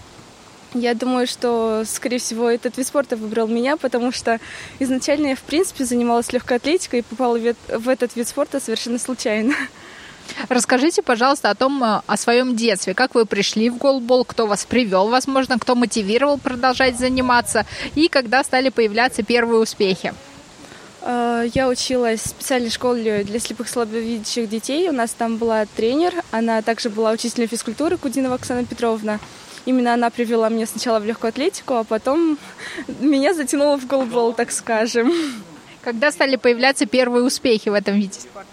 Я 0.74 0.94
думаю, 0.94 1.28
что, 1.28 1.84
скорее 1.86 2.20
всего, 2.20 2.50
этот 2.50 2.78
вид 2.78 2.86
спорта 2.86 3.16
выбрал 3.16 3.48
меня, 3.48 3.78
потому 3.78 4.12
что 4.12 4.40
изначально 4.80 5.28
я, 5.28 5.36
в 5.36 5.42
принципе, 5.42 5.86
занималась 5.86 6.32
легкой 6.34 6.58
атлетикой 6.58 7.00
и 7.00 7.02
попала 7.04 7.38
в 7.38 7.46
эт- 7.46 7.78
в 7.78 7.90
этот 7.90 8.16
вид 8.16 8.28
спорта 8.28 8.60
совершенно 8.60 9.00
случайно. 9.00 9.56
Расскажите, 10.50 11.02
пожалуйста, 11.02 11.50
о 11.50 11.56
том, 11.56 11.82
э, 11.84 12.02
о 12.06 12.18
своем 12.18 12.56
детстве. 12.56 12.94
Как 12.94 13.16
вы 13.16 13.26
пришли 13.26 13.70
в 13.70 13.78
голбол, 13.78 14.26
кто 14.26 14.46
вас 14.46 14.66
привел, 14.66 15.08
возможно, 15.08 15.58
кто 15.58 15.74
мотивировал 15.74 16.38
продолжать 16.38 17.00
заниматься, 17.00 17.66
и 17.96 18.10
когда 18.10 18.44
стали 18.44 18.70
появляться 18.70 19.24
первые 19.24 19.62
успехи. 19.62 20.14
Э, 21.02 21.46
Я 21.54 21.68
училась 21.68 22.22
в 22.22 22.28
специальной 22.28 22.70
школе 22.70 23.24
для 23.24 23.40
слепых 23.40 23.70
слабовидящих 23.70 24.50
детей. 24.50 24.90
У 24.90 24.92
нас 24.92 25.12
там 25.12 25.38
была 25.38 25.66
тренер, 25.66 26.14
она 26.32 26.62
также 26.62 26.90
была 26.90 27.12
учителем 27.12 27.48
физкультуры 27.48 27.98
Кудинова 27.98 28.36
Оксана 28.36 28.66
Петровна. 28.66 29.20
Именно 29.66 29.94
она 29.94 30.10
привела 30.10 30.50
меня 30.50 30.66
сначала 30.66 31.00
в 31.00 31.06
легкую 31.06 31.30
атлетику, 31.30 31.76
а 31.76 31.84
потом 31.84 32.38
меня 33.00 33.34
затянуло 33.34 33.78
в 33.78 33.86
голбол, 33.86 34.34
так 34.34 34.52
скажем. 34.52 35.12
Когда 35.82 36.12
стали 36.12 36.36
появляться 36.36 36.86
первые 36.86 37.24
успехи 37.24 37.70
в 37.70 37.74
этом 37.74 37.96
виде 37.96 38.20
спорта? 38.20 38.48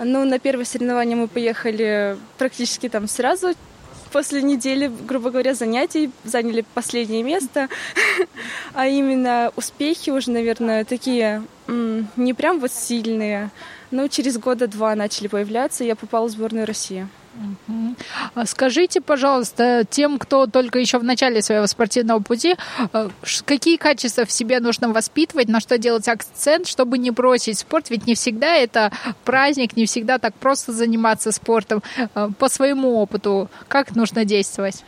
Ну, 0.00 0.24
на 0.24 0.38
первое 0.38 0.64
соревнование 0.64 1.16
мы 1.16 1.26
поехали 1.26 2.16
практически 2.38 2.88
там 2.88 3.08
сразу. 3.08 3.54
После 4.12 4.42
недели, 4.42 4.90
грубо 5.06 5.30
говоря, 5.30 5.54
занятий 5.54 6.10
заняли 6.24 6.64
последнее 6.74 7.22
место. 7.22 7.68
А 8.74 8.86
именно 8.86 9.52
успехи 9.56 10.10
уже, 10.10 10.30
наверное, 10.30 10.84
такие 10.84 11.42
не 11.66 12.34
прям 12.34 12.60
вот 12.60 12.70
сильные, 12.70 13.50
но 13.90 14.06
через 14.08 14.38
года 14.38 14.68
два 14.68 14.94
начали 14.94 15.26
появляться, 15.26 15.82
и 15.82 15.86
я 15.86 15.96
попала 15.96 16.28
в 16.28 16.30
сборную 16.30 16.66
России. 16.66 17.08
А 18.34 18.46
Скажите, 18.46 19.00
пожалуйста, 19.00 19.84
тем, 19.88 20.18
кто 20.18 20.46
только 20.46 20.78
еще 20.78 20.98
в 20.98 21.04
начале 21.04 21.42
своего 21.42 21.66
спортивного 21.66 22.20
пути, 22.20 22.56
э, 22.92 23.08
какие 23.44 23.76
качества 23.76 24.24
в 24.24 24.32
себе 24.32 24.60
нужно 24.60 24.88
воспитывать, 24.92 25.48
на 25.48 25.60
что 25.60 25.78
делать 25.78 26.08
акцент, 26.08 26.66
чтобы 26.66 26.98
не 26.98 27.10
бросить 27.10 27.58
спорт? 27.58 27.90
Ведь 27.90 28.06
не 28.06 28.14
всегда 28.14 28.54
это 28.56 28.90
праздник, 29.24 29.76
не 29.76 29.86
всегда 29.86 30.18
так 30.18 30.34
просто 30.34 30.72
заниматься 30.72 31.32
спортом. 31.32 31.82
Э, 32.14 32.28
По 32.38 32.48
своему 32.48 32.96
опыту, 33.00 33.48
как 33.68 33.94
нужно 33.94 34.24
действовать? 34.24 34.84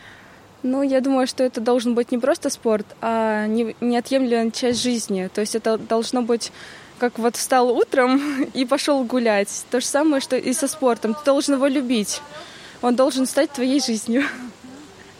Ну, 0.62 0.82
я 0.82 1.00
думаю, 1.00 1.26
что 1.26 1.42
это 1.42 1.60
должен 1.60 1.94
быть 1.94 2.12
не 2.12 2.18
просто 2.18 2.50
спорт, 2.50 2.86
а 3.00 3.46
не- 3.46 3.74
неотъемлемая 3.80 4.50
часть 4.50 4.82
жизни. 4.82 5.30
То 5.32 5.40
есть 5.40 5.54
это 5.54 5.78
должно 5.78 6.20
быть 6.22 6.52
как 7.00 7.18
вот 7.18 7.36
встал 7.36 7.70
утром 7.70 8.44
и 8.54 8.64
пошел 8.64 9.02
гулять. 9.04 9.64
То 9.70 9.80
же 9.80 9.86
самое, 9.86 10.20
что 10.20 10.36
и 10.36 10.52
со 10.52 10.68
спортом. 10.68 11.14
Ты 11.14 11.24
должен 11.24 11.54
его 11.54 11.66
любить. 11.66 12.20
Он 12.82 12.94
должен 12.94 13.26
стать 13.26 13.50
твоей 13.50 13.80
жизнью. 13.80 14.22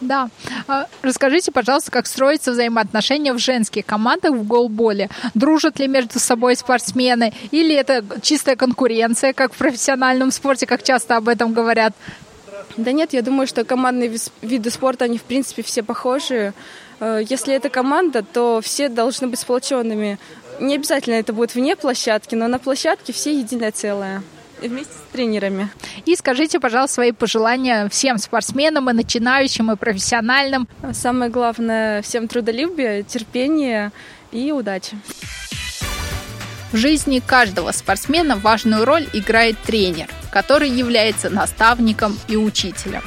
Да. 0.01 0.31
А 0.67 0.87
Расскажите, 1.03 1.53
пожалуйста, 1.53 1.91
как 1.91 2.07
строятся 2.07 2.53
взаимоотношения 2.53 3.35
в 3.35 3.39
женских 3.39 3.85
командах 3.85 4.33
в 4.33 4.47
голболе? 4.47 5.11
Дружат 5.35 5.79
ли 5.79 5.89
между 5.89 6.19
собой 6.19 6.57
спортсмены? 6.57 7.35
Или 7.51 7.75
это 7.75 8.03
чистая 8.23 8.57
конкуренция, 8.57 9.35
как 9.35 9.53
в 9.53 9.59
профессиональном 9.59 10.31
спорте, 10.31 10.67
как 10.67 10.83
часто 10.83 11.17
об 11.17 11.29
этом 11.29 11.53
говорят? 11.53 11.93
Да 12.79 12.93
нет, 12.93 13.13
я 13.13 13.21
думаю, 13.21 13.47
что 13.47 13.65
командные 13.65 14.09
вис- 14.09 14.33
виды 14.41 14.71
спорта, 14.71 15.05
они 15.05 15.19
в 15.19 15.23
принципе 15.23 15.63
все 15.63 15.83
похожи. 15.83 16.55
Э, 17.01 17.21
Если 17.29 17.53
это 17.53 17.69
команда, 17.69 18.23
то 18.23 18.61
все 18.63 18.89
должны 18.89 19.27
быть 19.29 19.41
сплоченными. 19.41 20.19
Не 20.61 20.75
обязательно 20.75 21.15
это 21.15 21.33
будет 21.33 21.55
вне 21.55 21.75
площадки, 21.75 22.35
но 22.35 22.47
на 22.47 22.59
площадке 22.59 23.15
все 23.15 23.37
единое 23.37 23.73
целое. 23.73 24.23
И 24.61 24.69
вместе 24.69 24.93
с 24.93 25.13
тренерами. 25.13 25.71
И 26.05 26.15
скажите, 26.15 26.61
пожалуйста, 26.61 26.97
свои 26.97 27.13
пожелания 27.13 27.89
всем 27.89 28.19
спортсменам, 28.19 28.91
и 28.91 28.93
начинающим, 28.93 29.73
и 29.73 29.77
профессиональным. 29.77 30.69
Самое 30.93 31.31
главное 31.31 32.03
всем 32.03 32.29
трудолюбие, 32.29 33.03
терпение 33.03 33.91
и 34.33 34.53
удачи. 34.53 34.99
В 36.73 36.77
жизни 36.77 37.23
каждого 37.27 37.73
спортсмена 37.73 38.37
важную 38.37 38.85
роль 38.85 39.09
играет 39.15 39.57
тренер, 39.67 40.09
который 40.31 40.69
является 40.69 41.31
наставником 41.31 42.19
и 42.29 42.37
учителем. 42.37 43.03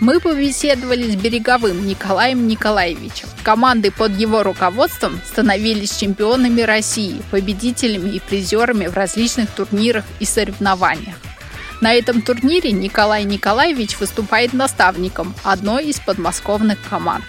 Мы 0.00 0.20
побеседовали 0.20 1.10
с 1.10 1.16
Береговым 1.16 1.84
Николаем 1.84 2.46
Николаевичем. 2.46 3.28
Команды 3.42 3.90
под 3.90 4.12
его 4.16 4.44
руководством 4.44 5.20
становились 5.26 5.96
чемпионами 5.96 6.60
России, 6.60 7.20
победителями 7.32 8.10
и 8.10 8.20
призерами 8.20 8.86
в 8.86 8.94
различных 8.94 9.50
турнирах 9.50 10.04
и 10.20 10.24
соревнованиях. 10.24 11.16
На 11.80 11.94
этом 11.94 12.22
турнире 12.22 12.70
Николай 12.70 13.24
Николаевич 13.24 13.98
выступает 13.98 14.52
наставником 14.52 15.34
одной 15.42 15.86
из 15.86 15.98
подмосковных 15.98 16.78
команд. 16.88 17.24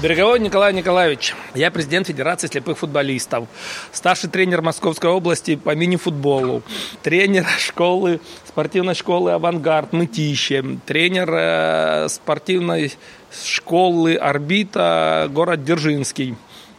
Береговой 0.00 0.40
Николай 0.40 0.72
Николаевич. 0.72 1.34
Я 1.54 1.70
президент 1.70 2.06
Федерации 2.06 2.46
слепых 2.46 2.78
футболистов. 2.78 3.46
Старший 3.92 4.30
тренер 4.30 4.62
Московской 4.62 5.10
области 5.10 5.54
по 5.56 5.74
мини-футболу. 5.74 6.62
Тренер 7.02 7.46
школы, 7.58 8.20
спортивной 8.46 8.94
школы 8.94 9.32
«Авангард» 9.32 9.92
Мытище. 9.92 10.78
Тренер 10.86 11.30
э, 11.30 12.08
спортивной 12.08 12.94
школы 13.44 14.16
«Орбита» 14.16 15.28
город 15.30 15.64
Дзержинский 15.64 16.36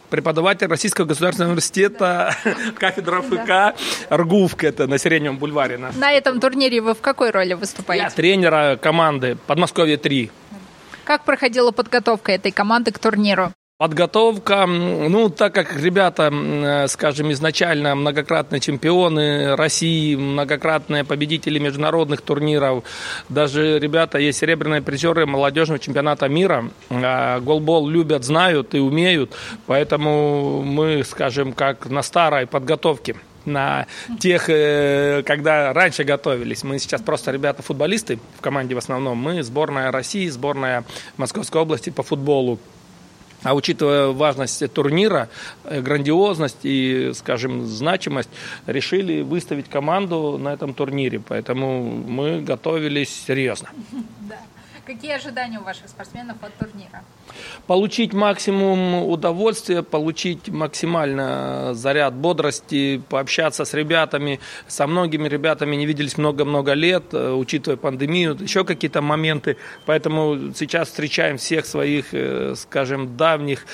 преподаватель 0.09 0.67
Российского 0.67 1.05
государственного 1.05 1.53
университета, 1.53 2.35
кафедра 2.77 3.23
ФК, 3.23 3.75
РГУФК, 4.11 4.65
это 4.65 4.85
на 4.85 4.99
Сиреневом 4.99 5.39
бульваре. 5.39 5.79
На 5.79 6.11
этом 6.11 6.39
турнире 6.39 6.81
вы 6.81 6.93
в 6.93 7.01
какой 7.01 7.31
роли 7.31 7.49
Я 7.49 7.57
выступаете? 7.57 8.15
тренера 8.15 8.77
команды 8.79 9.37
Подмосковье-3. 9.47 10.29
Как 11.03 11.25
проходила 11.25 11.71
подготовка 11.71 12.31
этой 12.31 12.51
команды 12.51 12.91
к 12.91 12.99
турниру? 12.99 13.51
Подготовка, 13.79 14.65
ну, 14.65 15.29
так 15.29 15.53
как 15.53 15.75
ребята, 15.75 16.29
э, 16.31 16.87
скажем, 16.87 17.31
изначально 17.33 17.95
многократные 17.95 18.61
чемпионы 18.61 19.55
России, 19.57 20.15
многократные 20.15 21.03
победители 21.03 21.59
международных 21.59 22.21
турниров, 22.21 22.85
даже 23.27 23.79
ребята 23.79 24.19
есть 24.19 24.39
серебряные 24.39 24.81
призеры 24.81 25.25
молодежного 25.25 25.79
чемпионата 25.79 26.29
мира, 26.29 26.69
а 26.89 27.41
голбол 27.41 27.89
любят, 27.89 28.23
знают 28.23 28.73
и 28.73 28.79
умеют, 28.79 29.33
поэтому 29.65 30.61
мы, 30.61 31.03
скажем, 31.03 31.51
как 31.51 31.87
на 31.89 32.03
старой 32.03 32.47
подготовке 32.47 33.17
на 33.45 33.87
тех, 34.19 34.49
э, 34.49 35.23
когда 35.25 35.73
раньше 35.73 36.03
готовились. 36.03 36.63
Мы 36.63 36.79
сейчас 36.79 37.01
просто 37.01 37.31
ребята-футболисты 37.31 38.19
в 38.37 38.41
команде 38.41 38.75
в 38.75 38.77
основном. 38.77 39.17
Мы 39.17 39.43
сборная 39.43 39.91
России, 39.91 40.27
сборная 40.29 40.83
Московской 41.17 41.61
области 41.61 41.89
по 41.89 42.03
футболу. 42.03 42.59
А 43.43 43.53
учитывая 43.53 44.07
важность 44.07 44.71
турнира, 44.73 45.29
э, 45.65 45.81
грандиозность 45.81 46.59
и, 46.63 47.11
скажем, 47.13 47.65
значимость, 47.65 48.29
решили 48.65 49.21
выставить 49.21 49.69
команду 49.69 50.37
на 50.37 50.53
этом 50.53 50.73
турнире. 50.73 51.19
Поэтому 51.19 51.83
мы 51.83 52.41
готовились 52.41 53.09
серьезно. 53.27 53.69
Да. 54.21 54.37
Какие 54.85 55.13
ожидания 55.13 55.59
у 55.59 55.63
ваших 55.63 55.87
спортсменов 55.87 56.37
от 56.41 56.53
турнира? 56.55 57.03
Получить 57.67 58.13
максимум 58.13 59.05
удовольствия, 59.05 59.81
получить 59.81 60.49
максимально 60.49 61.73
заряд 61.73 62.13
бодрости, 62.13 63.01
пообщаться 63.07 63.63
с 63.63 63.73
ребятами. 63.73 64.41
Со 64.67 64.85
многими 64.85 65.29
ребятами 65.29 65.77
не 65.77 65.85
виделись 65.85 66.17
много-много 66.17 66.73
лет, 66.73 67.13
э, 67.13 67.31
учитывая 67.31 67.77
пандемию, 67.77 68.35
еще 68.35 68.65
какие-то 68.65 69.01
моменты. 69.01 69.55
Поэтому 69.85 70.53
сейчас 70.53 70.89
встречаем 70.89 71.37
всех 71.37 71.65
своих, 71.65 72.13
э, 72.13 72.53
скажем, 72.57 73.15
давних 73.15 73.65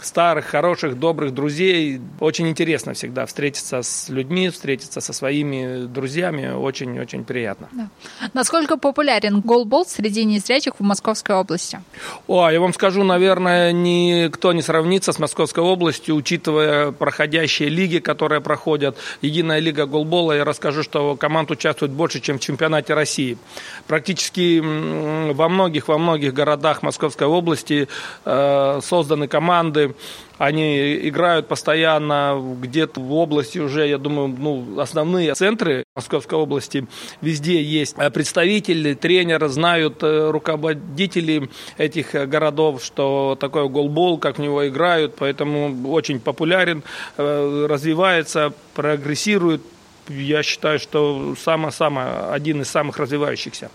старых, 0.00 0.46
хороших, 0.46 0.98
добрых 0.98 1.32
друзей. 1.34 2.00
Очень 2.20 2.48
интересно 2.48 2.92
всегда 2.92 3.26
встретиться 3.26 3.82
с 3.82 4.08
людьми, 4.08 4.50
встретиться 4.50 5.00
со 5.00 5.12
своими 5.12 5.86
друзьями. 5.86 6.52
Очень-очень 6.52 7.24
приятно. 7.24 7.68
Да. 7.72 7.88
Насколько 8.34 8.76
популярен 8.76 9.40
голбол 9.40 9.86
среди 9.86 10.24
незрячих 10.24 10.74
в 10.78 10.82
Московской 10.82 11.36
области? 11.36 11.80
О, 12.26 12.48
я 12.50 12.60
вам 12.60 12.74
скажу, 12.74 13.04
наверное, 13.04 13.72
никто 13.72 14.52
не 14.52 14.62
сравнится 14.62 15.12
с 15.12 15.18
Московской 15.18 15.64
областью, 15.64 16.14
учитывая 16.14 16.92
проходящие 16.92 17.68
лиги, 17.68 17.98
которые 17.98 18.40
проходят. 18.40 18.96
Единая 19.22 19.60
лига 19.60 19.86
голбола, 19.86 20.32
я 20.32 20.44
расскажу, 20.44 20.82
что 20.82 21.16
команд 21.16 21.50
участвует 21.50 21.92
больше, 21.92 22.20
чем 22.20 22.38
в 22.38 22.40
чемпионате 22.40 22.94
России. 22.94 23.38
Практически 23.86 24.60
во 25.32 25.48
многих, 25.48 25.88
во 25.88 25.98
многих 25.98 26.34
городах 26.34 26.82
Московской 26.82 27.26
области 27.26 27.88
э, 28.24 28.80
созданы 28.82 29.28
команды, 29.28 29.85
они 30.38 31.08
играют 31.08 31.48
постоянно 31.48 32.38
где-то 32.60 33.00
в 33.00 33.12
области 33.12 33.58
уже, 33.58 33.86
я 33.86 33.98
думаю, 33.98 34.28
ну, 34.28 34.80
основные 34.80 35.34
центры 35.34 35.84
Московской 35.94 36.38
области. 36.38 36.86
Везде 37.20 37.62
есть 37.62 37.96
представители, 38.12 38.94
тренеры, 38.94 39.48
знают 39.48 40.02
э, 40.02 40.30
руководители 40.30 41.48
этих 41.78 42.12
городов, 42.28 42.84
что 42.84 43.36
такое 43.40 43.68
голбол, 43.68 44.18
как 44.18 44.38
в 44.38 44.42
него 44.42 44.68
играют, 44.68 45.14
поэтому 45.18 45.90
очень 45.90 46.20
популярен, 46.20 46.82
э, 47.16 47.66
развивается, 47.68 48.52
прогрессирует. 48.74 49.62
Я 50.08 50.42
считаю, 50.42 50.78
что 50.78 51.34
самое-самое, 51.42 52.30
один 52.30 52.62
из 52.62 52.68
самых 52.68 52.98
развивающихся. 52.98 53.70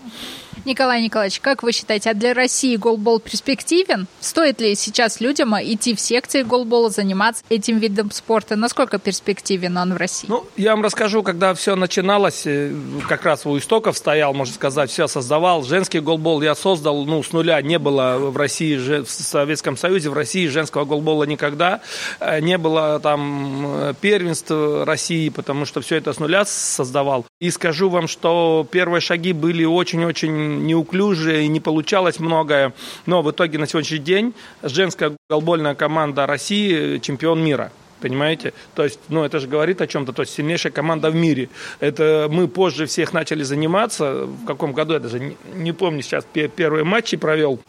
Николай 0.64 1.02
Николаевич, 1.02 1.40
как 1.40 1.62
вы 1.62 1.72
считаете, 1.72 2.10
а 2.10 2.14
для 2.14 2.34
России 2.34 2.76
голбол 2.76 3.18
перспективен? 3.20 4.06
Стоит 4.20 4.60
ли 4.60 4.74
сейчас 4.74 5.20
людям 5.20 5.54
идти 5.56 5.94
в 5.94 6.00
секции 6.00 6.42
голбола, 6.42 6.90
заниматься 6.90 7.42
этим 7.48 7.78
видом 7.78 8.10
спорта? 8.10 8.54
Насколько 8.54 8.98
перспективен 8.98 9.76
он 9.76 9.94
в 9.94 9.96
России? 9.96 10.28
Ну, 10.28 10.46
я 10.56 10.72
вам 10.72 10.84
расскажу, 10.84 11.22
когда 11.22 11.54
все 11.54 11.74
начиналось, 11.74 12.42
э, 12.46 12.72
как 13.08 13.24
раз 13.24 13.44
у 13.44 13.58
истоков 13.58 13.98
стоял, 13.98 14.34
можно 14.34 14.54
сказать, 14.54 14.90
все 14.90 15.08
создавал. 15.08 15.64
Женский 15.64 16.00
голбол 16.00 16.42
я 16.42 16.54
создал, 16.54 17.04
ну, 17.04 17.22
с 17.22 17.32
нуля 17.32 17.60
не 17.60 17.78
было 17.78 18.18
в 18.18 18.36
России, 18.36 18.76
в 18.76 19.10
Советском 19.10 19.76
Союзе, 19.76 20.10
в 20.10 20.14
России 20.14 20.46
женского 20.46 20.84
голбола 20.84 21.24
никогда. 21.24 21.80
Э, 22.20 22.40
не 22.40 22.56
было 22.56 23.00
там 23.00 23.66
э, 23.66 23.94
первенств 24.00 24.50
России, 24.50 25.28
потому 25.28 25.66
что 25.66 25.80
все 25.80 25.96
это 25.96 26.12
с 26.12 26.20
нуля 26.22 26.44
создавал. 26.44 27.26
И 27.40 27.50
скажу 27.50 27.88
вам, 27.88 28.08
что 28.08 28.66
первые 28.70 29.00
шаги 29.00 29.32
были 29.32 29.64
очень-очень 29.64 30.64
неуклюжие 30.64 31.44
и 31.44 31.48
не 31.48 31.60
получалось 31.60 32.18
многое. 32.20 32.72
Но 33.06 33.22
в 33.22 33.30
итоге 33.30 33.58
на 33.58 33.66
сегодняшний 33.66 33.98
день 33.98 34.34
женская 34.62 35.12
голбольная 35.28 35.74
команда 35.74 36.26
России 36.26 36.98
чемпион 36.98 37.44
мира. 37.44 37.72
Понимаете? 38.00 38.52
То 38.74 38.82
есть, 38.82 38.98
ну, 39.08 39.22
это 39.22 39.38
же 39.38 39.46
говорит 39.46 39.80
о 39.80 39.86
чем-то. 39.86 40.12
То 40.12 40.22
есть, 40.22 40.34
сильнейшая 40.34 40.72
команда 40.72 41.10
в 41.10 41.14
мире. 41.14 41.48
Это 41.78 42.28
мы 42.30 42.48
позже 42.48 42.86
всех 42.86 43.12
начали 43.12 43.44
заниматься. 43.44 44.26
В 44.26 44.44
каком 44.44 44.72
году, 44.72 44.94
я 44.94 44.98
даже 44.98 45.20
не, 45.20 45.36
не 45.54 45.72
помню 45.72 46.02
сейчас, 46.02 46.26
первые 46.32 46.84
матчи 46.84 47.16
провел 47.16 47.60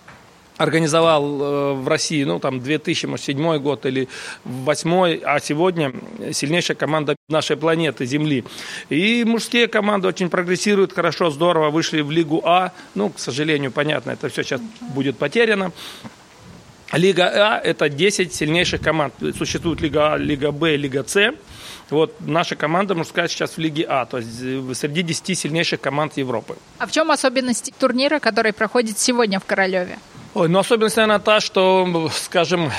организовал 0.57 1.23
э, 1.23 1.73
в 1.73 1.87
России, 1.87 2.23
ну, 2.23 2.39
там, 2.39 2.59
2007 2.59 3.57
год 3.57 3.85
или 3.85 4.07
2008, 4.45 5.21
а 5.23 5.39
сегодня 5.39 5.93
сильнейшая 6.31 6.77
команда 6.77 7.15
нашей 7.29 7.57
планеты, 7.57 8.05
Земли. 8.05 8.43
И 8.89 9.23
мужские 9.25 9.67
команды 9.67 10.07
очень 10.07 10.29
прогрессируют 10.29 10.93
хорошо, 10.93 11.29
здорово, 11.29 11.69
вышли 11.69 12.01
в 12.01 12.11
Лигу 12.11 12.41
А. 12.45 12.71
Ну, 12.95 13.09
к 13.09 13.19
сожалению, 13.19 13.71
понятно, 13.71 14.11
это 14.11 14.29
все 14.29 14.43
сейчас 14.43 14.61
будет 14.81 15.17
потеряно. 15.17 15.71
Лига 16.91 17.27
А– 17.33 17.59
это 17.63 17.89
10 17.89 18.33
сильнейших 18.33 18.81
команд. 18.81 19.13
Существует 19.35 19.81
Лига 19.81 20.13
А, 20.13 20.17
Лига 20.17 20.51
Б, 20.51 20.75
Лига 20.75 21.03
С. 21.03 21.33
Вот 21.89 22.15
наша 22.19 22.55
команда 22.55 22.95
мужская 22.95 23.27
сейчас 23.27 23.51
в 23.51 23.57
Лиге 23.57 23.85
А, 23.89 24.05
то 24.05 24.17
есть 24.17 24.39
э, 24.41 24.73
среди 24.73 25.01
10 25.01 25.37
сильнейших 25.37 25.81
команд 25.81 26.17
Европы. 26.17 26.55
А 26.77 26.85
в 26.85 26.91
чем 26.91 27.11
особенность 27.11 27.73
турнира, 27.79 28.19
который 28.19 28.53
проходит 28.53 28.99
сегодня 28.99 29.39
в 29.39 29.45
Королеве? 29.45 29.97
Ой, 30.35 30.49
ну 30.49 30.57
особенность, 30.57 30.97
наверное, 30.97 31.19
та, 31.19 31.39
что, 31.39 32.09
скажем, 32.11 32.71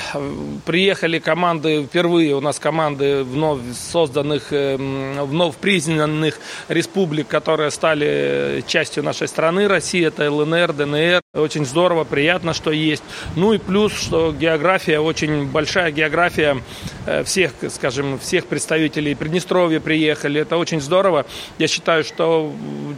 приехали 0.65 1.19
команды, 1.19 1.83
впервые 1.83 2.35
у 2.35 2.41
нас 2.41 2.59
команды 2.59 3.23
вновь 3.23 3.61
созданных, 3.73 4.51
эм, 4.51 5.25
вновь 5.25 5.55
признанных 5.55 6.37
республик, 6.67 7.29
которые 7.29 7.71
стали 7.71 8.61
частью 8.67 9.03
нашей 9.03 9.29
страны, 9.29 9.69
России, 9.69 10.05
это 10.05 10.29
ЛНР, 10.29 10.73
ДНР. 10.73 11.21
Очень 11.33 11.65
здорово, 11.65 12.03
приятно, 12.03 12.53
что 12.53 12.71
есть. 12.71 13.03
Ну 13.37 13.53
и 13.53 13.57
плюс, 13.57 13.93
что 13.93 14.33
география, 14.33 14.99
очень 14.99 15.47
большая 15.47 15.91
география 15.91 16.61
э, 17.05 17.23
всех, 17.23 17.53
скажем, 17.69 18.19
всех 18.19 18.47
представителей 18.47 19.15
Приднестровья 19.15 19.79
приехали. 19.79 20.41
Это 20.41 20.57
очень 20.57 20.81
здорово. 20.81 21.25
Я 21.57 21.69
считаю, 21.69 22.03
что 22.03 22.51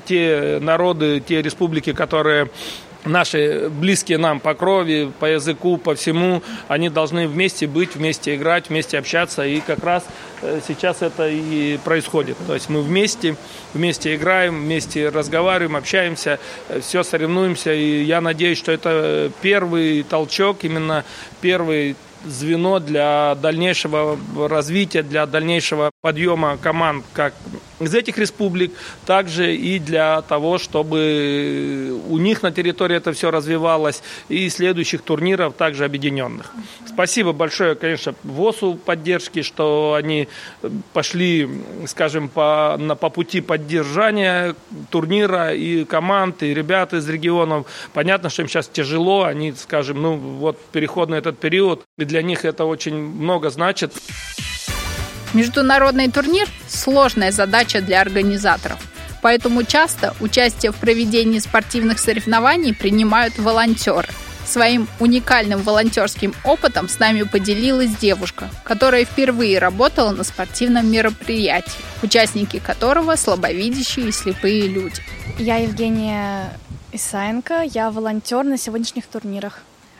те 0.06 0.58
народы, 0.60 1.20
те 1.20 1.44
республики, 1.44 1.94
которые 1.94 2.50
наши 3.08 3.70
близкие 3.70 4.18
нам 4.18 4.40
по 4.40 4.54
крови, 4.54 5.12
по 5.20 5.26
языку, 5.26 5.78
по 5.78 5.96
всему, 5.96 6.42
они 6.68 6.90
должны 6.90 7.28
вместе 7.28 7.68
быть, 7.68 7.96
вместе 7.96 8.36
играть, 8.36 8.70
вместе 8.70 8.98
общаться. 8.98 9.46
И 9.46 9.60
как 9.60 9.84
раз 9.84 10.06
э, 10.42 10.60
сейчас 10.68 11.02
это 11.02 11.28
и 11.28 11.78
происходит. 11.78 12.38
То 12.48 12.54
есть 12.54 12.70
мы 12.70 12.82
вместе, 12.82 13.36
вместе 13.74 14.16
играем, 14.16 14.62
вместе 14.62 15.10
разговариваем, 15.10 15.76
общаемся, 15.76 16.40
э, 16.70 16.80
все 16.82 17.04
соревнуемся. 17.04 17.74
И 17.74 18.04
я 18.04 18.22
надеюсь, 18.22 18.58
что 18.58 18.72
это 18.72 19.32
первый 19.42 20.04
толчок, 20.04 20.64
именно 20.64 21.04
первый 21.42 21.96
звено 22.26 22.80
для 22.80 23.36
дальнейшего 23.36 24.18
развития, 24.48 25.04
для 25.04 25.26
дальнейшего 25.26 25.92
подъема 26.02 26.58
команд 26.58 27.04
как 27.14 27.34
из 27.80 27.94
этих 27.96 28.20
республик, 28.20 28.72
также 29.06 29.56
и 29.56 29.80
для 29.80 30.22
того, 30.22 30.60
чтобы 30.60 32.00
у 32.08 32.18
них 32.20 32.44
на 32.44 32.52
территории 32.52 32.98
это 32.98 33.14
все 33.14 33.32
развивалось, 33.32 34.04
и 34.30 34.48
следующих 34.50 35.02
турниров 35.02 35.56
также 35.56 35.86
объединенных. 35.86 36.52
Спасибо 36.88 37.34
большое, 37.34 37.76
конечно, 37.76 38.14
ВОСу 38.24 38.76
поддержки, 38.76 39.42
что 39.42 39.96
они 39.98 40.28
пошли, 40.94 41.50
скажем, 41.88 42.30
по, 42.30 42.78
на, 42.80 42.96
по 42.96 43.10
пути 43.10 43.42
поддержания 43.42 44.56
турнира 44.92 45.54
и 45.54 45.84
команд, 45.84 46.44
и 46.44 46.54
ребят 46.54 46.94
из 46.94 47.10
регионов. 47.10 47.66
Понятно, 47.94 48.30
что 48.30 48.44
им 48.44 48.48
сейчас 48.48 48.68
тяжело, 48.68 49.24
они, 49.24 49.52
скажем, 49.54 50.02
ну 50.02 50.16
вот 50.16 50.60
переходный 50.72 51.18
этот 51.18 51.40
период, 51.40 51.84
и 51.98 52.06
для 52.06 52.22
них 52.22 52.46
это 52.46 52.66
очень 52.66 52.96
много 52.96 53.50
значит. 53.50 53.94
Международный 55.34 56.10
турнир– 56.10 56.48
сложная 56.68 57.32
задача 57.32 57.82
для 57.82 58.02
организаторов. 58.02 58.80
Поэтому 59.22 59.64
часто 59.64 60.16
участие 60.22 60.72
в 60.72 60.76
проведении 60.76 61.40
спортивных 61.40 62.00
соревнований 62.00 62.74
принимают 62.74 63.38
волонтеры. 63.38 64.08
Своим 64.46 64.88
уникальным 65.02 65.62
волонтерским 65.62 66.34
опытом 66.46 66.88
с 66.88 67.00
нами 67.00 67.24
поделилась 67.24 67.94
девушка, 67.98 68.50
которая 68.64 69.04
впервые 69.04 69.60
работала 69.60 70.12
на 70.12 70.24
спортивном 70.24 70.90
мероприятии, 70.90 71.74
участники 72.02 72.60
которого 72.60 73.18
слабовидящие 73.18 74.08
и 74.08 74.12
слепые 74.14 74.70
люди. 74.70 75.02
Я 75.38 75.58
Евгения 75.58 76.58
Исаенко, 76.94 77.64
я 77.74 77.92
волонтер 77.92 78.46
на 78.46 78.58
сегодняшних 78.58 79.06
турнирах. 79.08 79.60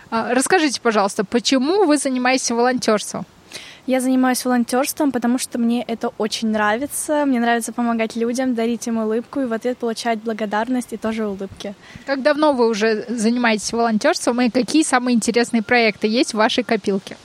А, 0.10 0.34
Расскажите, 0.34 0.80
пожалуйста, 0.80 1.26
почему 1.26 1.84
вы 1.84 1.98
занимаетесь 1.98 2.50
волонтерством? 2.52 3.26
Я 3.88 4.02
занимаюсь 4.02 4.44
волонтерством, 4.44 5.14
потому 5.14 5.38
что 5.38 5.58
мне 5.58 5.82
это 5.82 6.10
очень 6.18 6.50
нравится. 6.50 7.26
Мне 7.26 7.40
нравится 7.40 7.72
помогать 7.72 8.18
людям, 8.18 8.54
дарить 8.54 8.86
им 8.86 8.98
улыбку 8.98 9.40
и 9.40 9.46
в 9.46 9.54
ответ 9.54 9.78
получать 9.78 10.20
благодарность 10.20 10.92
и 10.92 10.98
тоже 10.98 11.26
улыбки. 11.26 11.74
Как 12.06 12.22
давно 12.22 12.52
вы 12.52 12.68
уже 12.68 13.06
занимаетесь 13.08 13.72
волонтерством 13.72 14.42
и 14.42 14.50
какие 14.50 14.84
самые 14.84 15.16
интересные 15.16 15.64
проекты 15.64 16.08
есть 16.08 16.34
в 16.34 16.38
вашей 16.38 16.66
копилке? 16.66 17.16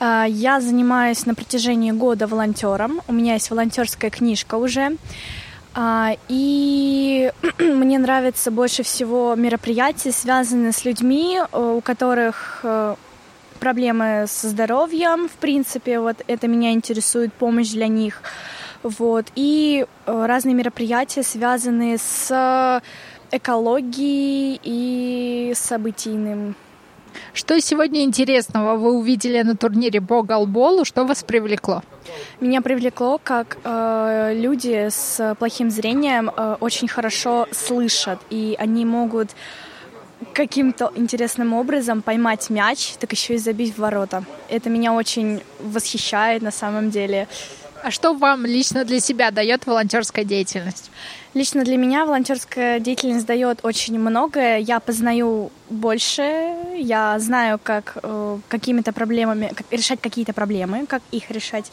А, 0.00 0.24
Я 0.28 0.60
занимаюсь 0.60 1.24
на 1.24 1.36
протяжении 1.36 1.92
года 1.92 2.26
волонтером. 2.26 3.00
У 3.06 3.12
меня 3.12 3.34
есть 3.34 3.48
волонтерская 3.50 4.10
книжка 4.10 4.56
уже. 4.56 4.96
А, 5.72 6.16
И 6.28 7.30
мне 7.60 8.00
нравится 8.00 8.50
больше 8.50 8.82
всего 8.82 9.36
мероприятия, 9.36 10.10
связанные 10.10 10.72
с 10.72 10.84
людьми, 10.84 11.38
э, 11.38 11.74
у 11.76 11.80
которых 11.80 12.60
э, 12.64 12.96
проблемы 13.56 14.26
со 14.28 14.48
здоровьем, 14.48 15.28
в 15.28 15.32
принципе, 15.32 16.00
вот 16.00 16.16
это 16.26 16.48
меня 16.48 16.72
интересует, 16.72 17.32
помощь 17.32 17.70
для 17.70 17.88
них. 17.88 18.22
Вот. 18.82 19.26
И 19.34 19.86
э, 20.06 20.26
разные 20.26 20.54
мероприятия, 20.54 21.22
связанные 21.22 21.98
с 21.98 22.82
экологией 23.32 24.60
и 24.62 25.52
событийным. 25.54 26.54
Что 27.32 27.60
сегодня 27.60 28.02
интересного 28.02 28.76
вы 28.76 28.92
увидели 28.92 29.42
на 29.42 29.56
турнире 29.56 30.00
по 30.00 30.22
голболу? 30.22 30.84
Что 30.84 31.04
вас 31.04 31.22
привлекло? 31.22 31.82
Меня 32.40 32.60
привлекло, 32.60 33.20
как 33.22 33.58
э, 33.64 34.32
люди 34.34 34.88
с 34.90 35.34
плохим 35.38 35.70
зрением 35.70 36.30
э, 36.34 36.56
очень 36.60 36.88
хорошо 36.88 37.46
слышат, 37.50 38.18
и 38.30 38.54
они 38.58 38.84
могут 38.84 39.30
каким-то 40.32 40.92
интересным 40.94 41.52
образом 41.52 42.02
поймать 42.02 42.50
мяч, 42.50 42.94
так 42.98 43.12
еще 43.12 43.34
и 43.34 43.38
забить 43.38 43.74
в 43.74 43.78
ворота. 43.78 44.24
Это 44.48 44.70
меня 44.70 44.92
очень 44.92 45.42
восхищает 45.60 46.42
на 46.42 46.50
самом 46.50 46.90
деле. 46.90 47.28
А 47.82 47.90
что 47.90 48.14
вам 48.14 48.46
лично 48.46 48.84
для 48.84 49.00
себя 49.00 49.30
дает 49.30 49.66
волонтерская 49.66 50.24
деятельность? 50.24 50.90
Лично 51.34 51.62
для 51.64 51.76
меня 51.76 52.06
волонтерская 52.06 52.80
деятельность 52.80 53.26
дает 53.26 53.60
очень 53.62 53.98
многое. 53.98 54.58
Я 54.58 54.80
познаю 54.80 55.52
больше, 55.68 56.54
я 56.76 57.18
знаю, 57.18 57.60
как 57.62 57.98
э, 58.02 58.38
какими-то 58.48 58.92
проблемами, 58.92 59.52
как 59.54 59.66
решать 59.70 60.00
какие-то 60.00 60.32
проблемы, 60.32 60.86
как 60.86 61.02
их 61.12 61.30
решать. 61.30 61.70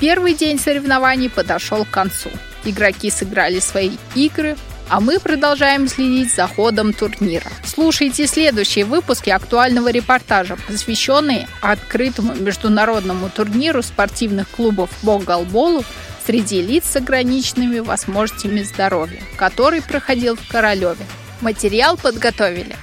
Первый 0.00 0.34
день 0.34 0.58
соревнований 0.58 1.28
подошел 1.28 1.84
к 1.84 1.90
концу. 1.90 2.30
Игроки 2.64 3.10
сыграли 3.10 3.58
свои 3.58 3.92
игры, 4.14 4.56
а 4.88 5.00
мы 5.00 5.20
продолжаем 5.20 5.88
следить 5.88 6.34
за 6.34 6.46
ходом 6.46 6.92
турнира. 6.92 7.50
Слушайте 7.64 8.26
следующие 8.26 8.84
выпуски 8.84 9.30
актуального 9.30 9.90
репортажа, 9.90 10.56
посвященные 10.66 11.48
открытому 11.60 12.34
международному 12.34 13.28
турниру 13.30 13.82
спортивных 13.82 14.48
клубов 14.48 14.90
по 15.02 15.18
голболу 15.18 15.84
среди 16.26 16.60
лиц 16.60 16.84
с 16.84 16.96
ограниченными 16.96 17.78
возможностями 17.78 18.62
здоровья, 18.62 19.20
который 19.36 19.82
проходил 19.82 20.36
в 20.36 20.48
Королеве. 20.48 21.04
Материал 21.40 21.96
подготовили 21.96 22.76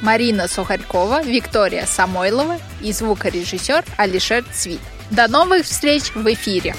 Марина 0.00 0.48
Сухарькова, 0.48 1.22
Виктория 1.22 1.86
Самойлова 1.86 2.58
и 2.80 2.92
звукорежиссер 2.92 3.84
Алишер 3.96 4.44
Цвит. 4.52 4.80
До 5.10 5.26
новых 5.28 5.64
встреч 5.64 6.12
в 6.14 6.32
эфире! 6.32 6.74